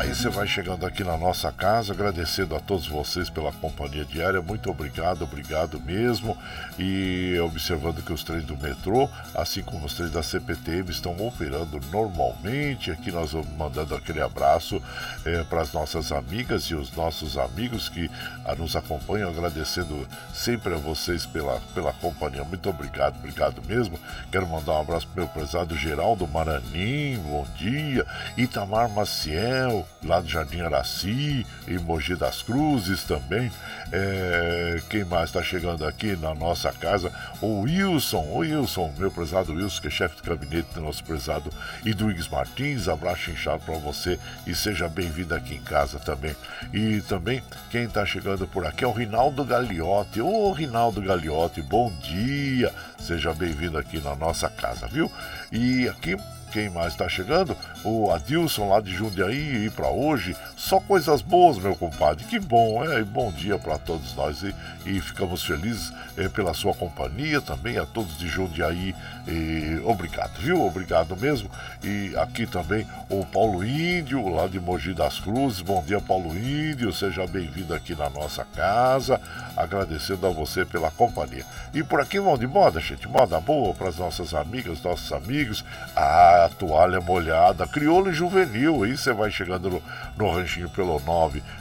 Aí 0.00 0.14
você 0.14 0.30
vai 0.30 0.46
chegando 0.46 0.86
aqui 0.86 1.04
na 1.04 1.18
nossa 1.18 1.52
casa, 1.52 1.92
agradecendo 1.92 2.56
a 2.56 2.58
todos 2.58 2.88
vocês 2.88 3.28
pela 3.28 3.52
companhia 3.52 4.02
diária. 4.02 4.40
Muito 4.40 4.70
obrigado, 4.70 5.24
obrigado 5.24 5.78
mesmo. 5.78 6.38
E 6.78 7.38
observando 7.44 8.02
que 8.02 8.10
os 8.10 8.24
trens 8.24 8.44
do 8.44 8.56
metrô, 8.56 9.10
assim 9.34 9.62
como 9.62 9.84
os 9.84 9.92
trens 9.92 10.10
da 10.10 10.22
CPTM, 10.22 10.90
estão 10.90 11.14
operando 11.20 11.78
normalmente. 11.92 12.90
Aqui 12.90 13.12
nós 13.12 13.32
vamos 13.32 13.52
mandando 13.58 13.94
aquele 13.94 14.22
abraço 14.22 14.82
eh, 15.26 15.44
para 15.50 15.60
as 15.60 15.70
nossas 15.74 16.12
amigas 16.12 16.62
e 16.64 16.74
os 16.74 16.90
nossos 16.96 17.36
amigos 17.36 17.90
que 17.90 18.10
ah, 18.46 18.54
nos 18.54 18.74
acompanham, 18.74 19.28
agradecendo 19.28 20.08
sempre 20.32 20.72
a 20.72 20.78
vocês 20.78 21.26
pela, 21.26 21.60
pela 21.74 21.92
companhia. 21.92 22.42
Muito 22.42 22.70
obrigado, 22.70 23.16
obrigado 23.16 23.60
mesmo. 23.68 24.00
Quero 24.32 24.46
mandar 24.46 24.72
um 24.72 24.80
abraço 24.80 25.06
para 25.08 25.24
meu 25.24 25.30
prezado 25.30 25.76
Geraldo 25.76 26.26
Maranim, 26.26 27.18
bom 27.18 27.46
dia. 27.58 28.06
Itamar 28.38 28.88
Maciel, 28.88 29.86
lá 30.02 30.20
do 30.20 30.28
Jardim 30.28 30.60
Araci, 30.60 31.46
em 31.68 31.78
Mogi 31.78 32.14
das 32.14 32.42
Cruzes 32.42 33.04
também. 33.04 33.50
É, 33.92 34.80
quem 34.88 35.04
mais 35.04 35.30
está 35.30 35.42
chegando 35.42 35.84
aqui 35.86 36.16
na 36.16 36.34
nossa 36.34 36.72
casa? 36.72 37.12
O 37.40 37.62
Wilson, 37.62 38.22
o 38.22 38.38
Wilson, 38.38 38.92
meu 38.96 39.10
prezado 39.10 39.52
Wilson, 39.52 39.80
que 39.82 39.88
é 39.88 39.90
chefe 39.90 40.16
de 40.16 40.28
gabinete 40.28 40.74
do 40.74 40.80
nosso 40.80 41.04
prezado 41.04 41.50
Iduígues 41.84 42.28
Martins. 42.28 42.88
Abraço 42.88 43.30
inchado 43.30 43.62
para 43.64 43.76
você 43.78 44.18
e 44.46 44.54
seja 44.54 44.88
bem-vindo 44.88 45.34
aqui 45.34 45.56
em 45.56 45.62
casa 45.62 45.98
também. 45.98 46.34
E 46.72 47.00
também 47.02 47.42
quem 47.70 47.84
está 47.84 48.06
chegando 48.06 48.46
por 48.46 48.66
aqui 48.66 48.84
é 48.84 48.86
o 48.86 48.92
Rinaldo 48.92 49.44
Gagliotti. 49.44 50.20
Ô 50.20 50.52
Rinaldo 50.52 51.02
Gagliotti, 51.02 51.62
bom 51.62 51.92
dia! 52.00 52.72
Seja 52.98 53.32
bem-vindo 53.32 53.78
aqui 53.78 53.98
na 54.00 54.14
nossa 54.14 54.48
casa, 54.48 54.86
viu? 54.86 55.10
E 55.50 55.88
aqui 55.88 56.16
quem 56.50 56.68
mais 56.68 56.92
está 56.92 57.08
chegando? 57.08 57.56
O 57.84 58.10
Adilson 58.10 58.68
lá 58.68 58.80
de 58.80 58.92
Jundiaí 58.92 59.66
e 59.66 59.70
para 59.70 59.88
hoje. 59.88 60.36
Só 60.56 60.80
coisas 60.80 61.22
boas, 61.22 61.58
meu 61.58 61.74
compadre. 61.74 62.24
Que 62.24 62.38
bom, 62.38 62.84
é. 62.84 63.00
E 63.00 63.04
bom 63.04 63.30
dia 63.32 63.58
para 63.58 63.78
todos 63.78 64.14
nós 64.14 64.42
e, 64.42 64.54
e 64.90 65.00
ficamos 65.00 65.44
felizes 65.44 65.92
é, 66.16 66.28
pela 66.28 66.52
sua 66.52 66.74
companhia 66.74 67.40
também. 67.40 67.78
A 67.78 67.86
todos 67.86 68.18
de 68.18 68.26
Jundiaí, 68.26 68.94
e, 69.26 69.80
obrigado, 69.84 70.32
viu? 70.38 70.60
Obrigado 70.64 71.16
mesmo. 71.16 71.50
E 71.82 72.14
aqui 72.16 72.46
também 72.46 72.86
o 73.08 73.24
Paulo 73.24 73.64
Índio, 73.64 74.28
lá 74.28 74.48
de 74.48 74.58
Mogi 74.58 74.92
das 74.92 75.20
Cruzes. 75.20 75.60
Bom 75.60 75.82
dia, 75.84 76.00
Paulo 76.00 76.36
Índio. 76.36 76.92
Seja 76.92 77.26
bem-vindo 77.26 77.72
aqui 77.74 77.94
na 77.94 78.10
nossa 78.10 78.44
casa. 78.44 79.20
Agradecendo 79.56 80.26
a 80.26 80.30
você 80.30 80.64
pela 80.64 80.90
companhia. 80.90 81.44
E 81.72 81.82
por 81.82 82.00
aqui 82.00 82.18
vão 82.18 82.36
de 82.36 82.46
moda, 82.46 82.80
gente. 82.80 83.06
Moda 83.08 83.40
boa 83.40 83.72
para 83.74 83.88
as 83.88 83.96
nossas 83.96 84.34
amigas, 84.34 84.82
nossos 84.82 85.12
amigos. 85.12 85.64
Ah, 85.94 86.50
toalha 86.58 87.00
molhada, 87.00 87.66
crioulo 87.66 88.10
e 88.10 88.14
juvenil. 88.14 88.82
Aí 88.82 88.96
você 88.96 89.12
vai 89.12 89.30
chegando 89.30 89.70
no, 89.70 89.82
no 90.16 90.34
ranchinho 90.34 90.68
pelo 90.70 90.98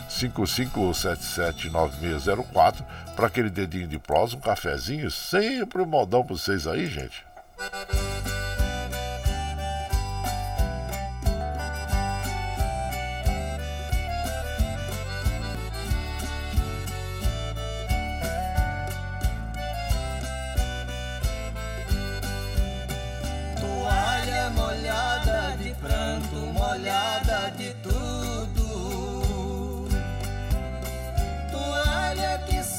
955779604 0.09 2.83
para 3.15 3.27
aquele 3.27 3.49
dedinho 3.49 3.87
de 3.87 3.99
prosa, 3.99 4.35
um 4.35 4.39
cafezinho. 4.39 5.09
Sempre 5.09 5.81
um 5.81 5.85
modão 5.85 6.23
para 6.23 6.35
vocês 6.35 6.67
aí, 6.67 6.87
gente. 6.87 7.23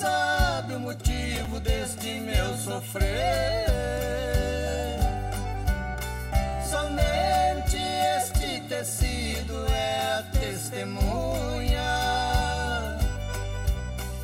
Sabe 0.00 0.74
o 0.74 0.80
motivo 0.80 1.60
deste 1.60 2.20
meu 2.20 2.56
sofrer. 2.56 3.66
Somente 6.68 7.76
este 8.16 8.60
tecido 8.68 9.66
é 9.68 10.18
a 10.18 10.22
testemunha 10.38 11.90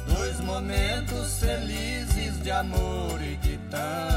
dos 0.06 0.40
momentos 0.40 1.40
felizes 1.40 2.42
de 2.42 2.50
amor 2.50 3.20
e 3.20 3.36
de 3.36 3.58
tanto 3.70 4.15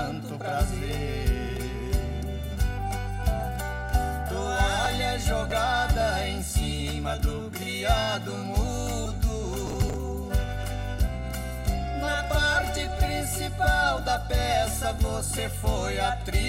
principal 13.40 14.02
da 14.02 14.20
peça 14.20 14.92
você 15.00 15.48
foi 15.48 15.98
atriz. 15.98 16.42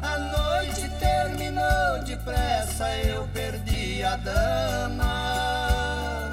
A 0.00 0.18
noite 0.18 0.88
terminou 1.00 2.04
depressa, 2.04 2.88
eu 2.98 3.26
perdi 3.34 4.04
a 4.04 4.14
dama. 4.14 6.30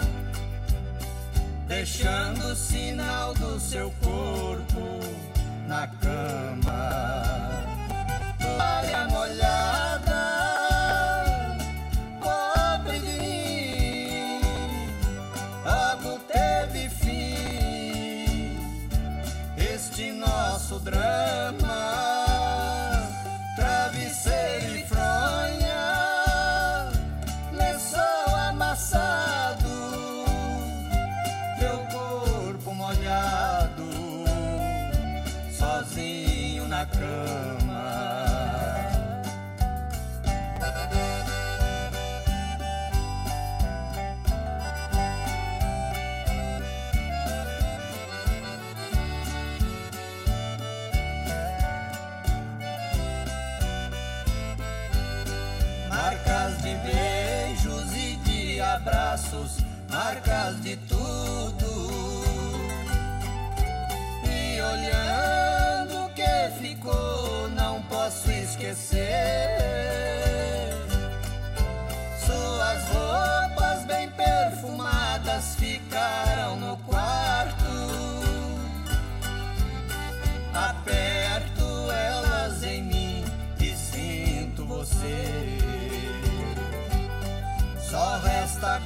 Deixando 1.67 2.51
o 2.51 2.55
sinal 2.55 3.33
do 3.33 3.59
seu 3.59 3.91
corpo 4.03 4.99
na 5.67 5.87
cama. 5.87 7.18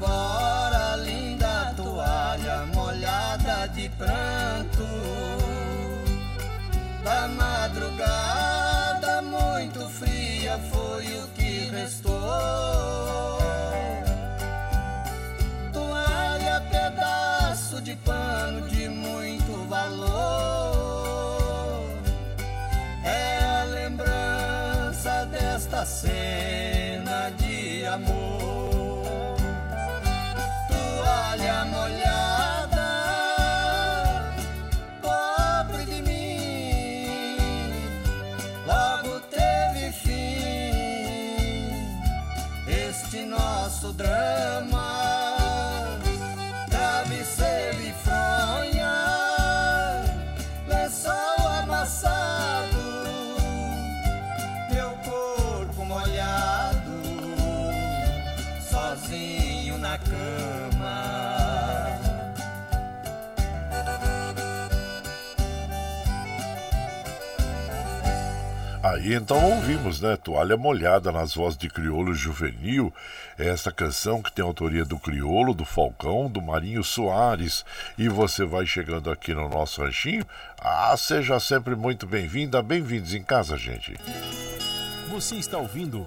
Agora 0.01 0.22
Aí 68.93 69.15
então 69.15 69.55
ouvimos, 69.55 69.99
né? 70.01 70.15
Toalha 70.15 70.55
Molhada 70.55 71.11
nas 71.11 71.33
vozes 71.33 71.57
de 71.57 71.67
Criolo 71.67 72.13
Juvenil. 72.13 72.93
É 73.39 73.47
essa 73.47 73.71
canção 73.71 74.21
que 74.21 74.31
tem 74.31 74.45
autoria 74.45 74.85
do 74.85 74.99
Criolo, 74.99 75.51
do 75.51 75.65
Falcão, 75.65 76.29
do 76.29 76.39
Marinho 76.39 76.83
Soares. 76.83 77.65
E 77.97 78.07
você 78.07 78.45
vai 78.45 78.67
chegando 78.67 79.09
aqui 79.09 79.33
no 79.33 79.49
nosso 79.49 79.81
ranchinho. 79.81 80.23
Ah, 80.59 80.95
seja 80.95 81.39
sempre 81.39 81.75
muito 81.75 82.05
bem-vinda, 82.05 82.61
bem-vindos 82.61 83.15
em 83.15 83.23
casa, 83.23 83.57
gente. 83.57 83.95
Você 85.09 85.37
está 85.37 85.57
ouvindo 85.57 86.05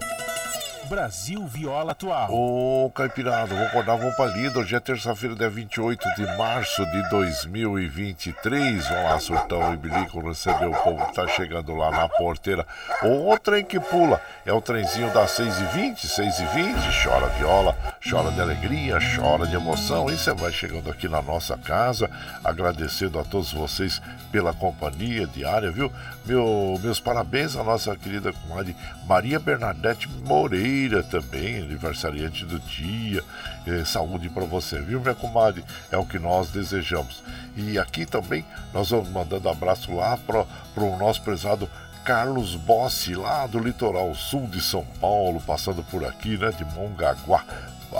Brasil 0.88 1.44
Viola 1.46 1.92
Atual. 1.92 2.28
Ô, 2.30 2.90
Caipirada, 2.94 3.54
vou 3.54 3.64
acordar 3.66 3.98
com 3.98 4.10
palida. 4.12 4.60
Hoje 4.60 4.76
é 4.76 4.80
terça-feira, 4.80 5.34
dia 5.34 5.50
28 5.50 6.14
de 6.14 6.36
março 6.36 6.86
de 6.86 7.10
2023. 7.10 8.86
Vamos 8.86 9.04
lá, 9.04 9.18
surtão 9.18 9.74
e 9.74 9.76
bilico, 9.76 10.20
receber 10.20 10.66
o 10.66 10.82
povo 10.82 11.06
que 11.06 11.14
tá 11.14 11.26
chegando 11.26 11.74
lá 11.74 11.90
na 11.90 12.08
porteira. 12.08 12.64
O 13.02 13.36
trem 13.38 13.64
que 13.64 13.80
pula 13.80 14.20
é 14.44 14.52
o 14.52 14.60
trenzinho 14.60 15.12
das 15.12 15.32
6h20, 15.32 16.06
6h20. 16.06 17.04
Chora 17.04 17.28
viola, 17.30 17.76
chora 18.08 18.30
de 18.30 18.40
alegria, 18.40 18.98
chora 19.16 19.46
de 19.46 19.56
emoção. 19.56 20.08
E 20.08 20.16
você 20.16 20.32
vai 20.34 20.52
chegando 20.52 20.90
aqui 20.90 21.08
na 21.08 21.20
nossa 21.20 21.58
casa, 21.58 22.08
agradecendo 22.44 23.18
a 23.18 23.24
todos 23.24 23.52
vocês 23.52 24.00
pela 24.30 24.52
companhia 24.52 25.26
diária, 25.26 25.70
viu? 25.70 25.90
Meu, 26.24 26.78
meus 26.82 27.00
parabéns 27.00 27.56
à 27.56 27.64
nossa 27.64 27.96
querida 27.96 28.32
comadre 28.32 28.76
Maria 29.06 29.40
Bernadette 29.40 30.08
Moreira 30.24 30.75
também, 31.10 31.58
aniversariante 31.58 32.44
do 32.44 32.58
dia. 32.60 33.22
Eh, 33.66 33.84
saúde 33.84 34.28
para 34.28 34.44
você, 34.44 34.80
viu, 34.80 35.00
minha 35.00 35.14
comadre? 35.14 35.64
É 35.90 35.96
o 35.96 36.04
que 36.04 36.18
nós 36.18 36.50
desejamos. 36.50 37.22
E 37.56 37.78
aqui 37.78 38.04
também 38.04 38.44
nós 38.72 38.90
vamos 38.90 39.08
mandando 39.08 39.48
abraço 39.48 39.94
lá 39.94 40.16
para 40.16 40.44
o 40.84 40.96
nosso 40.98 41.22
prezado 41.22 41.68
Carlos 42.04 42.54
Bossi, 42.54 43.14
lá 43.14 43.46
do 43.46 43.58
litoral 43.58 44.14
sul 44.14 44.46
de 44.46 44.60
São 44.60 44.84
Paulo, 45.00 45.40
passando 45.40 45.82
por 45.82 46.04
aqui, 46.04 46.36
né, 46.36 46.50
de 46.50 46.64
Mongaguá. 46.64 47.44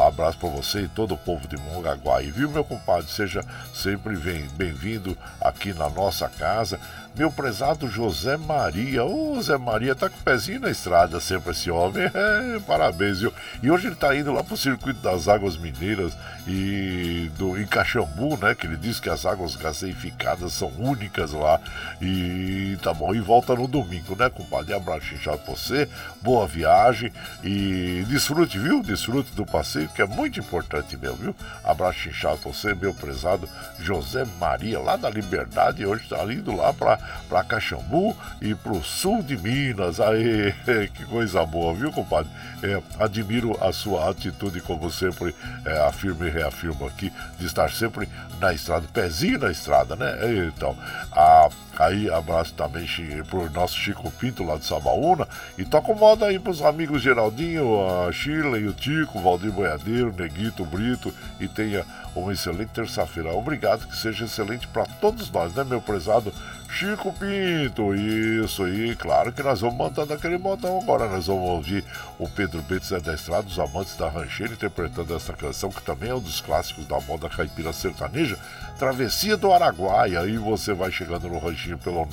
Abraço 0.07 0.39
para 0.39 0.49
você 0.49 0.83
e 0.83 0.89
todo 0.89 1.15
o 1.15 1.19
povo 1.19 1.49
de 1.49 1.57
Mongaguá. 1.57 2.23
E 2.23 2.31
viu, 2.31 2.51
meu 2.51 2.65
compadre? 2.65 3.11
Seja 3.11 3.45
sempre 3.73 4.17
bem-vindo 4.53 5.17
aqui 5.41 5.73
na 5.73 5.89
nossa 5.89 6.29
casa. 6.29 6.79
Meu 7.17 7.31
prezado 7.31 7.89
José 7.89 8.37
Maria. 8.37 9.03
Ô, 9.03 9.41
Zé 9.41 9.57
Maria, 9.57 9.95
tá 9.95 10.11
com 10.11 10.19
o 10.19 10.23
pezinho 10.23 10.61
na 10.61 10.71
estrada 10.71 11.19
sempre 11.19 11.53
esse 11.53 11.71
homem. 11.71 12.07
É, 12.27 12.59
parabéns, 12.61 13.21
viu? 13.21 13.33
E 13.63 13.71
hoje 13.71 13.87
ele 13.87 13.95
tá 13.95 14.15
indo 14.17 14.33
lá 14.33 14.43
pro 14.43 14.57
circuito 14.57 15.01
das 15.01 15.29
águas 15.29 15.57
mineiras 15.57 16.17
e 16.47 17.31
do 17.37 17.57
em 17.59 17.67
Caxambu, 17.67 18.37
né? 18.37 18.55
Que 18.55 18.67
ele 18.67 18.77
diz 18.77 18.99
que 18.99 19.09
as 19.09 19.25
águas 19.25 19.55
gaseificadas 19.55 20.53
são 20.53 20.69
únicas 20.79 21.33
lá. 21.33 21.61
E 22.01 22.77
tá 22.83 22.93
bom, 22.93 23.15
e 23.15 23.21
volta 23.21 23.55
no 23.55 23.67
domingo, 23.67 24.17
né, 24.17 24.29
compadre? 24.29 24.75
Abraço 24.75 25.15
inchado 25.15 25.39
pra 25.39 25.55
você, 25.55 25.89
boa 26.21 26.47
viagem 26.47 27.13
e 27.45 28.05
desfrute, 28.09 28.59
viu? 28.59 28.83
Desfrute 28.83 29.33
do 29.33 29.47
passeio, 29.47 29.89
que 29.89 30.03
é 30.03 30.07
muito 30.07 30.41
importante 30.41 30.97
meu, 30.97 31.15
viu? 31.15 31.35
Abraço 31.65 32.09
inchado 32.09 32.39
pra 32.39 32.53
você, 32.53 32.75
meu 32.75 32.95
prezado 32.95 33.49
José 33.79 34.25
Maria, 34.41 34.81
lá 34.81 34.97
da 34.97 35.11
Liberdade, 35.11 35.87
hoje 35.87 36.09
tá 36.09 36.23
indo 36.25 36.55
lá 36.55 36.73
pra, 36.73 36.99
pra 37.29 37.45
Caxambu 37.45 38.17
e 38.41 38.55
pro 38.55 38.83
sul 38.83 39.23
de 39.23 39.37
Minas. 39.37 40.01
Aí, 40.01 40.55
que 40.95 41.05
coisa 41.07 41.45
boa, 41.45 41.75
viu, 41.75 41.93
compadre? 41.93 42.31
É, 42.63 42.83
admiro 42.99 43.57
a 43.65 43.73
sua 43.73 44.11
atitude, 44.11 44.61
como 44.61 44.91
sempre 44.91 45.35
é, 45.65 45.87
afirmo 45.87 46.25
e 46.25 46.31
reafirmo 46.31 46.87
aqui, 46.87 47.13
de 47.39 47.47
estar 47.47 47.71
sempre 47.71 48.09
na 48.41 48.53
estrada, 48.53 48.87
pezinho 48.93 49.39
na 49.39 49.51
estrada, 49.51 49.97
né? 49.97 50.17
Então, 50.49 50.77
a. 51.13 51.49
Aí, 51.79 52.11
abraço 52.11 52.55
também 52.55 52.87
pro 53.29 53.51
nosso 53.51 53.77
Chico 53.77 54.11
Pinto 54.11 54.43
lá 54.43 54.57
de 54.57 54.65
Sabaúna. 54.65 55.29
E 55.59 55.65
toca 55.65 55.95
moda 55.95 56.25
aí 56.25 56.39
pros 56.39 56.63
amigos 56.63 57.03
Geraldinho, 57.03 58.07
a 58.07 58.11
Sheila 58.11 58.59
e 58.59 58.67
o 58.67 58.73
Tico, 58.73 59.21
Valdir 59.21 59.53
Boiadeiro, 59.53 60.11
Neguito, 60.17 60.65
Brito. 60.65 61.13
E 61.39 61.47
tenha 61.47 61.85
uma 62.15 62.33
excelente 62.33 62.71
terça-feira. 62.71 63.35
Obrigado, 63.35 63.87
que 63.87 63.95
seja 63.95 64.25
excelente 64.25 64.67
para 64.69 64.87
todos 64.87 65.31
nós, 65.31 65.53
né, 65.53 65.65
meu 65.65 65.81
prezado 65.81 66.33
Chico 66.79 67.11
Pinto? 67.15 67.95
Isso 67.95 68.63
aí, 68.63 68.95
claro 68.97 69.33
que 69.33 69.43
nós 69.43 69.63
vamos 69.63 69.79
mandando 69.79 70.13
aquele 70.13 70.37
modão 70.37 70.79
agora. 70.79 71.09
Nós 71.09 71.27
vamos 71.27 71.49
ouvir 71.49 71.83
o 72.19 72.29
Pedro 72.29 72.61
Betes 72.61 72.91
da 72.91 73.15
Estrada, 73.15 73.47
os 73.47 73.59
amantes 73.59 73.97
da 73.97 74.11
rancheira, 74.11 74.53
interpretando 74.53 75.17
essa 75.17 75.33
canção, 75.33 75.71
que 75.71 75.81
também 75.81 76.11
é 76.11 76.15
um 76.15 76.21
dos 76.21 76.43
clássicos 76.43 76.85
da 76.85 77.01
moda 77.01 77.31
caipira 77.31 77.73
sertaneja. 77.73 78.39
Travessia 78.79 79.39
do 79.39 79.55
Araguaia. 79.55 80.21
Aí 80.21 80.37
você 80.37 80.75
vai 80.75 80.93
chegando 80.93 81.29
no 81.29 81.39
ranchinho 81.39 81.79
pelo 81.79 82.05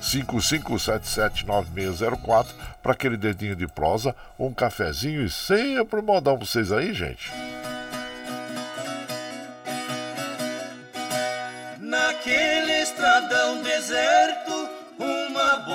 955779604 0.00 2.46
para 2.82 2.92
aquele 2.92 3.18
dedinho 3.18 3.54
de 3.54 3.66
prosa, 3.66 4.16
um 4.38 4.54
cafezinho 4.54 5.22
e 5.22 5.28
sempre 5.28 6.00
modão 6.00 6.38
pra 6.38 6.46
vocês 6.46 6.72
aí, 6.72 6.94
gente. 6.94 7.30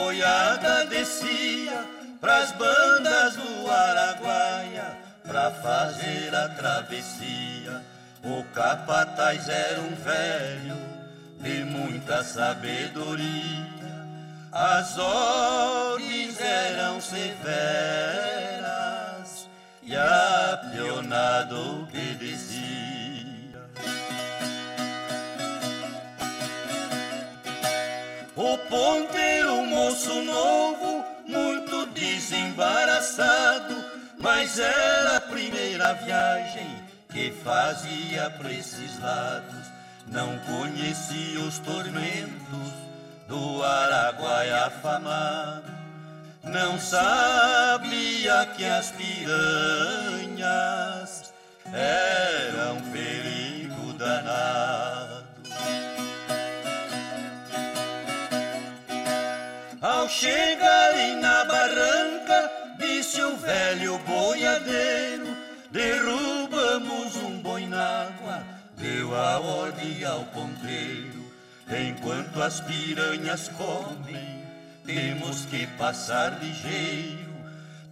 Boiada 0.08 0.86
descia 0.86 1.86
pras 2.22 2.54
bandas 2.54 3.36
do 3.36 3.70
Araguaia 3.70 4.98
pra 5.28 5.52
fazer 5.52 6.34
a 6.34 6.48
travessia. 6.50 7.84
O 8.24 8.42
capataz 8.54 9.50
era 9.50 9.82
um 9.82 9.94
velho 9.96 10.78
de 11.42 11.66
muita 11.66 12.24
sabedoria. 12.24 13.68
As 14.54 14.98
ordens 14.98 16.40
eram 16.40 17.02
severas 17.02 17.28
e 19.84 19.94
a 19.94 20.70
pionada 20.72 21.54
obedecia. 21.54 22.47
O 28.58 28.70
ponteiro, 28.70 29.64
moço 29.68 30.24
novo, 30.24 31.06
muito 31.28 31.86
desembaraçado, 31.88 33.76
mas 34.18 34.58
era 34.58 35.18
a 35.18 35.22
primeira 35.22 35.94
viagem 35.94 36.68
que 37.12 37.32
fazia 37.44 38.32
para 38.32 38.52
esses 38.52 39.00
lados. 39.00 39.68
Não 40.08 40.40
conhecia 40.40 41.40
os 41.42 41.60
tormentos 41.60 42.74
do 43.28 43.62
Araguaia 43.64 44.66
afamado, 44.66 45.72
não 46.44 46.80
sabia 46.80 48.48
que 48.56 48.66
as 48.66 48.90
piranhas 48.92 50.42
eram 51.72 52.82
perigo 52.92 53.94
danado. 53.94 54.97
Ao 60.08 60.14
chegarem 60.14 61.18
na 61.18 61.44
barranca, 61.44 62.50
disse 62.80 63.22
o 63.22 63.36
velho 63.36 63.98
boiadeiro: 64.08 65.36
derrubamos 65.70 67.18
um 67.18 67.38
boi 67.40 67.66
na 67.66 68.06
água, 68.06 68.42
deu 68.78 69.14
a 69.14 69.38
ordem 69.38 70.06
ao 70.06 70.24
ponteiro. 70.28 71.30
Enquanto 71.68 72.42
as 72.42 72.62
piranhas 72.62 73.50
comem, 73.50 74.46
temos 74.86 75.44
que 75.44 75.68
passar 75.78 76.42
ligeiro. 76.42 77.36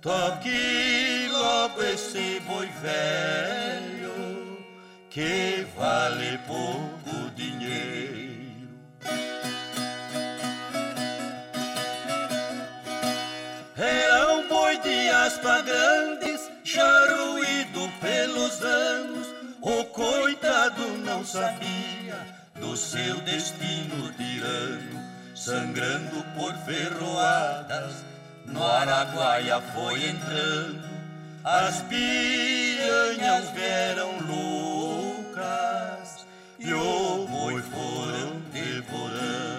Toque 0.01 1.27
logo 1.33 1.83
esse 1.83 2.41
boi 2.47 2.69
velho, 2.81 4.65
que 5.09 5.67
vale 5.75 6.39
pouco 6.47 7.29
dinheiro. 7.35 8.24
De 15.05 15.11
aspa 15.11 15.61
grandes, 15.61 16.49
já 16.63 17.15
ruído 17.15 17.87
pelos 18.01 18.59
anos. 18.63 19.27
O 19.61 19.83
coitado 19.85 20.87
não 20.97 21.23
sabia 21.23 22.17
do 22.59 22.75
seu 22.75 23.15
destino 23.21 24.11
tirano, 24.13 24.99
sangrando 25.35 26.25
por 26.35 26.53
ferroadas. 26.65 28.03
No 28.47 28.63
Araguaia 28.63 29.61
foi 29.75 30.09
entrando, 30.09 30.89
as 31.43 31.83
piranhas 31.83 33.49
vieram 33.51 34.11
loucas 34.27 35.45
e 36.57 36.73
o 36.73 37.27
boi 37.27 37.61
foram 37.61 38.41
devorando. 38.51 39.54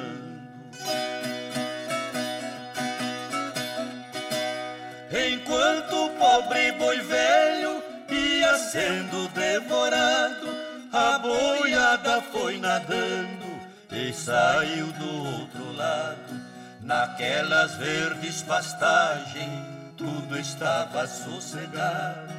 Pobre 6.37 6.73
boi 6.73 7.01
velho 7.01 7.83
ia 8.11 8.59
sendo 8.59 9.27
devorado, 9.29 10.49
a 10.93 11.19
boiada 11.19 12.21
foi 12.31 12.59
nadando 12.59 13.47
e 13.91 14.13
saiu 14.13 14.87
do 14.93 15.25
outro 15.41 15.73
lado. 15.73 16.45
Naquelas 16.83 17.75
verdes 17.77 18.43
pastagens, 18.43 19.67
tudo 19.97 20.39
estava 20.39 21.07
sossegado. 21.07 22.35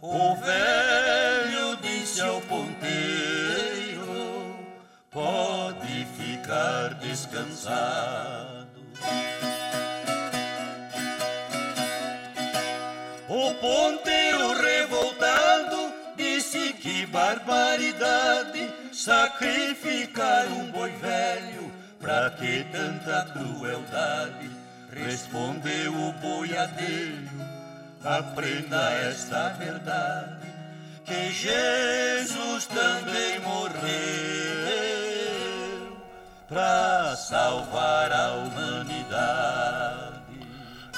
O 0.00 0.34
velho 0.36 1.76
disse 1.82 2.22
ao 2.22 2.40
ponteiro: 2.40 4.06
Pode 5.10 6.06
ficar 6.16 6.94
descansado. 6.94 8.64
O 13.36 13.52
ponteiro 13.54 14.62
revoltado 14.62 15.92
disse 16.16 16.72
que 16.74 17.04
barbaridade 17.06 18.72
sacrificar 18.92 20.46
um 20.46 20.70
boi 20.70 20.92
velho, 20.92 21.72
pra 21.98 22.30
que 22.30 22.64
tanta 22.70 23.24
crueldade? 23.32 24.48
Respondeu 24.92 25.92
o 25.92 26.12
boiadeiro, 26.12 27.28
aprenda 28.04 28.92
esta 28.92 29.48
verdade, 29.48 30.46
que 31.04 31.32
Jesus 31.32 32.66
também 32.66 33.40
morreu 33.40 33.74
pra 36.46 37.16
salvar 37.16 38.12
a 38.12 38.34
humanidade. 38.34 40.22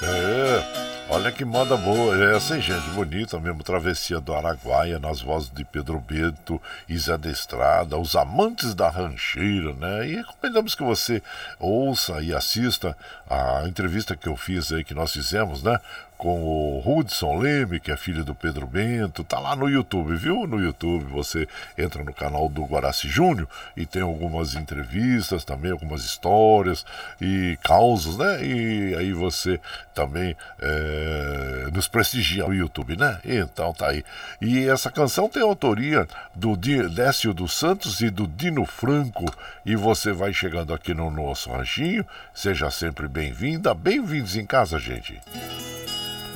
É. 0.03 0.76
Olha 1.17 1.31
que 1.31 1.43
moda 1.43 1.75
boa, 1.75 2.15
é 2.15 2.35
essa, 2.35 2.61
gente, 2.61 2.87
bonita 2.91 3.39
mesmo, 3.39 3.63
Travessia 3.63 4.19
do 4.19 4.35
Araguaia, 4.35 4.99
nas 4.99 5.19
vozes 5.19 5.49
de 5.49 5.65
Pedro 5.65 5.99
Bento 5.99 6.61
e 6.87 6.95
Zé 6.95 7.17
da 7.17 7.27
Estrada, 7.27 7.97
os 7.97 8.15
amantes 8.15 8.75
da 8.75 8.87
rancheira, 8.87 9.73
né? 9.73 10.07
E 10.07 10.15
recomendamos 10.17 10.75
que 10.75 10.83
você 10.83 11.23
ouça 11.59 12.21
e 12.21 12.35
assista 12.35 12.95
a 13.27 13.67
entrevista 13.67 14.15
que 14.15 14.29
eu 14.29 14.37
fiz 14.37 14.71
aí, 14.71 14.83
que 14.83 14.93
nós 14.93 15.11
fizemos, 15.11 15.63
né? 15.63 15.79
Com 16.17 16.41
o 16.43 16.83
Hudson 16.83 17.37
Leme, 17.37 17.79
que 17.79 17.91
é 17.91 17.97
filho 17.97 18.23
do 18.23 18.33
Pedro 18.33 18.65
Bento, 18.65 19.23
tá 19.23 19.39
lá 19.39 19.55
no 19.55 19.69
YouTube, 19.69 20.15
viu? 20.15 20.47
No 20.47 20.59
YouTube 20.59 21.05
você 21.05 21.47
entra 21.77 22.03
no 22.03 22.13
canal 22.13 22.49
do 22.49 22.63
Guaraci 22.63 23.07
Júnior 23.07 23.47
e 23.75 23.85
tem 23.85 24.01
algumas 24.01 24.55
entrevistas 24.55 25.43
também, 25.43 25.71
algumas 25.71 26.03
histórias 26.03 26.83
e 27.21 27.57
causos, 27.63 28.17
né? 28.17 28.43
E 28.43 28.95
aí 28.95 29.13
você 29.13 29.59
também 29.93 30.35
é, 30.59 31.67
nos 31.71 31.87
prestigia 31.87 32.47
no 32.47 32.53
YouTube, 32.53 32.97
né? 32.97 33.19
Então 33.23 33.71
tá 33.71 33.89
aí. 33.89 34.03
E 34.41 34.67
essa 34.67 34.89
canção 34.89 35.29
tem 35.29 35.43
autoria 35.43 36.07
do 36.33 36.55
Décio 36.57 37.33
dos 37.33 37.53
Santos 37.53 38.01
e 38.01 38.09
do 38.09 38.25
Dino 38.25 38.65
Franco. 38.65 39.25
E 39.63 39.75
você 39.75 40.11
vai 40.11 40.33
chegando 40.33 40.73
aqui 40.73 40.93
no 40.95 41.11
nosso 41.11 41.51
ranchinho, 41.51 42.05
seja 42.33 42.71
sempre 42.71 43.07
bem-vinda, 43.07 43.73
bem-vindos 43.73 44.35
em 44.35 44.45
casa, 44.45 44.79
gente. 44.79 45.21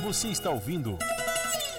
Você 0.02 0.28
está 0.28 0.50
ouvindo 0.50 0.98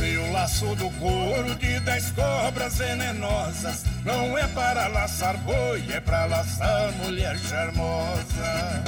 O 0.05 0.32
laço 0.32 0.74
do 0.76 0.90
couro 0.98 1.55
de 1.55 1.80
dez 1.80 2.11
cobras 2.11 2.76
venenosas. 2.76 3.84
Não 4.05 4.36
é 4.36 4.46
para 4.48 4.86
laçar 4.88 5.36
boi, 5.38 5.82
é 5.90 5.98
para 5.98 6.26
laçar 6.26 6.92
mulher 6.92 7.38
charmosa. 7.38 8.84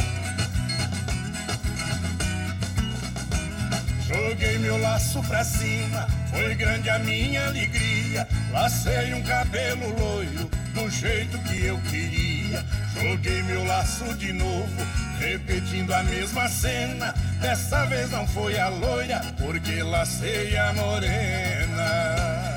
Joguei 4.07 4.59
meu 4.59 4.79
laço 4.79 5.23
pra 5.23 5.43
cima, 5.43 6.07
foi 6.31 6.55
grande 6.55 6.91
a 6.91 6.99
minha 6.99 7.47
alegria. 7.47 8.29
Lacei 8.53 9.15
um 9.15 9.23
cabelo 9.23 9.89
loiro, 9.99 10.51
do 10.75 10.91
jeito 10.91 11.39
que 11.39 11.65
eu 11.65 11.79
queria. 11.91 12.65
Joguei 12.95 13.43
meu 13.43 13.65
laço 13.65 14.05
de 14.15 14.33
novo, 14.33 14.87
repetindo 15.19 15.93
a 15.93 16.03
mesma 16.03 16.49
cena. 16.49 17.15
Dessa 17.41 17.85
vez 17.87 18.11
não 18.11 18.27
foi 18.27 18.59
a 18.59 18.69
loira, 18.69 19.21
porque 19.39 19.83
lacei 19.83 20.57
a 20.57 20.73
morena. 20.73 22.56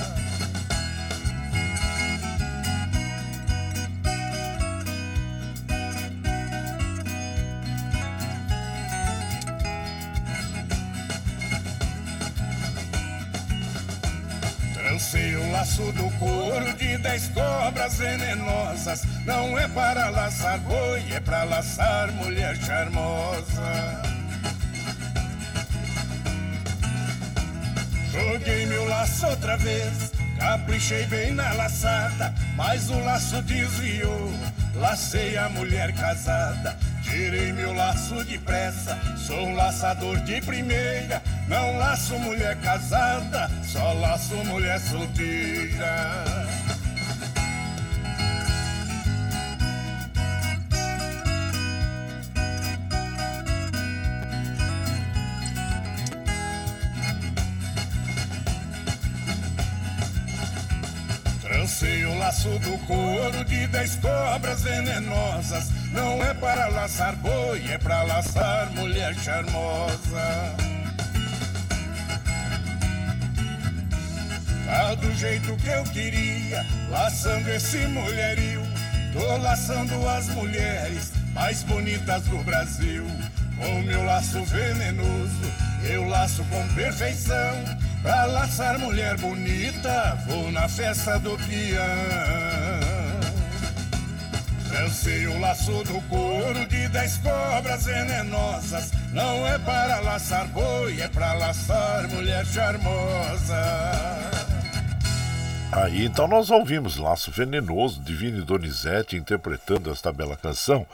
Laço 15.60 15.91
do 15.91 16.10
couro 16.18 16.74
de 16.76 16.97
dez 16.99 17.28
cobras 17.34 17.97
venenosas. 17.97 19.03
Não 19.26 19.60
é 19.60 19.68
para 19.68 20.10
laçar 20.10 20.57
boi, 20.60 21.03
é 21.12 21.20
para 21.20 21.43
laçar 21.43 22.10
mulher 22.14 22.55
charmosa. 22.55 24.01
Joguei 28.10 28.68
meu 28.68 28.88
laço 28.88 29.28
outra 29.28 29.57
vez, 29.57 30.14
caprichei 30.39 31.05
bem 31.07 31.34
na 31.34 31.51
laçada, 31.51 32.34
mas 32.55 32.89
o 32.89 32.97
laço 32.99 33.41
desviou. 33.41 34.32
Lacei 34.76 35.38
a 35.38 35.49
mulher 35.49 35.93
casada, 35.93 36.78
tirei 37.10 37.51
meu 37.51 37.74
laço 37.74 38.24
depressa. 38.24 38.97
Sou 39.18 39.47
um 39.47 39.55
laçador 39.55 40.18
de 40.22 40.41
primeira, 40.41 41.22
não 41.47 41.78
laço 41.78 42.18
mulher 42.20 42.55
casada, 42.62 43.49
só 43.64 43.93
laço 43.93 44.36
mulher 44.45 44.80
solteira. 44.80 46.47
Laço 62.30 62.60
do 62.60 62.78
couro 62.86 63.44
de 63.44 63.66
dez 63.68 63.96
cobras 63.96 64.62
venenosas. 64.62 65.72
Não 65.92 66.24
é 66.24 66.32
para 66.36 66.68
laçar 66.68 67.16
boi, 67.16 67.60
é 67.68 67.78
para 67.80 68.04
laçar 68.04 68.70
mulher 68.76 69.16
charmosa. 69.16 70.56
Tá 74.64 74.94
do 74.94 75.12
jeito 75.16 75.56
que 75.56 75.70
eu 75.70 75.84
queria, 75.86 76.64
laçando 76.92 77.50
esse 77.50 77.80
mulherio. 77.88 78.62
Tô 79.12 79.38
laçando 79.38 80.08
as 80.08 80.28
mulheres 80.28 81.12
mais 81.34 81.64
bonitas 81.64 82.26
do 82.26 82.38
Brasil. 82.44 83.08
Com 83.58 83.82
meu 83.82 84.06
laço 84.06 84.44
venenoso, 84.46 85.52
eu 85.84 86.08
laço 86.08 86.44
com 86.44 86.76
perfeição. 86.76 87.89
Pra 88.02 88.26
laçar 88.26 88.80
mulher 88.80 89.18
bonita, 89.18 90.18
vou 90.26 90.52
na 90.52 90.68
festa 90.70 91.20
do 91.20 91.38
peão. 91.38 92.89
Lancei 94.72 95.28
o 95.28 95.39
laço 95.39 95.84
do 95.84 96.02
couro 96.08 96.66
de 96.68 96.88
dez 96.88 97.18
cobras 97.18 97.86
venenosas. 97.86 98.91
Não 99.12 99.45
é 99.47 99.60
para 99.60 100.00
laçar 100.00 100.47
boi, 100.47 101.02
é 101.02 101.08
para 101.10 101.34
laçar 101.34 102.08
mulher 102.08 102.45
charmosa. 102.45 104.19
Aí 105.72 106.04
então 106.04 106.28
nós 106.28 106.50
ouvimos 106.50 106.98
Laço 106.98 107.30
Venenoso, 107.30 108.02
Divino 108.02 108.44
Donizete 108.44 109.16
interpretando 109.16 109.92
esta 109.92 110.12
bela 110.12 110.36
canção, 110.36 110.86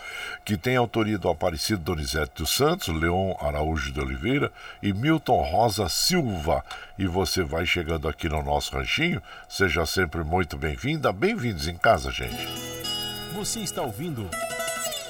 que 0.44 0.58
tem 0.58 0.76
autoria 0.76 1.18
do 1.18 1.30
Aparecido 1.30 1.82
Donizete 1.82 2.34
dos 2.36 2.54
Santos, 2.54 2.90
Leon 2.90 3.36
Araújo 3.40 3.94
de 3.94 4.02
Oliveira 4.02 4.52
e 4.84 4.92
Milton 4.92 5.42
Rosa 5.44 5.88
Silva. 5.88 6.62
E 7.00 7.08
você 7.08 7.42
vai 7.42 7.66
chegando 7.66 8.06
aqui 8.10 8.28
no 8.28 8.44
nosso 8.44 8.76
ranchinho, 8.76 9.22
seja 9.48 9.86
sempre 9.86 10.26
muito 10.26 10.58
bem-vinda, 10.58 11.14
bem-vindos 11.14 11.70
em 11.70 11.78
casa, 11.78 12.12
gente. 12.12 12.46
Você 13.34 13.62
está 13.62 13.82
ouvindo 13.82 14.30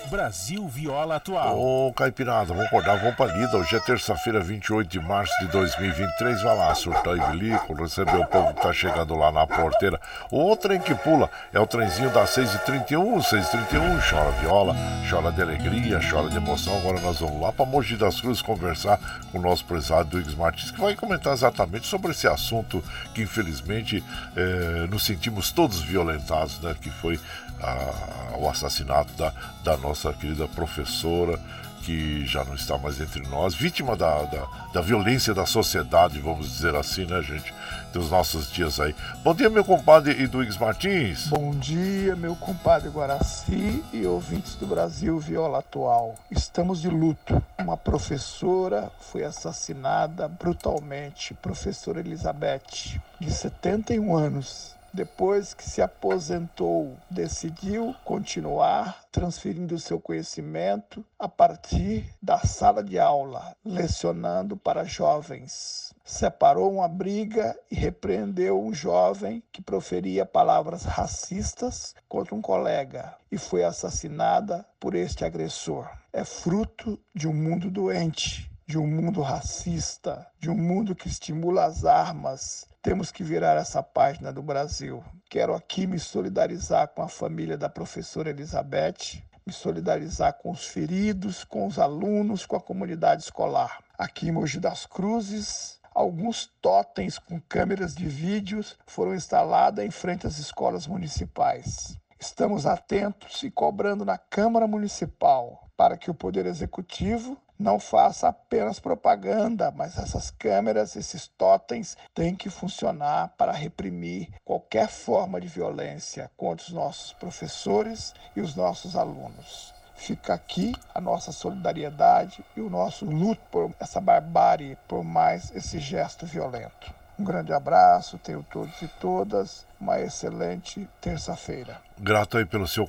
Brasil 0.10 0.68
Viola 0.68 1.16
Atual. 1.16 1.60
Ô, 1.60 1.94
Caipirada, 1.94 2.46
vamos 2.54 2.66
acordar, 2.66 2.98
vamos 2.98 3.16
pra 3.16 3.26
lida. 3.26 3.58
Hoje 3.58 3.76
é 3.76 3.80
terça-feira, 3.80 4.40
28 4.40 4.88
de 4.88 5.00
março 5.00 5.34
de 5.40 5.48
2023. 5.48 6.42
Vai 6.42 6.56
lá, 6.56 6.76
surtar 6.76 7.18
e 7.18 7.32
bilico, 7.32 7.74
receber 7.74 8.18
o 8.18 8.26
povo 8.26 8.54
que 8.54 8.62
tá 8.62 8.72
chegando 8.72 9.16
lá 9.16 9.32
na 9.32 9.48
porteira. 9.48 10.00
O 10.32 10.56
trem 10.56 10.80
que 10.80 10.94
pula 10.96 11.30
é 11.54 11.60
o 11.60 11.68
trenzinho 11.68 12.10
das 12.12 12.30
6h31, 12.36 13.18
6h31. 13.22 14.10
Chora 14.10 14.32
viola, 14.40 14.76
chora 15.10 15.32
de 15.32 15.42
alegria, 15.42 16.00
chora 16.10 16.30
de 16.30 16.38
emoção. 16.38 16.78
Agora 16.78 17.00
nós 17.02 17.20
vamos 17.20 17.42
lá 17.42 17.52
pra 17.52 17.66
Mogi 17.66 17.96
das 17.96 18.22
Cruzes 18.22 18.42
conversar 18.42 19.00
com 19.32 19.40
o 19.40 19.42
nosso 19.42 19.66
prezado 19.66 20.10
Duígues 20.10 20.36
Martins, 20.36 20.72
que 20.72 20.80
vai 20.82 20.96
comentar 20.96 21.34
exatamente 21.34 21.88
sobre 21.88 22.12
esse 22.12 22.28
assunto 22.28 22.84
que 23.14 23.24
infelizmente 23.24 24.04
eh, 24.36 24.88
nos 24.90 25.04
sentimos 25.04 25.52
todos 25.52 25.82
violentados, 25.82 26.60
né? 26.62 26.76
Que 26.80 26.90
foi 26.90 27.20
a, 27.62 28.38
o 28.38 28.50
assassinato 28.50 29.14
da, 29.14 29.34
da 29.64 29.78
nossa 29.78 30.12
querida 30.14 30.48
professora, 30.48 31.40
que 31.86 32.26
já 32.26 32.44
não 32.44 32.56
está 32.56 32.80
mais 32.80 33.00
entre 33.00 33.22
nós, 33.28 33.54
vítima 33.54 33.96
da, 33.96 34.24
da, 34.24 34.48
da, 34.74 34.82
violência 34.82 35.36
da 35.36 35.46
sociedade, 35.46 36.20
vamos 36.20 36.50
dizer 36.50 36.74
assim, 36.76 37.06
né, 37.06 37.22
gente? 37.22 37.54
Dos 37.94 38.10
nossos 38.10 38.52
dias 38.52 38.80
aí. 38.80 38.96
Bom 39.24 39.36
dia, 39.36 39.52
meu 39.52 39.64
compadre 39.64 40.20
Eduígues 40.22 40.58
Martins. 40.58 41.28
Bom 41.28 41.52
dia, 41.52 42.16
meu 42.16 42.36
compadre 42.36 42.90
Guaraci 42.90 43.84
e 43.94 44.04
ouvintes 44.06 44.56
do 44.56 44.66
Brasil 44.66 45.20
Viola 45.20 45.60
Atual. 45.60 46.16
Estamos 46.32 46.82
de 46.82 46.90
luto. 46.90 47.42
Uma 47.60 47.78
professora 47.78 48.92
foi 49.00 49.24
assassinada 49.24 50.28
brutalmente, 50.28 51.36
professora 51.36 52.00
Elizabeth, 52.00 53.00
de 53.20 53.32
71 53.32 54.16
anos 54.16 54.75
Depois 54.96 55.54
que 55.54 55.70
se 55.70 55.82
aposentou, 55.82 56.96
decidiu 57.12 57.94
continuar 58.06 59.04
transferindo 59.12 59.78
seu 59.78 60.00
conhecimento 60.00 61.06
a 61.20 61.28
partir 61.28 62.10
da 62.24 62.40
sala 62.40 62.82
de 62.82 62.98
aula, 62.98 63.54
lecionando 63.66 64.56
para 64.56 64.86
jovens. 64.86 65.94
Separou 66.02 66.72
uma 66.72 66.88
briga 66.88 67.60
e 67.70 67.76
repreendeu 67.76 68.58
um 68.58 68.74
jovem 68.74 69.44
que 69.52 69.62
proferia 69.62 70.26
palavras 70.26 70.84
racistas 70.84 71.94
contra 72.08 72.34
um 72.34 72.42
colega 72.42 73.18
e 73.30 73.38
foi 73.38 73.66
assassinada 73.66 74.66
por 74.80 74.96
este 74.96 75.26
agressor. 75.26 75.90
É 76.14 76.24
fruto 76.24 76.98
de 77.14 77.28
um 77.28 77.34
mundo 77.34 77.70
doente, 77.70 78.50
de 78.68 78.80
um 78.80 78.88
mundo 78.88 79.22
racista, 79.22 80.26
de 80.40 80.50
um 80.50 80.58
mundo 80.58 80.96
que 80.96 81.08
estimula 81.08 81.66
as 81.66 81.86
armas, 81.86 82.66
temos 82.82 83.12
que 83.12 83.24
virar 83.24 83.56
essa 83.58 83.84
página 83.84 84.34
do 84.34 84.42
Brasil. 84.42 85.04
Quero 85.30 85.54
aqui 85.54 85.86
me 85.86 86.00
solidarizar 86.00 86.88
com 86.88 87.04
a 87.04 87.08
família 87.08 87.60
da 87.60 87.70
professora 87.70 88.32
Elizabeth, 88.32 89.24
me 89.46 89.54
solidarizar 89.54 90.34
com 90.34 90.50
os 90.50 90.66
feridos, 90.66 91.44
com 91.44 91.68
os 91.68 91.78
alunos, 91.78 92.48
com 92.48 92.56
a 92.56 92.62
comunidade 92.62 93.22
escolar. 93.22 93.84
Aqui 94.00 94.30
em 94.30 94.32
Mogi 94.32 94.60
das 94.60 94.88
Cruzes, 94.88 95.80
alguns 95.94 96.48
totens 96.60 97.20
com 97.20 97.40
câmeras 97.40 97.94
de 97.94 98.08
vídeos 98.08 98.76
foram 98.88 99.14
instalados 99.14 99.86
em 99.86 99.92
frente 99.92 100.26
às 100.26 100.40
escolas 100.40 100.88
municipais. 100.88 102.00
Estamos 102.20 102.66
atentos 102.66 103.44
e 103.44 103.52
cobrando 103.52 104.04
na 104.04 104.18
Câmara 104.18 104.66
Municipal 104.66 105.70
para 105.78 105.98
que 105.98 106.10
o 106.10 106.16
Poder 106.16 106.48
Executivo 106.48 107.38
não 107.58 107.80
faça 107.80 108.28
apenas 108.28 108.80
propaganda, 108.80 109.72
mas 109.72 109.98
essas 109.98 110.30
câmeras, 110.32 110.96
esses 110.96 111.28
totens, 111.28 111.98
têm 112.14 112.36
que 112.36 112.50
funcionar 112.50 113.34
para 113.38 113.52
reprimir 113.52 114.30
qualquer 114.44 114.88
forma 114.88 115.40
de 115.40 115.48
violência 115.48 116.30
contra 116.36 116.66
os 116.66 116.74
nossos 116.74 117.14
professores 117.14 118.14
e 118.36 118.42
os 118.42 118.56
nossos 118.56 118.96
alunos. 118.96 119.74
Fica 119.96 120.34
aqui 120.34 120.74
a 120.94 121.00
nossa 121.00 121.32
solidariedade 121.32 122.44
e 122.56 122.62
o 122.62 122.70
nosso 122.70 123.06
luto 123.06 123.42
por 123.50 123.74
essa 123.80 124.02
barbárie, 124.02 124.78
por 124.88 125.04
mais 125.04 125.56
esse 125.56 125.80
gesto 125.80 126.26
violento. 126.26 126.94
Um 127.18 127.24
grande 127.24 127.54
abraço, 127.54 128.18
tenho 128.18 128.44
todos 128.44 128.82
e 128.82 128.88
todas 129.00 129.66
uma 129.80 130.00
excelente 130.02 130.88
terça-feira. 131.00 131.82
Grato 131.98 132.38
aí 132.38 132.46
pelo 132.46 132.68
seu 132.68 132.86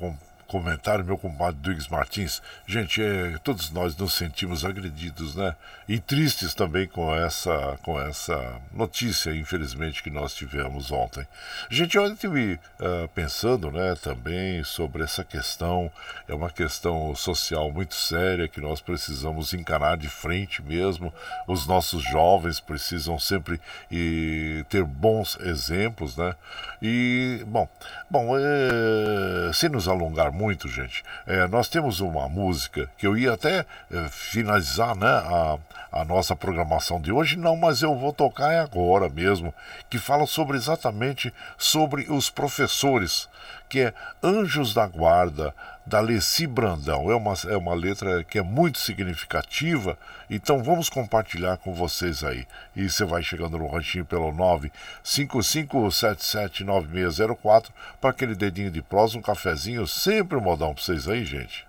comentário, 0.47 1.05
meu 1.05 1.18
compadre 1.18 1.61
Duígues 1.61 1.88
Martins. 1.88 2.42
Gente, 2.66 3.03
é, 3.03 3.38
todos 3.42 3.70
nós 3.70 3.97
nos 3.97 4.14
sentimos 4.14 4.64
agredidos, 4.64 5.34
né? 5.34 5.55
E 5.88 5.99
tristes 5.99 6.55
também 6.55 6.86
com 6.86 7.14
essa, 7.14 7.78
com 7.82 8.01
essa 8.01 8.61
notícia, 8.72 9.34
infelizmente, 9.34 10.03
que 10.03 10.11
nós 10.11 10.34
tivemos 10.34 10.90
ontem. 10.90 11.26
Gente, 11.70 11.97
eu 11.97 12.07
estive 12.12 12.59
uh, 12.80 13.09
pensando, 13.14 13.70
né, 13.70 13.94
também 14.03 14.64
sobre 14.64 15.03
essa 15.03 15.22
questão. 15.22 15.90
É 16.28 16.34
uma 16.34 16.51
questão 16.51 17.14
social 17.14 17.70
muito 17.70 17.94
séria 17.94 18.49
que 18.49 18.61
nós 18.61 18.80
precisamos 18.80 19.55
encarar 19.55 19.97
de 19.97 20.09
frente 20.09 20.62
mesmo. 20.62 21.12
Os 21.47 21.66
nossos 21.66 22.03
jovens 22.03 22.61
precisam 22.61 23.18
sempre 23.18 23.61
e, 23.90 24.64
ter 24.68 24.84
bons 24.84 25.38
exemplos, 25.40 26.16
né? 26.16 26.34
E, 26.82 27.44
bom, 27.47 27.68
bom 28.11 28.36
é, 28.36 29.53
sem 29.53 29.68
nos 29.68 29.88
alongar 29.88 30.32
muito, 30.37 30.68
gente. 30.68 31.03
É, 31.26 31.49
nós 31.49 31.68
temos 31.68 32.01
uma 32.01 32.28
música 32.28 32.91
que 32.99 33.07
eu 33.07 33.16
ia 33.16 33.32
até 33.32 33.64
é, 33.91 34.09
finalizar 34.11 34.95
né, 34.95 35.09
a, 35.09 35.59
a 35.91 36.05
nossa 36.05 36.37
programação 36.37 37.01
de 37.01 37.11
hoje, 37.11 37.37
não, 37.37 37.57
mas 37.57 37.80
eu 37.80 37.97
vou 37.97 38.12
tocar 38.12 38.61
agora 38.61 39.09
mesmo, 39.09 39.53
que 39.89 39.99
fala 39.99 40.26
sobre 40.26 40.57
exatamente 40.57 41.32
sobre 41.57 42.03
os 42.11 42.28
professores 42.28 43.28
que 43.68 43.80
é 43.80 43.94
Anjos 44.22 44.74
da 44.74 44.86
Guarda, 44.86 45.54
da 45.86 46.00
Leci 46.00 46.46
Brandão. 46.46 47.10
É 47.10 47.14
uma, 47.14 47.34
é 47.48 47.56
uma 47.56 47.74
letra 47.74 48.22
que 48.24 48.38
é 48.38 48.42
muito 48.42 48.78
significativa, 48.78 49.98
então 50.28 50.62
vamos 50.62 50.88
compartilhar 50.88 51.58
com 51.58 51.72
vocês 51.72 52.24
aí. 52.24 52.44
E 52.74 52.90
você 52.90 53.04
vai 53.04 53.22
chegando 53.22 53.58
no 53.58 53.68
ranchinho 53.68 54.04
pelo 54.04 54.32
955779604 55.04 57.68
para 58.00 58.10
aquele 58.10 58.34
dedinho 58.34 58.70
de 58.70 58.82
prosa, 58.82 59.16
um 59.16 59.22
cafezinho, 59.22 59.86
sempre 59.86 60.36
um 60.36 60.40
modão 60.40 60.74
para 60.74 60.82
vocês 60.82 61.06
aí, 61.08 61.24
gente. 61.24 61.64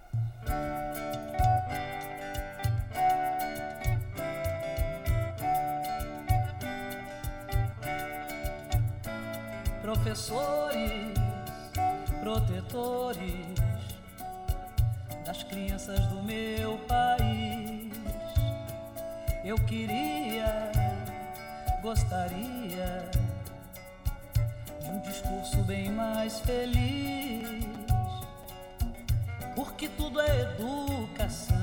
Professores 9.81 11.06
protetores 12.27 13.55
das 15.25 15.43
crianças 15.43 16.05
do 16.07 16.21
meu 16.23 16.77
país. 16.79 17.93
Eu 19.45 19.55
queria, 19.59 20.69
gostaria 21.81 23.09
de 24.81 24.89
um 24.89 24.99
discurso 24.99 25.55
bem 25.63 25.89
mais 25.89 26.41
feliz, 26.41 27.55
porque 29.55 29.87
tudo 29.87 30.19
é 30.19 30.41
educação, 30.41 31.55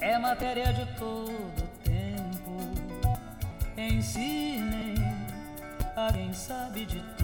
é 0.00 0.16
matéria 0.16 0.72
de 0.72 0.86
todo 0.94 1.68
tempo. 1.84 2.56
Ensinem 3.76 4.94
a 5.94 6.10
quem 6.10 6.32
sabe 6.32 6.86
de 6.86 7.00
tudo 7.00 7.17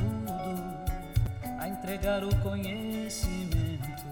a 1.58 1.68
entregar 1.68 2.24
o 2.24 2.34
conhecimento. 2.36 4.04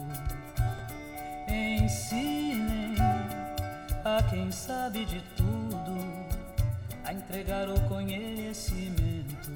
Ensinem 1.49 2.95
a 4.05 4.22
quem 4.22 4.51
sabe 4.51 5.05
de 5.05 5.20
tudo 5.37 5.97
a 7.05 7.12
entregar 7.12 7.68
o 7.68 7.78
conhecimento. 7.89 9.53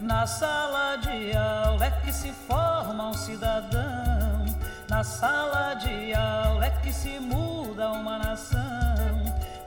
Na 0.00 0.26
sala 0.26 0.96
de 0.96 1.36
aula 1.36 1.86
é 1.86 1.90
que 2.02 2.12
se 2.12 2.32
forma 2.32 3.08
um 3.08 3.14
cidadão. 3.14 4.44
Na 4.88 5.02
sala 5.02 5.74
de 5.74 6.14
aula 6.14 6.66
é 6.66 6.70
que 6.82 6.92
se 6.92 7.18
muda 7.20 7.92
uma 7.92 8.18
nação. 8.18 8.60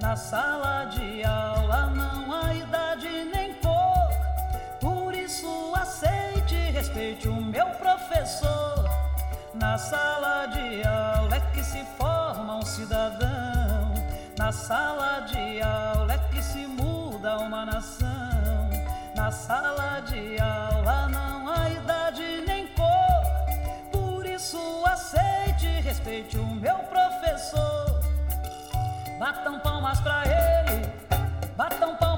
Na 0.01 0.15
sala 0.15 0.85
de 0.85 1.23
aula 1.23 1.87
não 1.87 2.33
há 2.33 2.53
idade 2.53 2.68
respeite 6.99 7.29
o 7.29 7.41
meu 7.41 7.65
professor. 7.67 8.83
Na 9.53 9.77
sala 9.77 10.47
de 10.47 10.85
aula 10.85 11.35
é 11.37 11.39
que 11.53 11.63
se 11.63 11.81
forma 11.97 12.57
um 12.57 12.61
cidadão. 12.61 13.93
Na 14.37 14.51
sala 14.51 15.21
de 15.21 15.61
aula 15.61 16.13
é 16.13 16.17
que 16.29 16.41
se 16.41 16.67
muda 16.67 17.37
uma 17.37 17.65
nação. 17.65 18.69
Na 19.15 19.31
sala 19.31 20.01
de 20.01 20.39
aula 20.41 21.07
não 21.07 21.47
há 21.47 21.69
idade 21.69 22.43
nem 22.45 22.67
cor. 22.67 23.23
Por 23.91 24.25
isso 24.25 24.59
aceite 24.85 25.67
e 25.67 25.81
respeite 25.81 26.37
o 26.37 26.45
meu 26.45 26.79
professor. 26.79 28.01
Batam 29.17 29.59
palmas 29.59 29.99
pra 30.01 30.23
ele, 30.25 30.91
batam 31.55 31.95
palmas 31.95 32.08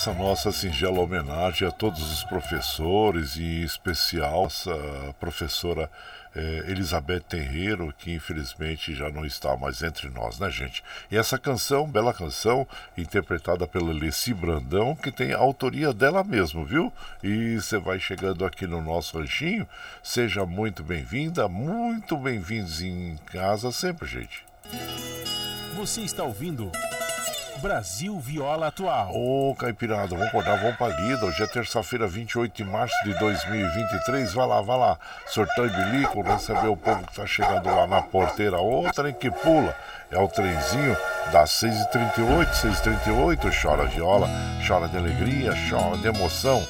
essa 0.00 0.14
nossa 0.14 0.50
singela 0.50 0.98
homenagem 0.98 1.68
a 1.68 1.70
todos 1.70 2.00
os 2.10 2.24
professores 2.24 3.36
e 3.36 3.42
em 3.42 3.62
especial 3.64 4.46
essa 4.46 4.74
professora 5.20 5.90
é, 6.34 6.64
Elizabeth 6.68 7.20
Terreiro, 7.20 7.92
que 7.98 8.14
infelizmente 8.14 8.94
já 8.94 9.10
não 9.10 9.26
está 9.26 9.54
mais 9.58 9.82
entre 9.82 10.08
nós, 10.08 10.38
né, 10.38 10.48
gente? 10.48 10.82
E 11.10 11.18
essa 11.18 11.36
canção, 11.36 11.86
bela 11.86 12.14
canção, 12.14 12.66
interpretada 12.96 13.66
pela 13.66 13.92
Leci 13.92 14.32
Brandão, 14.32 14.96
que 14.96 15.12
tem 15.12 15.34
a 15.34 15.38
autoria 15.38 15.92
dela 15.92 16.24
mesmo, 16.24 16.64
viu? 16.64 16.90
E 17.22 17.56
você 17.56 17.76
vai 17.76 18.00
chegando 18.00 18.46
aqui 18.46 18.66
no 18.66 18.80
nosso 18.80 19.18
ranchinho, 19.18 19.68
seja 20.02 20.46
muito 20.46 20.82
bem-vinda, 20.82 21.46
muito 21.46 22.16
bem-vindos 22.16 22.80
em 22.80 23.18
casa 23.26 23.70
sempre, 23.70 24.08
gente. 24.08 24.46
Você 25.76 26.00
está 26.00 26.24
ouvindo 26.24 26.72
Brasil 27.60 28.18
Viola 28.18 28.68
Atual. 28.68 29.10
Ô, 29.14 29.54
Caipirada, 29.54 30.08
vamos 30.08 30.28
acordar, 30.28 30.58
vamos 30.60 30.76
pra 30.76 30.88
lida. 30.88 31.26
Hoje 31.26 31.42
é 31.42 31.46
terça-feira, 31.46 32.06
28 32.06 32.56
de 32.56 32.64
março 32.64 32.94
de 33.04 33.12
2023. 33.18 34.32
Vai 34.32 34.46
lá, 34.46 34.62
vai 34.62 34.78
lá. 34.78 34.98
Sortão 35.26 35.66
e 35.66 35.68
bilico, 35.68 36.22
receber 36.22 36.68
o 36.68 36.76
povo 36.76 37.06
que 37.06 37.14
tá 37.14 37.26
chegando 37.26 37.66
lá 37.66 37.86
na 37.86 38.00
porteira. 38.00 38.58
Ô, 38.58 38.90
trem 38.92 39.12
que 39.12 39.30
pula. 39.30 39.76
É 40.10 40.18
o 40.18 40.26
trenzinho 40.26 40.96
das 41.30 41.50
6h38, 41.62 42.50
6h38. 42.50 43.62
Chora 43.62 43.86
viola, 43.86 44.28
chora 44.66 44.88
de 44.88 44.96
alegria, 44.96 45.52
chora 45.70 45.96
de 45.98 46.08
emoção. 46.08 46.66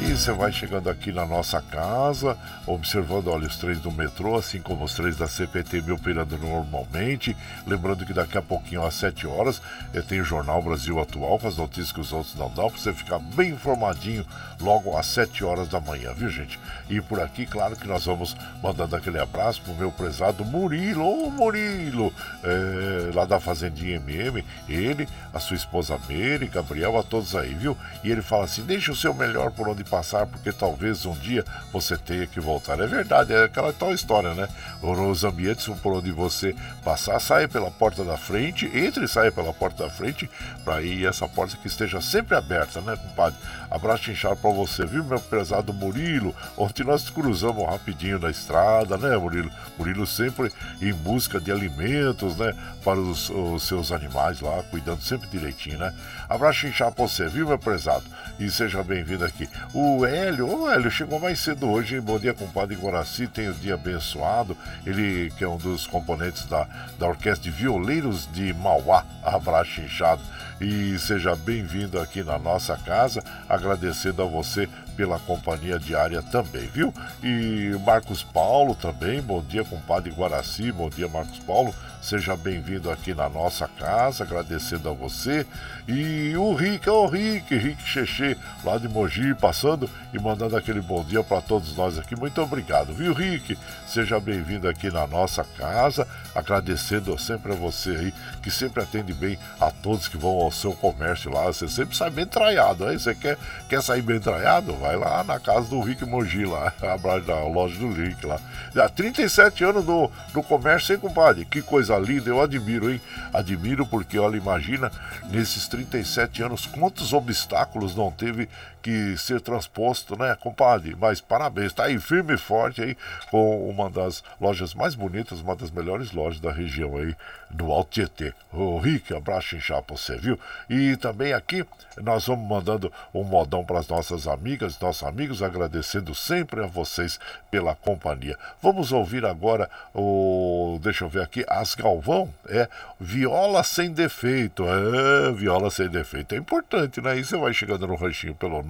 E 0.00 0.10
você 0.10 0.32
vai 0.32 0.52
chegando 0.52 0.90
aqui 0.90 1.10
na 1.12 1.24
nossa 1.24 1.62
casa, 1.62 2.36
observando, 2.66 3.28
olha, 3.28 3.46
os 3.46 3.56
trens 3.56 3.80
do 3.80 3.90
metrô, 3.90 4.36
assim 4.36 4.60
como 4.60 4.84
os 4.84 4.94
trens 4.94 5.16
da 5.16 5.26
CPT 5.26 5.82
me 5.82 5.92
operando 5.92 6.36
normalmente. 6.36 7.36
Lembrando 7.66 8.04
que 8.04 8.12
daqui 8.12 8.36
a 8.36 8.42
pouquinho, 8.42 8.84
às 8.84 8.94
7 8.94 9.26
horas, 9.26 9.62
eu 9.92 10.02
tenho 10.02 10.22
o 10.22 10.26
Jornal 10.26 10.62
Brasil 10.62 11.00
Atual, 11.00 11.38
com 11.38 11.48
as 11.48 11.56
notícias 11.56 11.92
que 11.92 12.00
os 12.00 12.12
outros 12.12 12.34
não 12.34 12.50
dão, 12.50 12.70
para 12.70 12.78
você 12.78 12.92
ficar 12.92 13.18
bem 13.18 13.52
informadinho 13.52 14.26
logo 14.60 14.96
às 14.96 15.06
7 15.06 15.44
horas 15.44 15.68
da 15.68 15.80
manhã, 15.80 16.12
viu, 16.12 16.28
gente? 16.28 16.58
E 16.88 17.00
por 17.00 17.20
aqui, 17.20 17.46
claro 17.46 17.74
que 17.76 17.86
nós 17.86 18.04
vamos 18.04 18.36
mandando 18.62 18.96
aquele 18.96 19.18
abraço 19.18 19.62
pro 19.62 19.74
meu 19.74 19.90
prezado 19.90 20.44
Murilo, 20.44 21.04
ô 21.04 21.30
Murilo, 21.30 22.12
é, 22.42 22.83
lá 23.14 23.24
da 23.24 23.40
Fazendinha 23.40 23.96
MM, 23.96 24.44
ele, 24.68 25.08
a 25.32 25.38
sua 25.38 25.56
esposa 25.56 25.98
Meire, 26.08 26.46
Gabriel, 26.46 26.98
a 26.98 27.02
todos 27.02 27.34
aí, 27.34 27.54
viu? 27.54 27.76
E 28.02 28.10
ele 28.10 28.22
fala 28.22 28.44
assim: 28.44 28.62
deixa 28.62 28.92
o 28.92 28.96
seu 28.96 29.14
melhor 29.14 29.50
por 29.50 29.68
onde 29.68 29.84
passar, 29.84 30.26
porque 30.26 30.52
talvez 30.52 31.04
um 31.06 31.14
dia 31.14 31.44
você 31.72 31.96
tenha 31.96 32.26
que 32.26 32.40
voltar. 32.40 32.80
É 32.80 32.86
verdade, 32.86 33.32
é 33.32 33.44
aquela 33.44 33.72
tal 33.72 33.92
história, 33.92 34.34
né? 34.34 34.48
Os 34.82 35.24
ambientes 35.24 35.66
por 35.82 35.92
onde 35.92 36.10
você 36.10 36.54
passar, 36.84 37.20
saia 37.20 37.48
pela 37.48 37.70
porta 37.70 38.04
da 38.04 38.16
frente, 38.16 38.66
entre 38.74 39.04
e 39.04 39.08
saia 39.08 39.32
pela 39.32 39.52
porta 39.52 39.84
da 39.84 39.90
frente, 39.90 40.28
para 40.64 40.82
ir 40.82 41.06
essa 41.06 41.28
porta 41.28 41.56
que 41.56 41.66
esteja 41.66 42.00
sempre 42.00 42.36
aberta, 42.36 42.80
né, 42.80 42.96
compadre? 42.96 43.38
Abraço 43.70 44.10
inchado 44.10 44.36
pra 44.36 44.50
você, 44.50 44.84
viu, 44.86 45.04
meu 45.04 45.20
prezado 45.20 45.72
Murilo? 45.72 46.34
Ontem 46.56 46.84
nós 46.84 47.10
cruzamos 47.10 47.66
rapidinho 47.68 48.18
na 48.18 48.30
estrada, 48.30 48.96
né, 48.96 49.16
Murilo? 49.16 49.50
Murilo 49.78 50.06
sempre 50.06 50.52
em 50.80 50.92
busca 50.92 51.40
de 51.40 51.50
alimentos, 51.50 52.36
né, 52.36 52.54
para 52.82 52.98
os, 52.98 53.30
os 53.30 53.62
seus 53.62 53.92
animais 53.92 54.40
lá, 54.40 54.62
cuidando 54.70 55.02
sempre 55.02 55.28
direitinho, 55.28 55.78
né? 55.78 55.92
Abraço 56.28 56.66
inchado 56.66 56.94
pra 56.94 57.06
você, 57.06 57.28
viu, 57.28 57.46
meu 57.46 57.58
prezado? 57.58 58.04
E 58.38 58.50
seja 58.50 58.82
bem-vindo 58.82 59.24
aqui. 59.24 59.48
O 59.72 60.04
Hélio, 60.04 60.48
o 60.48 60.70
Hélio 60.70 60.90
chegou 60.90 61.20
mais 61.20 61.38
cedo 61.38 61.70
hoje? 61.70 62.00
Bom 62.00 62.18
dia, 62.18 62.34
compadre 62.34 62.74
Guaraci, 62.76 63.26
tem 63.26 63.48
o 63.48 63.54
dia 63.54 63.74
abençoado. 63.74 64.56
Ele 64.84 65.30
que 65.36 65.44
é 65.44 65.48
um 65.48 65.56
dos 65.56 65.86
componentes 65.86 66.44
da, 66.46 66.66
da 66.98 67.06
Orquestra 67.06 67.50
de 67.50 67.50
Violeiros 67.50 68.28
de 68.32 68.52
Mauá. 68.52 69.04
Abraço 69.22 69.80
inchado 69.80 70.22
e 70.60 70.98
seja 70.98 71.34
bem-vindo 71.34 72.00
aqui 72.00 72.22
na 72.22 72.38
nossa 72.38 72.76
casa, 72.76 73.22
agradecendo 73.48 74.22
a 74.22 74.26
você 74.26 74.68
pela 74.96 75.18
companhia 75.18 75.78
diária 75.78 76.22
também, 76.22 76.66
viu? 76.68 76.94
E 77.22 77.76
Marcos 77.84 78.22
Paulo 78.22 78.74
também, 78.74 79.20
bom 79.20 79.42
dia, 79.42 79.64
compadre 79.64 80.10
Guaraci, 80.12 80.70
bom 80.70 80.88
dia, 80.88 81.08
Marcos 81.08 81.38
Paulo, 81.40 81.74
seja 82.04 82.36
bem-vindo 82.36 82.90
aqui 82.90 83.14
na 83.14 83.30
nossa 83.30 83.66
casa, 83.66 84.24
agradecendo 84.24 84.90
a 84.90 84.92
você. 84.92 85.46
E 85.88 86.36
o 86.36 86.54
Rick, 86.54 86.88
ô 86.88 87.06
Rick, 87.06 87.56
Rick 87.56 87.82
Cheche, 87.82 88.36
lá 88.62 88.76
de 88.76 88.88
Mogi, 88.88 89.34
passando 89.34 89.88
e 90.12 90.18
mandando 90.18 90.54
aquele 90.54 90.82
bom 90.82 91.02
dia 91.02 91.24
para 91.24 91.40
todos 91.40 91.74
nós 91.74 91.98
aqui. 91.98 92.14
Muito 92.14 92.42
obrigado, 92.42 92.92
viu, 92.92 93.14
Rick? 93.14 93.56
Seja 93.86 94.20
bem-vindo 94.20 94.68
aqui 94.68 94.90
na 94.90 95.06
nossa 95.06 95.44
casa, 95.56 96.06
agradecendo 96.34 97.18
sempre 97.18 97.52
a 97.52 97.56
você 97.56 97.90
aí, 97.90 98.14
que 98.42 98.50
sempre 98.50 98.82
atende 98.82 99.14
bem 99.14 99.38
a 99.58 99.70
todos 99.70 100.06
que 100.06 100.18
vão 100.18 100.32
ao 100.32 100.52
seu 100.52 100.72
comércio 100.72 101.32
lá. 101.32 101.46
Você 101.46 101.68
sempre 101.68 101.96
sai 101.96 102.10
bem 102.10 102.26
traiado, 102.26 102.84
aí 102.84 102.98
você 102.98 103.14
quer, 103.14 103.38
quer 103.66 103.82
sair 103.82 104.02
bem 104.02 104.20
traiado? 104.20 104.74
Vai 104.74 104.96
lá 104.96 105.24
na 105.24 105.40
casa 105.40 105.68
do 105.68 105.80
Rick 105.80 106.04
Mogi, 106.04 106.44
lá, 106.44 106.70
da 107.26 107.44
loja 107.44 107.78
do 107.78 107.90
Rick 107.90 108.26
lá. 108.26 108.38
Já 108.74 108.90
37 108.90 109.64
anos 109.64 109.86
no, 109.86 110.10
no 110.34 110.42
comércio, 110.42 110.94
hein, 110.94 111.00
compadre? 111.00 111.46
Que 111.46 111.62
coisa 111.62 111.93
linda, 111.98 112.28
eu 112.28 112.40
admiro, 112.40 112.90
hein? 112.90 113.00
Admiro 113.32 113.86
porque, 113.86 114.18
olha, 114.18 114.36
imagina, 114.36 114.90
nesses 115.30 115.68
37 115.68 116.42
anos, 116.42 116.66
quantos 116.66 117.12
obstáculos 117.12 117.94
não 117.94 118.10
teve 118.10 118.48
que 118.84 119.16
ser 119.16 119.40
transposto, 119.40 120.14
né, 120.14 120.36
compadre? 120.38 120.94
Mas 120.94 121.18
parabéns, 121.18 121.72
tá 121.72 121.84
aí 121.84 121.98
firme 121.98 122.34
e 122.34 122.38
forte 122.38 122.82
aí 122.82 122.94
com 123.30 123.66
uma 123.66 123.88
das 123.88 124.22
lojas 124.38 124.74
mais 124.74 124.94
bonitas, 124.94 125.40
uma 125.40 125.56
das 125.56 125.70
melhores 125.70 126.12
lojas 126.12 126.38
da 126.38 126.52
região 126.52 126.98
aí 126.98 127.16
do 127.50 127.72
Alto 127.72 127.92
Tietê. 127.92 128.34
Ô 128.52 128.78
Rick, 128.78 129.14
abraço 129.14 129.56
inchado 129.56 129.84
pra 129.84 129.96
você, 129.96 130.18
viu? 130.18 130.38
E 130.68 130.96
também 130.98 131.32
aqui 131.32 131.64
nós 132.02 132.26
vamos 132.26 132.46
mandando 132.46 132.92
um 133.14 133.22
modão 133.22 133.64
para 133.64 133.78
as 133.78 133.88
nossas 133.88 134.26
amigas, 134.26 134.78
nossos 134.78 135.04
amigos, 135.04 135.42
agradecendo 135.42 136.14
sempre 136.14 136.62
a 136.62 136.66
vocês 136.66 137.18
pela 137.50 137.74
companhia. 137.74 138.36
Vamos 138.60 138.92
ouvir 138.92 139.24
agora 139.24 139.70
o. 139.94 140.78
Deixa 140.82 141.04
eu 141.04 141.08
ver 141.08 141.22
aqui, 141.22 141.44
As 141.48 141.74
Galvão, 141.74 142.28
é 142.48 142.68
Viola 142.98 143.62
Sem 143.62 143.92
Defeito. 143.92 144.64
É, 144.66 145.32
Viola 145.32 145.70
Sem 145.70 145.88
Defeito. 145.88 146.34
É 146.34 146.38
importante, 146.38 147.00
né? 147.00 147.16
E 147.16 147.24
você 147.24 147.36
vai 147.36 147.54
chegando 147.54 147.86
no 147.86 147.94
ranchinho 147.94 148.34
pelo 148.34 148.62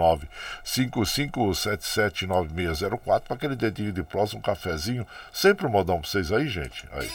955779604 0.64 3.22
para 3.22 3.36
aquele 3.36 3.56
dedinho 3.56 3.92
de 3.92 4.02
próximo, 4.02 4.40
um 4.40 4.42
cafezinho. 4.42 5.06
Sempre 5.32 5.66
um 5.66 5.70
modão 5.70 6.00
pra 6.00 6.08
vocês 6.08 6.32
aí, 6.32 6.48
gente. 6.48 6.84
Aí. 6.92 7.08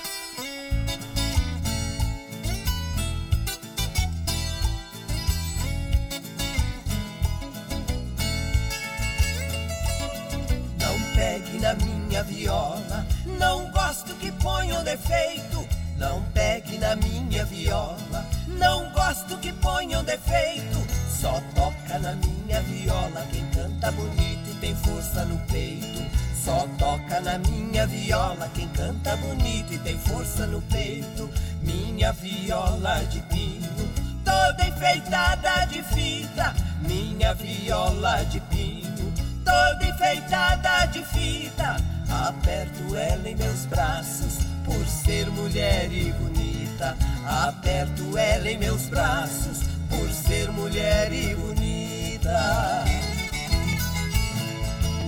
Não 10.79 10.99
pegue 11.15 11.59
na 11.59 11.73
minha 11.75 12.23
viola, 12.23 13.05
não 13.37 13.69
gosto 13.71 14.15
que 14.15 14.31
ponham 14.31 14.83
defeito. 14.83 15.67
Não 15.97 16.23
pegue 16.33 16.77
na 16.77 16.95
minha 16.95 17.43
viola, 17.43 18.25
não 18.47 18.89
gosto 18.91 19.37
que 19.37 19.51
ponham 19.51 20.01
defeito. 20.01 20.77
Só 21.09 21.41
toca 21.53 21.99
na 21.99 22.13
minha 22.13 22.38
viola 22.61 23.25
quem 23.31 23.45
canta 23.47 23.91
bonito 23.91 24.49
e 24.49 24.55
tem 24.55 24.75
força 24.75 25.25
no 25.25 25.37
peito. 25.47 25.99
Só 26.43 26.67
toca 26.77 27.19
na 27.21 27.37
minha 27.37 27.85
viola 27.85 28.49
quem 28.53 28.67
canta 28.69 29.15
bonito 29.17 29.73
e 29.73 29.77
tem 29.79 29.97
força 29.99 30.47
no 30.47 30.61
peito. 30.63 31.29
Minha 31.61 32.11
viola 32.13 33.03
de 33.05 33.19
pino, 33.23 33.89
toda 34.23 34.65
enfeitada 34.65 35.65
de 35.65 35.83
fita. 35.83 36.55
Minha 36.81 37.33
viola 37.33 38.23
de 38.25 38.39
pino, 38.41 39.13
toda 39.43 39.85
enfeitada 39.85 40.85
de 40.87 41.03
fita. 41.03 41.75
Aperto 42.09 42.95
ela 42.95 43.29
em 43.29 43.35
meus 43.35 43.65
braços 43.65 44.39
por 44.65 44.85
ser 44.87 45.29
mulher 45.29 45.91
e 45.91 46.11
bonita. 46.13 46.97
Aperto 47.25 48.17
ela 48.17 48.49
em 48.49 48.57
meus 48.57 48.83
braços 48.83 49.59
por 49.89 50.09
ser 50.11 50.51
mulher 50.51 51.11
e 51.11 51.35
bonita. 51.35 51.78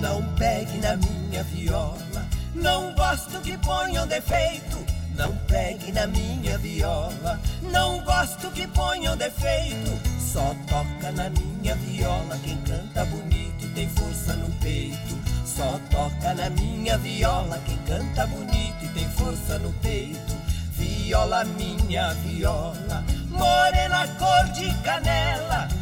Não 0.02 0.24
pegue 0.36 0.78
na 0.78 0.96
minha 0.98 1.44
viola, 1.44 2.26
não 2.56 2.94
gosto 2.96 3.40
que 3.42 3.58
ponham 3.58 4.08
defeito. 4.08 4.82
Não 5.16 5.36
pegue 5.46 5.92
na 5.92 6.08
minha 6.08 6.58
viola, 6.58 7.40
não 7.62 8.02
gosto 8.04 8.50
que 8.52 8.66
ponham 8.68 9.16
defeito. 9.18 9.92
Só 10.20 10.56
toca 10.68 11.12
na 11.12 11.30
minha 11.30 11.76
viola 11.76 12.40
quem 12.44 12.58
canta 12.62 13.06
bonito 13.06 13.66
e 13.66 13.68
tem 13.70 13.90
força 13.90 14.34
no 14.34 14.50
peito. 14.56 15.20
Só 15.46 15.80
toca 15.92 16.34
na 16.34 16.50
minha 16.50 16.98
viola 16.98 17.60
quem 17.66 17.78
canta 17.80 18.26
bonito 18.26 18.86
e 18.86 18.88
tem 18.88 19.10
força 19.10 19.60
no 19.60 19.72
peito. 19.74 20.36
Viola, 20.72 21.44
minha 21.44 22.14
viola, 22.14 23.04
morena 23.30 24.08
cor 24.18 24.46
de 24.54 24.74
canela. 24.82 25.81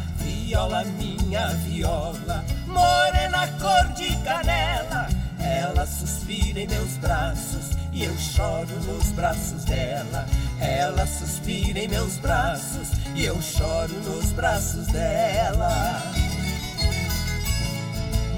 Viola, 0.50 0.82
minha 0.82 1.46
viola, 1.64 2.44
morena 2.66 3.46
cor 3.60 3.86
de 3.94 4.08
canela. 4.24 5.06
Ela 5.38 5.86
suspira 5.86 6.58
em 6.58 6.66
meus 6.66 6.96
braços 6.96 7.70
e 7.92 8.02
eu 8.02 8.18
choro 8.18 8.74
nos 8.84 9.12
braços 9.12 9.62
dela. 9.64 10.26
Ela 10.60 11.06
suspira 11.06 11.78
em 11.78 11.86
meus 11.86 12.16
braços 12.16 12.88
e 13.14 13.26
eu 13.26 13.40
choro 13.40 13.94
nos 14.00 14.32
braços 14.32 14.88
dela. 14.88 16.02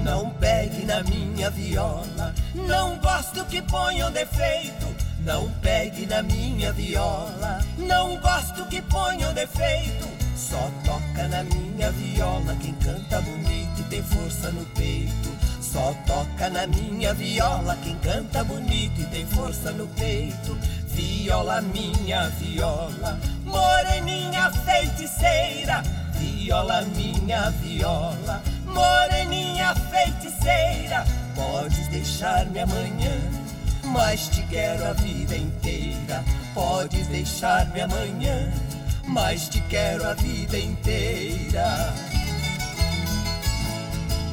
Não 0.03 0.29
pegue 0.29 0.85
na 0.85 1.01
minha 1.01 1.49
viola, 1.49 2.35
não 2.53 2.95
gosto 2.99 3.43
que 3.45 3.59
ponham 3.63 4.11
defeito. 4.11 4.85
Não 5.25 5.49
pegue 5.63 6.05
na 6.05 6.21
minha 6.21 6.71
viola, 6.73 7.59
não 7.75 8.17
gosto 8.17 8.67
que 8.67 8.83
ponham 8.83 9.33
defeito. 9.33 10.12
Só 10.49 10.69
toca 10.83 11.27
na 11.29 11.41
minha 11.43 11.89
viola 11.91 12.53
quem 12.59 12.73
canta 12.73 13.21
bonito 13.21 13.79
e 13.79 13.83
tem 13.83 14.03
força 14.03 14.51
no 14.51 14.65
peito. 14.65 15.29
Só 15.61 15.95
toca 16.05 16.49
na 16.49 16.67
minha 16.67 17.13
viola 17.13 17.77
quem 17.81 17.95
canta 17.99 18.43
bonito 18.43 18.99
e 19.01 19.05
tem 19.05 19.25
força 19.25 19.71
no 19.71 19.87
peito. 19.87 20.57
Viola, 20.87 21.61
minha 21.61 22.27
viola, 22.29 23.17
moreninha 23.45 24.51
feiticeira. 24.51 25.81
Viola, 26.19 26.81
minha 26.81 27.49
viola, 27.49 28.43
moreninha 28.65 29.73
feiticeira. 29.89 31.05
Podes 31.35 31.87
deixar-me 31.87 32.59
amanhã, 32.59 33.17
mas 33.85 34.27
te 34.27 34.41
quero 34.43 34.85
a 34.87 34.93
vida 34.93 35.37
inteira. 35.37 36.23
Podes 36.53 37.07
deixar-me 37.07 37.81
amanhã, 37.81 38.51
mas 39.13 39.47
te 39.47 39.61
quero 39.69 40.07
a 40.09 40.15
vida 40.15 40.57
inteira. 40.57 41.93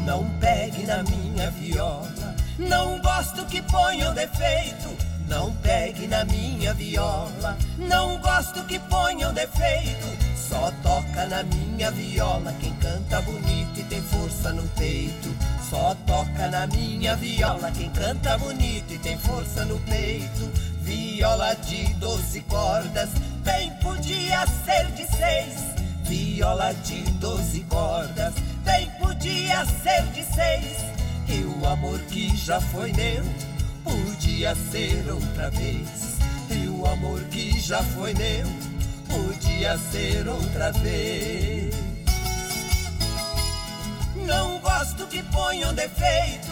Não 0.06 0.24
pegue 0.40 0.84
na 0.86 1.02
minha 1.02 1.50
viola, 1.50 2.34
não 2.58 2.98
gosto 3.00 3.44
que 3.44 3.60
ponham 3.60 4.14
defeito. 4.14 4.88
Não 5.28 5.52
pegue 5.56 6.08
na 6.08 6.24
minha 6.24 6.74
viola, 6.74 7.56
não 7.78 8.18
gosto 8.18 8.64
que 8.64 8.78
ponham 8.78 9.32
defeito. 9.32 10.08
Só 10.34 10.72
toca 10.82 11.26
na 11.26 11.44
minha 11.44 11.90
viola 11.92 12.52
quem 12.58 12.74
canta 12.76 13.20
bonito 13.20 13.78
e 13.78 13.84
tem 13.84 14.02
força 14.02 14.52
no 14.52 14.66
peito. 14.70 15.28
Só 15.68 15.94
toca 16.06 16.48
na 16.48 16.66
minha 16.66 17.14
viola 17.14 17.70
quem 17.70 17.90
canta 17.90 18.36
bonito 18.38 18.92
e 18.92 18.98
tem 18.98 19.16
força 19.18 19.64
no 19.66 19.78
peito. 19.80 20.50
Viola 20.80 21.54
de 21.54 21.94
doze 21.94 22.40
cordas, 22.40 23.10
bem 23.42 23.70
podia 23.82 24.46
ser 24.64 24.86
de 24.92 25.06
seis. 25.16 25.70
Viola 26.04 26.72
de 26.84 27.02
doze 27.12 27.60
cordas, 27.68 28.34
bem 28.64 28.90
podia 29.00 29.64
ser 29.64 30.02
de 30.12 30.24
seis. 30.24 30.78
E 31.28 31.44
o 31.44 31.66
amor 31.66 31.98
que 32.08 32.34
já 32.36 32.60
foi 32.60 32.92
meu, 32.92 33.24
podia 33.84 34.54
ser 34.54 35.04
outra 35.10 35.50
vez. 35.50 36.18
E 36.50 36.68
o 36.68 36.86
amor 36.86 37.20
que 37.24 37.60
já 37.60 37.82
foi 37.82 38.12
meu, 38.14 38.46
podia 39.08 39.78
ser 39.78 40.26
outra 40.28 40.72
vez. 40.72 41.74
Não 44.26 44.58
gosto 44.58 45.06
que 45.06 45.22
ponham 45.24 45.72
defeito. 45.74 46.50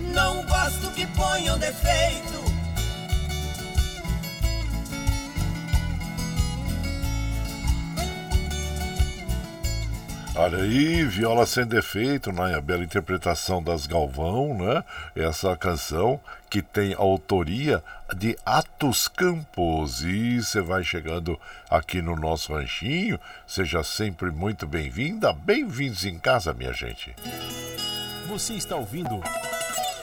Não 0.00 0.44
gosto 0.44 0.90
que 0.92 1.06
ponham 1.08 1.58
defeito. 1.58 2.41
Olha 10.34 10.62
aí, 10.62 11.04
Viola 11.04 11.44
Sem 11.44 11.66
Defeito, 11.66 12.32
né? 12.32 12.56
A 12.56 12.60
bela 12.60 12.82
interpretação 12.82 13.62
das 13.62 13.86
Galvão, 13.86 14.56
né? 14.56 14.82
Essa 15.14 15.54
canção 15.58 16.18
que 16.48 16.62
tem 16.62 16.94
autoria 16.94 17.84
de 18.16 18.34
Atos 18.44 19.08
Campos. 19.08 20.02
E 20.02 20.42
você 20.42 20.62
vai 20.62 20.82
chegando 20.82 21.38
aqui 21.68 22.00
no 22.00 22.16
nosso 22.16 22.54
ranchinho, 22.54 23.20
seja 23.46 23.82
sempre 23.82 24.30
muito 24.30 24.66
bem-vinda. 24.66 25.34
Bem-vindos 25.34 26.06
em 26.06 26.18
casa, 26.18 26.54
minha 26.54 26.72
gente. 26.72 27.14
Você 28.26 28.54
está 28.54 28.74
ouvindo 28.74 29.20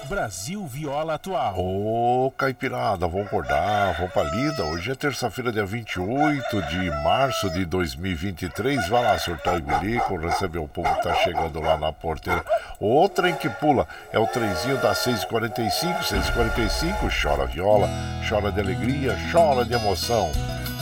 Brasil 0.08 0.66
Viola 0.66 1.16
Atual. 1.16 1.56
Ô, 1.58 2.32
Caipirada, 2.38 3.08
vamos 3.08 3.28
acordar, 3.28 3.96
vamos 3.96 4.12
pra 4.12 4.24
lida. 4.24 4.64
Hoje 4.66 4.92
é 4.92 4.96
terça-feira, 4.96 5.52
dia 5.52 5.66
28 5.66 6.62
de 6.64 6.90
março 7.04 7.50
de 7.50 7.66
2023. 7.66 8.88
Vai 8.88 9.04
lá, 9.04 9.18
surtar 9.18 9.58
e 9.58 9.62
bilico, 9.62 10.18
receber 10.18 10.60
o 10.60 10.68
povo 10.68 10.94
que 10.96 11.04
tá 11.04 11.14
chegando 11.16 11.60
lá 11.60 11.78
na 11.78 11.92
porteira. 11.92 12.44
O 12.80 13.08
trem 13.10 13.36
que 13.36 13.50
pula 13.50 13.88
é 14.12 14.18
o 14.20 14.28
trenzinho 14.28 14.78
das 14.78 14.98
6h45, 15.06 16.00
6h45. 16.02 17.22
Chora 17.22 17.46
viola, 17.46 17.90
chora 18.28 18.52
de 18.52 18.60
alegria, 18.60 19.16
chora 19.32 19.66
de 19.66 19.74
emoção. 19.74 20.32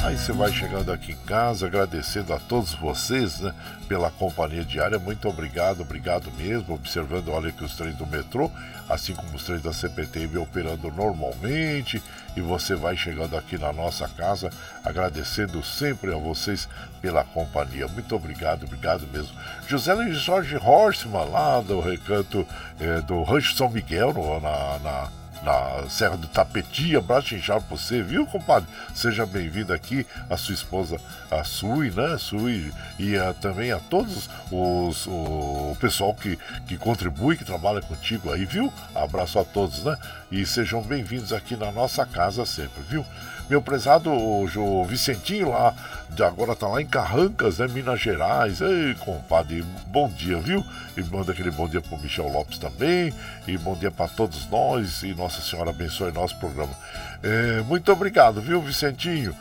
Aí 0.03 0.15
você 0.15 0.31
vai 0.31 0.51
chegando 0.51 0.91
aqui 0.91 1.13
em 1.13 1.25
casa, 1.25 1.65
agradecendo 1.65 2.31
a 2.31 2.39
todos 2.39 2.73
vocês, 2.73 3.39
né, 3.39 3.53
pela 3.87 4.11
companhia 4.11 4.63
diária. 4.63 4.99
Muito 4.99 5.27
obrigado, 5.27 5.81
obrigado 5.81 6.31
mesmo. 6.37 6.75
Observando, 6.75 7.29
olha 7.29 7.51
que 7.51 7.63
os 7.63 7.75
trens 7.75 7.95
do 7.95 8.05
metrô, 8.05 8.49
assim 8.87 9.13
como 9.13 9.35
os 9.35 9.43
trens 9.43 9.61
da 9.61 9.73
CPT, 9.73 10.27
vem 10.27 10.41
operando 10.41 10.91
normalmente. 10.91 12.01
E 12.35 12.41
você 12.41 12.75
vai 12.75 12.95
chegando 12.95 13.35
aqui 13.35 13.57
na 13.57 13.73
nossa 13.73 14.07
casa, 14.07 14.51
agradecendo 14.83 15.63
sempre 15.63 16.13
a 16.13 16.17
vocês 16.17 16.69
pela 17.01 17.23
companhia. 17.23 17.87
Muito 17.87 18.15
obrigado, 18.15 18.65
obrigado 18.65 19.07
mesmo. 19.11 19.35
José 19.67 19.93
Luiz 19.93 20.19
Jorge 20.19 20.57
Horstmann, 20.57 21.29
lá 21.31 21.59
do 21.59 21.81
recanto 21.81 22.47
eh, 22.79 23.01
do 23.01 23.23
Rancho 23.23 23.55
São 23.55 23.69
Miguel, 23.69 24.13
no, 24.13 24.39
na, 24.39 24.79
na 24.79 25.16
na 25.43 25.89
Serra 25.89 26.17
do 26.17 26.27
Tapeti. 26.27 26.95
Abraço 26.95 27.35
inchado 27.35 27.63
pra 27.65 27.77
você, 27.77 28.01
viu, 28.01 28.25
compadre? 28.25 28.67
Seja 28.93 29.25
bem-vindo 29.25 29.73
aqui, 29.73 30.05
a 30.29 30.37
sua 30.37 30.53
esposa, 30.53 30.99
a 31.29 31.43
Sui, 31.43 31.91
né? 31.91 32.17
Sui, 32.17 32.71
e 32.99 33.17
a, 33.17 33.33
também 33.33 33.71
a 33.71 33.79
todos 33.79 34.29
os, 34.51 35.07
o, 35.07 35.71
o 35.71 35.77
pessoal 35.79 36.13
que, 36.13 36.37
que 36.67 36.77
contribui, 36.77 37.37
que 37.37 37.45
trabalha 37.45 37.81
contigo 37.81 38.31
aí, 38.31 38.45
viu? 38.45 38.71
Abraço 38.95 39.39
a 39.39 39.43
todos, 39.43 39.83
né? 39.83 39.97
E 40.31 40.45
sejam 40.45 40.81
bem-vindos 40.81 41.33
aqui 41.33 41.55
na 41.55 41.71
nossa 41.71 42.05
casa 42.05 42.45
sempre, 42.45 42.81
viu? 42.89 43.05
Meu 43.49 43.61
prezado 43.61 44.11
o, 44.11 44.85
Vicentinho 44.85 45.51
lá, 45.51 45.73
agora 46.19 46.53
tá 46.53 46.67
lá 46.67 46.81
em 46.81 46.85
Carrancas, 46.85 47.59
né? 47.59 47.67
Minas 47.67 48.01
Gerais. 48.01 48.59
Ei, 48.59 48.93
compadre, 48.95 49.63
bom 49.87 50.09
dia, 50.09 50.37
viu? 50.37 50.65
E 50.97 51.03
manda 51.03 51.31
aquele 51.31 51.51
bom 51.51 51.67
dia 51.67 51.79
pro 51.79 51.97
Michel 51.97 52.27
Lopes 52.27 52.57
também. 52.57 53.13
E 53.47 53.57
bom 53.57 53.73
dia 53.75 53.89
para 53.89 54.09
todos 54.09 54.49
nós. 54.49 55.01
E 55.03 55.13
Nossa 55.13 55.41
Senhora 55.41 55.69
abençoe 55.69 56.11
nosso 56.11 56.37
programa. 56.37 56.73
É, 57.23 57.61
muito 57.61 57.91
obrigado, 57.91 58.39
viu, 58.39 58.61
Vicentinho? 58.61 59.35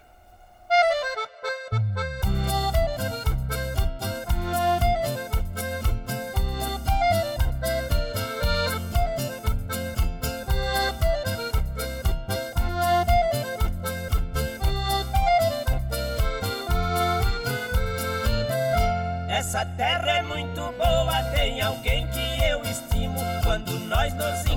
Nós 24.11 24.13
nos 24.15 24.52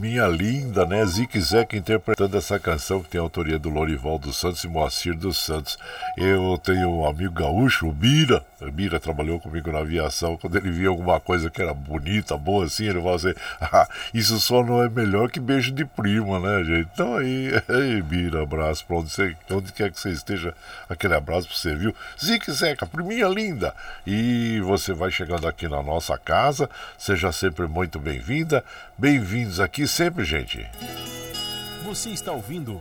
aí, 0.00 0.10
priminha 0.10 0.26
linda, 0.26 0.86
né? 0.86 1.04
Zique 1.04 1.38
Zeca 1.40 1.76
interpretando 1.76 2.36
essa 2.36 2.58
canção 2.58 3.02
que 3.02 3.10
tem 3.10 3.20
a 3.20 3.22
autoria 3.22 3.58
do 3.58 3.68
Lorival 3.68 4.18
dos 4.18 4.38
Santos 4.38 4.64
e 4.64 4.68
Moacir 4.68 5.14
dos 5.14 5.38
Santos. 5.38 5.78
Eu 6.16 6.58
tenho 6.58 6.88
um 6.88 7.06
amigo 7.06 7.34
gaúcho, 7.34 7.86
o 7.86 7.92
Bira. 7.92 8.44
O 8.70 8.72
Bira 8.72 9.00
trabalhou 9.00 9.40
comigo 9.40 9.72
na 9.72 9.80
aviação. 9.80 10.36
Quando 10.36 10.56
ele 10.56 10.70
via 10.70 10.88
alguma 10.88 11.18
coisa 11.18 11.50
que 11.50 11.60
era 11.60 11.74
bonita, 11.74 12.36
boa 12.36 12.66
assim, 12.66 12.84
ele 12.84 13.00
falava 13.00 13.16
assim: 13.16 13.34
ah, 13.60 13.88
Isso 14.14 14.38
só 14.38 14.62
não 14.62 14.80
é 14.80 14.88
melhor 14.88 15.28
que 15.28 15.40
beijo 15.40 15.72
de 15.72 15.84
prima, 15.84 16.38
né, 16.38 16.62
gente? 16.62 16.88
Então 16.94 17.16
aí, 17.16 17.50
aí 17.68 18.00
Bira, 18.00 18.44
abraço 18.44 18.86
pra 18.86 18.98
onde, 18.98 19.10
você, 19.10 19.36
onde 19.50 19.72
quer 19.72 19.90
que 19.90 19.98
você 19.98 20.10
esteja. 20.10 20.54
Aquele 20.88 21.14
abraço 21.14 21.48
pra 21.48 21.56
você, 21.56 21.74
viu? 21.74 21.92
Zique 22.22 22.52
Zeca, 22.52 22.86
priminha 22.86 23.26
linda. 23.26 23.74
E 24.06 24.60
você 24.60 24.92
vai 24.92 25.10
chegando 25.10 25.48
aqui 25.48 25.66
na 25.66 25.82
nossa 25.82 26.16
casa. 26.16 26.70
Seja 26.96 27.32
sempre 27.32 27.66
muito 27.66 27.98
bem-vinda, 27.98 28.64
bem-vindos 28.96 29.58
aqui 29.58 29.84
sempre, 29.88 30.24
gente. 30.24 30.64
Você 31.84 32.10
está 32.10 32.30
ouvindo 32.30 32.78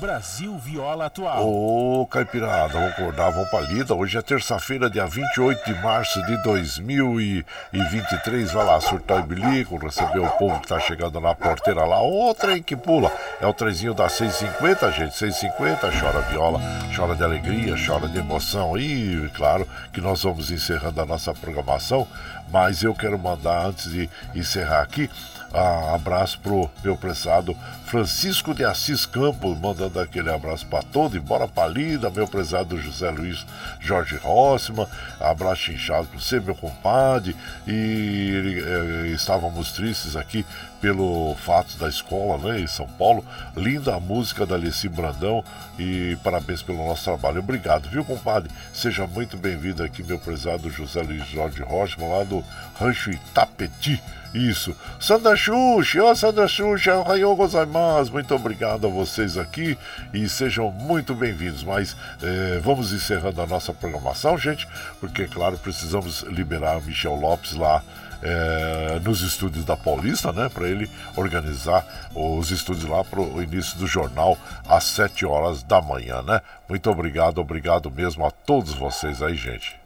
Brasil 0.00 0.56
Viola 0.56 1.06
Atual. 1.06 1.46
Ô, 1.46 2.06
Caipirada, 2.06 2.72
vamos 2.72 2.92
acordar, 2.92 3.30
vamos 3.30 3.50
pra 3.50 3.60
lida. 3.60 3.94
Hoje 3.94 4.16
é 4.16 4.22
terça-feira, 4.22 4.88
dia 4.88 5.06
28 5.06 5.66
de 5.66 5.74
março 5.82 6.24
de 6.24 6.42
2023. 6.42 8.50
Vai 8.50 8.64
lá, 8.64 8.80
surtar 8.80 9.20
o 9.20 9.22
bilico, 9.22 9.76
receber 9.76 10.20
o 10.20 10.30
povo 10.30 10.58
que 10.58 10.68
tá 10.68 10.80
chegando 10.80 11.20
na 11.20 11.34
porteira 11.34 11.84
lá. 11.84 12.02
Ô, 12.02 12.34
trem 12.34 12.62
que 12.62 12.74
pula. 12.74 13.12
É 13.42 13.46
o 13.46 13.52
trenzinho 13.52 13.92
da 13.92 14.08
650, 14.08 14.90
gente. 14.92 15.14
650, 15.14 15.90
chora 16.00 16.22
viola, 16.22 16.58
chora 16.96 17.14
de 17.14 17.22
alegria, 17.22 17.74
chora 17.86 18.08
de 18.08 18.18
emoção. 18.18 18.78
E, 18.78 19.30
claro, 19.34 19.68
que 19.92 20.00
nós 20.00 20.22
vamos 20.22 20.50
encerrando 20.50 21.02
a 21.02 21.04
nossa 21.04 21.34
programação. 21.34 22.08
Mas 22.50 22.82
eu 22.82 22.94
quero 22.94 23.18
mandar, 23.18 23.66
antes 23.66 23.92
de 23.92 24.08
encerrar 24.34 24.80
aqui, 24.80 25.10
ah, 25.52 25.94
abraço 25.94 26.38
pro 26.40 26.70
meu 26.82 26.96
prezado 26.96 27.56
Francisco 27.86 28.54
de 28.54 28.64
Assis 28.64 29.04
Campos, 29.04 29.58
mandando 29.58 29.98
aquele 29.98 30.30
abraço 30.30 30.64
para 30.66 30.82
todo, 30.82 31.16
embora 31.16 31.48
pra 31.48 31.66
lida, 31.66 32.08
meu 32.08 32.28
prezado 32.28 32.80
José 32.80 33.10
Luiz 33.10 33.44
Jorge 33.80 34.16
Rossman, 34.16 34.86
abraço 35.18 35.72
inchado 35.72 36.06
para 36.06 36.20
você, 36.20 36.38
meu 36.38 36.54
compadre, 36.54 37.36
e 37.66 38.62
eh, 38.64 39.08
estávamos 39.08 39.72
tristes 39.72 40.14
aqui 40.14 40.46
pelo 40.80 41.34
fato 41.36 41.76
da 41.76 41.88
escola, 41.88 42.38
né, 42.38 42.60
em 42.60 42.66
São 42.66 42.86
Paulo, 42.86 43.24
linda 43.56 43.94
a 43.94 44.00
música 44.00 44.46
da 44.46 44.54
Alessi 44.54 44.88
Brandão 44.88 45.44
e 45.78 46.16
parabéns 46.24 46.62
pelo 46.62 46.86
nosso 46.86 47.04
trabalho, 47.04 47.40
obrigado, 47.40 47.88
viu 47.88 48.04
compadre? 48.04 48.50
Seja 48.72 49.06
muito 49.06 49.36
bem-vindo 49.36 49.82
aqui, 49.82 50.02
meu 50.02 50.18
prezado 50.18 50.70
José 50.70 51.02
Luiz 51.02 51.26
Jorge 51.26 51.62
Rossman, 51.62 52.08
lá 52.08 52.24
do 52.24 52.42
Rancho 52.78 53.10
Itapeti, 53.10 54.02
isso. 54.32 54.76
Sandra 55.00 55.34
Xuxa, 55.34 56.04
ó 56.04 56.14
Sandra 56.14 56.46
Xuxa, 56.46 56.96
Ohayou 56.98 57.34
gozaimasu. 57.34 58.12
Muito 58.12 58.32
obrigado 58.34 58.86
a 58.86 58.90
vocês 58.90 59.36
aqui 59.36 59.76
e 60.14 60.28
sejam 60.28 60.70
muito 60.70 61.14
bem-vindos. 61.14 61.64
Mas 61.64 61.96
eh, 62.22 62.60
vamos 62.62 62.92
encerrando 62.92 63.42
a 63.42 63.46
nossa 63.46 63.72
programação, 63.72 64.38
gente, 64.38 64.68
porque, 65.00 65.26
claro, 65.26 65.58
precisamos 65.58 66.22
liberar 66.22 66.78
o 66.78 66.82
Michel 66.82 67.16
Lopes 67.16 67.54
lá. 67.54 67.82
É, 68.22 69.00
nos 69.02 69.22
estúdios 69.22 69.64
da 69.64 69.76
Paulista, 69.76 70.32
né, 70.32 70.48
para 70.48 70.68
ele 70.68 70.90
organizar 71.16 71.84
os 72.14 72.50
estúdios 72.50 72.88
lá 72.88 73.02
para 73.02 73.20
o 73.20 73.42
início 73.42 73.78
do 73.78 73.86
jornal 73.86 74.36
às 74.68 74.84
7 74.84 75.24
horas 75.24 75.62
da 75.62 75.80
manhã, 75.80 76.22
né? 76.22 76.40
Muito 76.68 76.90
obrigado, 76.90 77.38
obrigado 77.38 77.90
mesmo 77.90 78.26
a 78.26 78.30
todos 78.30 78.74
vocês 78.74 79.22
aí, 79.22 79.34
gente. 79.34 79.80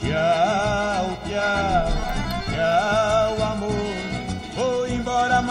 Tchau, 0.00 0.49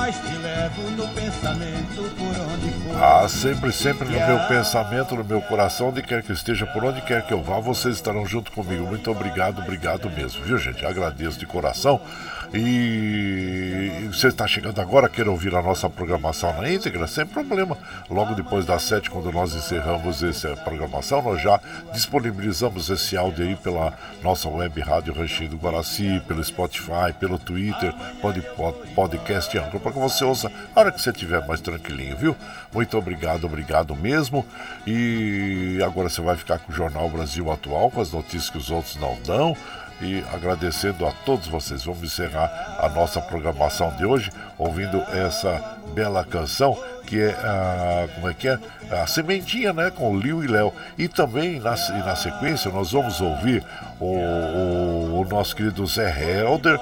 mas 0.10 0.16
te 0.18 0.36
levo 0.38 0.90
no 0.92 1.08
pensamento 1.10 2.16
por 2.18 2.42
onde 2.42 2.72
for. 2.72 3.04
Ah, 3.04 3.28
sempre, 3.30 3.72
sempre 3.72 4.10
no 4.10 4.28
meu 4.28 4.40
pensamento, 4.48 5.16
no 5.16 5.24
meu 5.24 5.40
coração, 5.40 5.90
onde 5.90 6.02
quer 6.02 6.24
que 6.24 6.32
esteja, 6.32 6.66
por 6.66 6.84
onde 6.84 7.00
quer 7.02 7.24
que 7.28 7.32
eu 7.32 7.44
vá, 7.44 7.60
vocês 7.60 7.96
estarão 7.96 8.26
junto 8.26 8.52
comigo. 8.52 8.88
Muito 8.88 9.12
obrigado, 9.12 9.62
obrigado 9.62 10.10
mesmo, 10.10 10.44
viu, 10.44 10.58
gente? 10.58 10.84
Agradeço 10.84 11.38
de 11.38 11.46
coração. 11.46 12.02
E 12.52 14.10
você 14.12 14.28
está 14.28 14.48
chegando 14.48 14.82
agora, 14.82 15.08
quer 15.08 15.28
ouvir 15.28 15.54
a 15.54 15.62
nossa 15.62 15.88
programação 15.88 16.52
na 16.60 16.72
íntegra? 16.72 17.06
Sem 17.06 17.24
problema. 17.24 17.78
Logo 18.10 18.34
depois 18.34 18.66
das 18.66 18.82
sete, 18.82 19.08
quando 19.08 19.32
nós 19.32 19.54
encerramos 19.54 20.24
essa 20.24 20.56
programação, 20.58 21.22
nós 21.22 21.40
já 21.40 21.60
disponibilizamos 21.94 22.90
esse 22.90 23.16
áudio 23.16 23.46
aí 23.46 23.56
pela 23.56 23.94
nossa 24.24 24.50
web 24.50 24.82
rádio 24.82 25.14
Ranchinho 25.14 25.52
do 25.52 25.58
Guaraci, 25.58 26.20
pelo 26.28 26.44
Spotify, 26.44 27.14
pelo 27.20 27.38
Twitter, 27.38 27.94
pod, 28.20 28.42
pod, 28.56 28.78
podcast 28.96 29.56
Anchor, 29.56 29.80
para 29.80 29.92
que 29.92 30.00
você 30.00 30.24
ouça 30.24 30.52
a 30.76 30.80
hora 30.80 30.92
que 30.92 31.00
você 31.00 31.12
estiver 31.12 31.46
mais 31.46 31.62
tranquilinho, 31.62 32.18
viu? 32.18 32.36
Muito 32.74 32.98
obrigado, 32.98 33.46
obrigado 33.46 33.96
mesmo. 33.96 34.44
E 34.88 35.80
agora 35.86 36.10
você 36.10 36.20
vai 36.20 36.36
ficar 36.36 36.58
com 36.58 36.72
o 36.72 36.76
Jornal 36.76 37.08
Brasil 37.10 37.52
Atual, 37.52 37.92
com 37.92 38.02
as 38.02 38.12
notícias 38.12 38.50
que 38.50 38.58
os 38.58 38.72
outros 38.72 38.96
não 38.96 39.16
dão 39.24 39.56
e 40.02 40.24
agradecendo 40.34 41.06
a 41.06 41.12
todos 41.12 41.48
vocês. 41.48 41.84
Vamos 41.84 42.04
encerrar 42.04 42.78
a 42.80 42.90
nossa 42.90 43.22
programação 43.22 43.92
de 43.96 44.06
hoje 44.06 44.32
ouvindo 44.58 44.98
essa 45.12 45.78
bela 45.94 46.24
canção 46.24 46.78
que 47.10 47.20
é 47.20 47.32
a, 47.32 48.08
como 48.14 48.30
é 48.30 48.34
que 48.36 48.48
é? 48.48 48.60
A 48.92 49.08
Sementinha, 49.08 49.74
né? 49.74 49.90
Com 49.90 50.16
Liu 50.16 50.44
e 50.44 50.48
Léo. 50.48 50.72
E 50.96 51.08
também 51.08 51.60
na, 51.60 51.72
na 51.72 52.16
sequência 52.16 52.70
nós 52.70 52.92
vamos 52.92 53.20
ouvir 53.20 53.64
o, 54.00 54.06
o, 54.06 55.20
o, 55.22 55.26
nosso 55.26 55.56
querido 55.56 55.86
Zé 55.88 56.08
Helder 56.08 56.80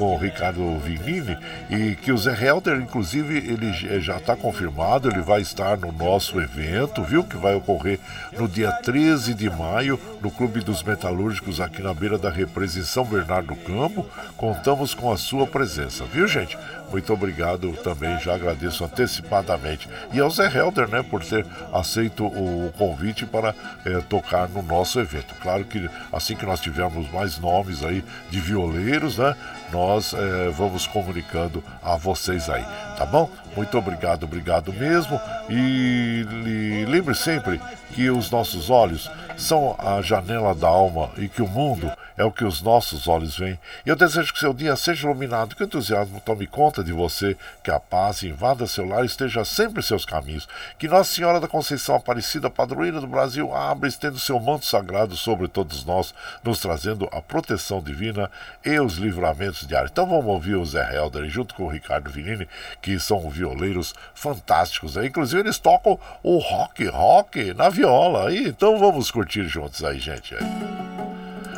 com 0.00 0.14
o 0.14 0.16
Ricardo 0.16 0.78
Vinini 0.78 1.36
e 1.68 1.94
que 1.94 2.10
o 2.10 2.16
Zé 2.16 2.32
Helder, 2.32 2.80
inclusive, 2.80 3.36
ele 3.36 3.70
já 4.00 4.16
está 4.16 4.34
confirmado, 4.34 5.10
ele 5.10 5.20
vai 5.20 5.42
estar 5.42 5.76
no 5.76 5.92
nosso 5.92 6.40
evento, 6.40 7.02
viu? 7.02 7.22
Que 7.22 7.36
vai 7.36 7.54
ocorrer 7.54 8.00
no 8.32 8.48
dia 8.48 8.72
13 8.72 9.34
de 9.34 9.50
maio 9.50 10.00
no 10.22 10.30
Clube 10.30 10.60
dos 10.60 10.82
Metalúrgicos 10.82 11.60
aqui 11.60 11.82
na 11.82 11.92
beira 11.92 12.16
da 12.16 12.30
represa 12.30 12.78
em 12.78 12.82
São 12.82 13.04
Bernardo 13.04 13.48
do 13.48 13.56
Campo. 13.56 14.06
Contamos 14.38 14.94
com 14.94 15.12
a 15.12 15.18
sua 15.18 15.46
presença, 15.46 16.06
viu, 16.06 16.26
gente? 16.26 16.56
Muito 16.90 17.12
obrigado 17.12 17.72
também, 17.84 18.18
já 18.18 18.34
agradeço 18.34 18.84
antecipadamente. 18.84 19.88
E 20.12 20.18
ao 20.18 20.28
Zé 20.30 20.50
Helder, 20.52 20.88
né, 20.88 21.02
por 21.02 21.24
ter 21.24 21.46
aceito 21.72 22.26
o 22.26 22.72
convite 22.76 23.24
para 23.24 23.54
é, 23.84 24.00
tocar 24.00 24.48
no 24.48 24.62
nosso 24.62 24.98
evento. 24.98 25.34
Claro 25.40 25.64
que 25.64 25.88
assim 26.12 26.34
que 26.34 26.44
nós 26.44 26.60
tivermos 26.60 27.10
mais 27.12 27.38
nomes 27.38 27.84
aí 27.84 28.04
de 28.28 28.40
violeiros, 28.40 29.18
né, 29.18 29.36
nós 29.72 30.12
é, 30.12 30.50
vamos 30.50 30.86
comunicando 30.86 31.62
a 31.82 31.96
vocês 31.96 32.50
aí, 32.50 32.64
tá 32.98 33.06
bom? 33.06 33.30
Muito 33.56 33.78
obrigado, 33.78 34.24
obrigado 34.24 34.72
mesmo. 34.72 35.20
E, 35.48 36.24
e 36.46 36.84
lembre 36.86 37.14
sempre 37.14 37.60
que 37.92 38.10
os 38.10 38.30
nossos 38.30 38.70
olhos 38.70 39.10
são 39.36 39.76
a 39.78 40.02
janela 40.02 40.54
da 40.54 40.68
alma 40.68 41.10
e 41.16 41.28
que 41.28 41.42
o 41.42 41.48
mundo 41.48 41.90
é 42.20 42.24
o 42.24 42.30
que 42.30 42.44
os 42.44 42.60
nossos 42.60 43.08
olhos 43.08 43.38
veem. 43.38 43.58
Eu 43.84 43.96
desejo 43.96 44.30
que 44.30 44.38
seu 44.38 44.52
dia 44.52 44.76
seja 44.76 45.06
iluminado, 45.06 45.56
que 45.56 45.62
o 45.62 45.64
entusiasmo 45.64 46.20
tome 46.20 46.46
conta 46.46 46.84
de 46.84 46.92
você, 46.92 47.34
que 47.64 47.70
a 47.70 47.80
paz 47.80 48.22
invada 48.22 48.66
seu 48.66 48.84
lar 48.84 49.02
e 49.02 49.06
esteja 49.06 49.42
sempre 49.42 49.80
em 49.80 49.82
seus 49.82 50.04
caminhos. 50.04 50.46
Que 50.78 50.86
Nossa 50.86 51.14
Senhora 51.14 51.40
da 51.40 51.48
Conceição 51.48 51.94
Aparecida, 51.94 52.50
padroeira 52.50 53.00
do 53.00 53.06
Brasil, 53.06 53.54
abra 53.54 53.88
e 53.88 53.90
estenda 53.90 54.18
seu 54.18 54.38
manto 54.38 54.66
sagrado 54.66 55.16
sobre 55.16 55.48
todos 55.48 55.82
nós, 55.86 56.12
nos 56.44 56.60
trazendo 56.60 57.08
a 57.10 57.22
proteção 57.22 57.80
divina 57.80 58.30
e 58.62 58.78
os 58.78 58.98
livramentos 58.98 59.66
diários. 59.66 59.90
Então 59.90 60.06
vamos 60.06 60.26
ouvir 60.26 60.56
o 60.56 60.66
Zé 60.66 60.94
Helder 60.94 61.24
junto 61.30 61.54
com 61.54 61.64
o 61.64 61.70
Ricardo 61.70 62.10
Vinini, 62.10 62.46
que 62.82 63.00
são 63.00 63.30
violeiros 63.30 63.94
fantásticos. 64.14 64.94
Inclusive 64.98 65.40
eles 65.40 65.56
tocam 65.56 65.98
o 66.22 66.36
rock, 66.36 66.84
rock 66.86 67.54
na 67.54 67.70
viola. 67.70 68.30
Então 68.30 68.78
vamos 68.78 69.10
curtir 69.10 69.44
juntos 69.44 69.82
aí, 69.82 69.98
gente. 69.98 70.34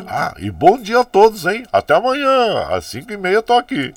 Ah, 0.06 0.34
e 0.38 0.50
bom 0.50 0.78
dia 0.78 1.00
a 1.00 1.04
todos, 1.04 1.46
hein? 1.46 1.64
Até 1.72 1.94
amanhã, 1.94 2.66
às 2.68 2.84
5 2.86 3.12
e 3.12 3.16
meia 3.16 3.42
tô 3.42 3.54
aqui. 3.54 3.94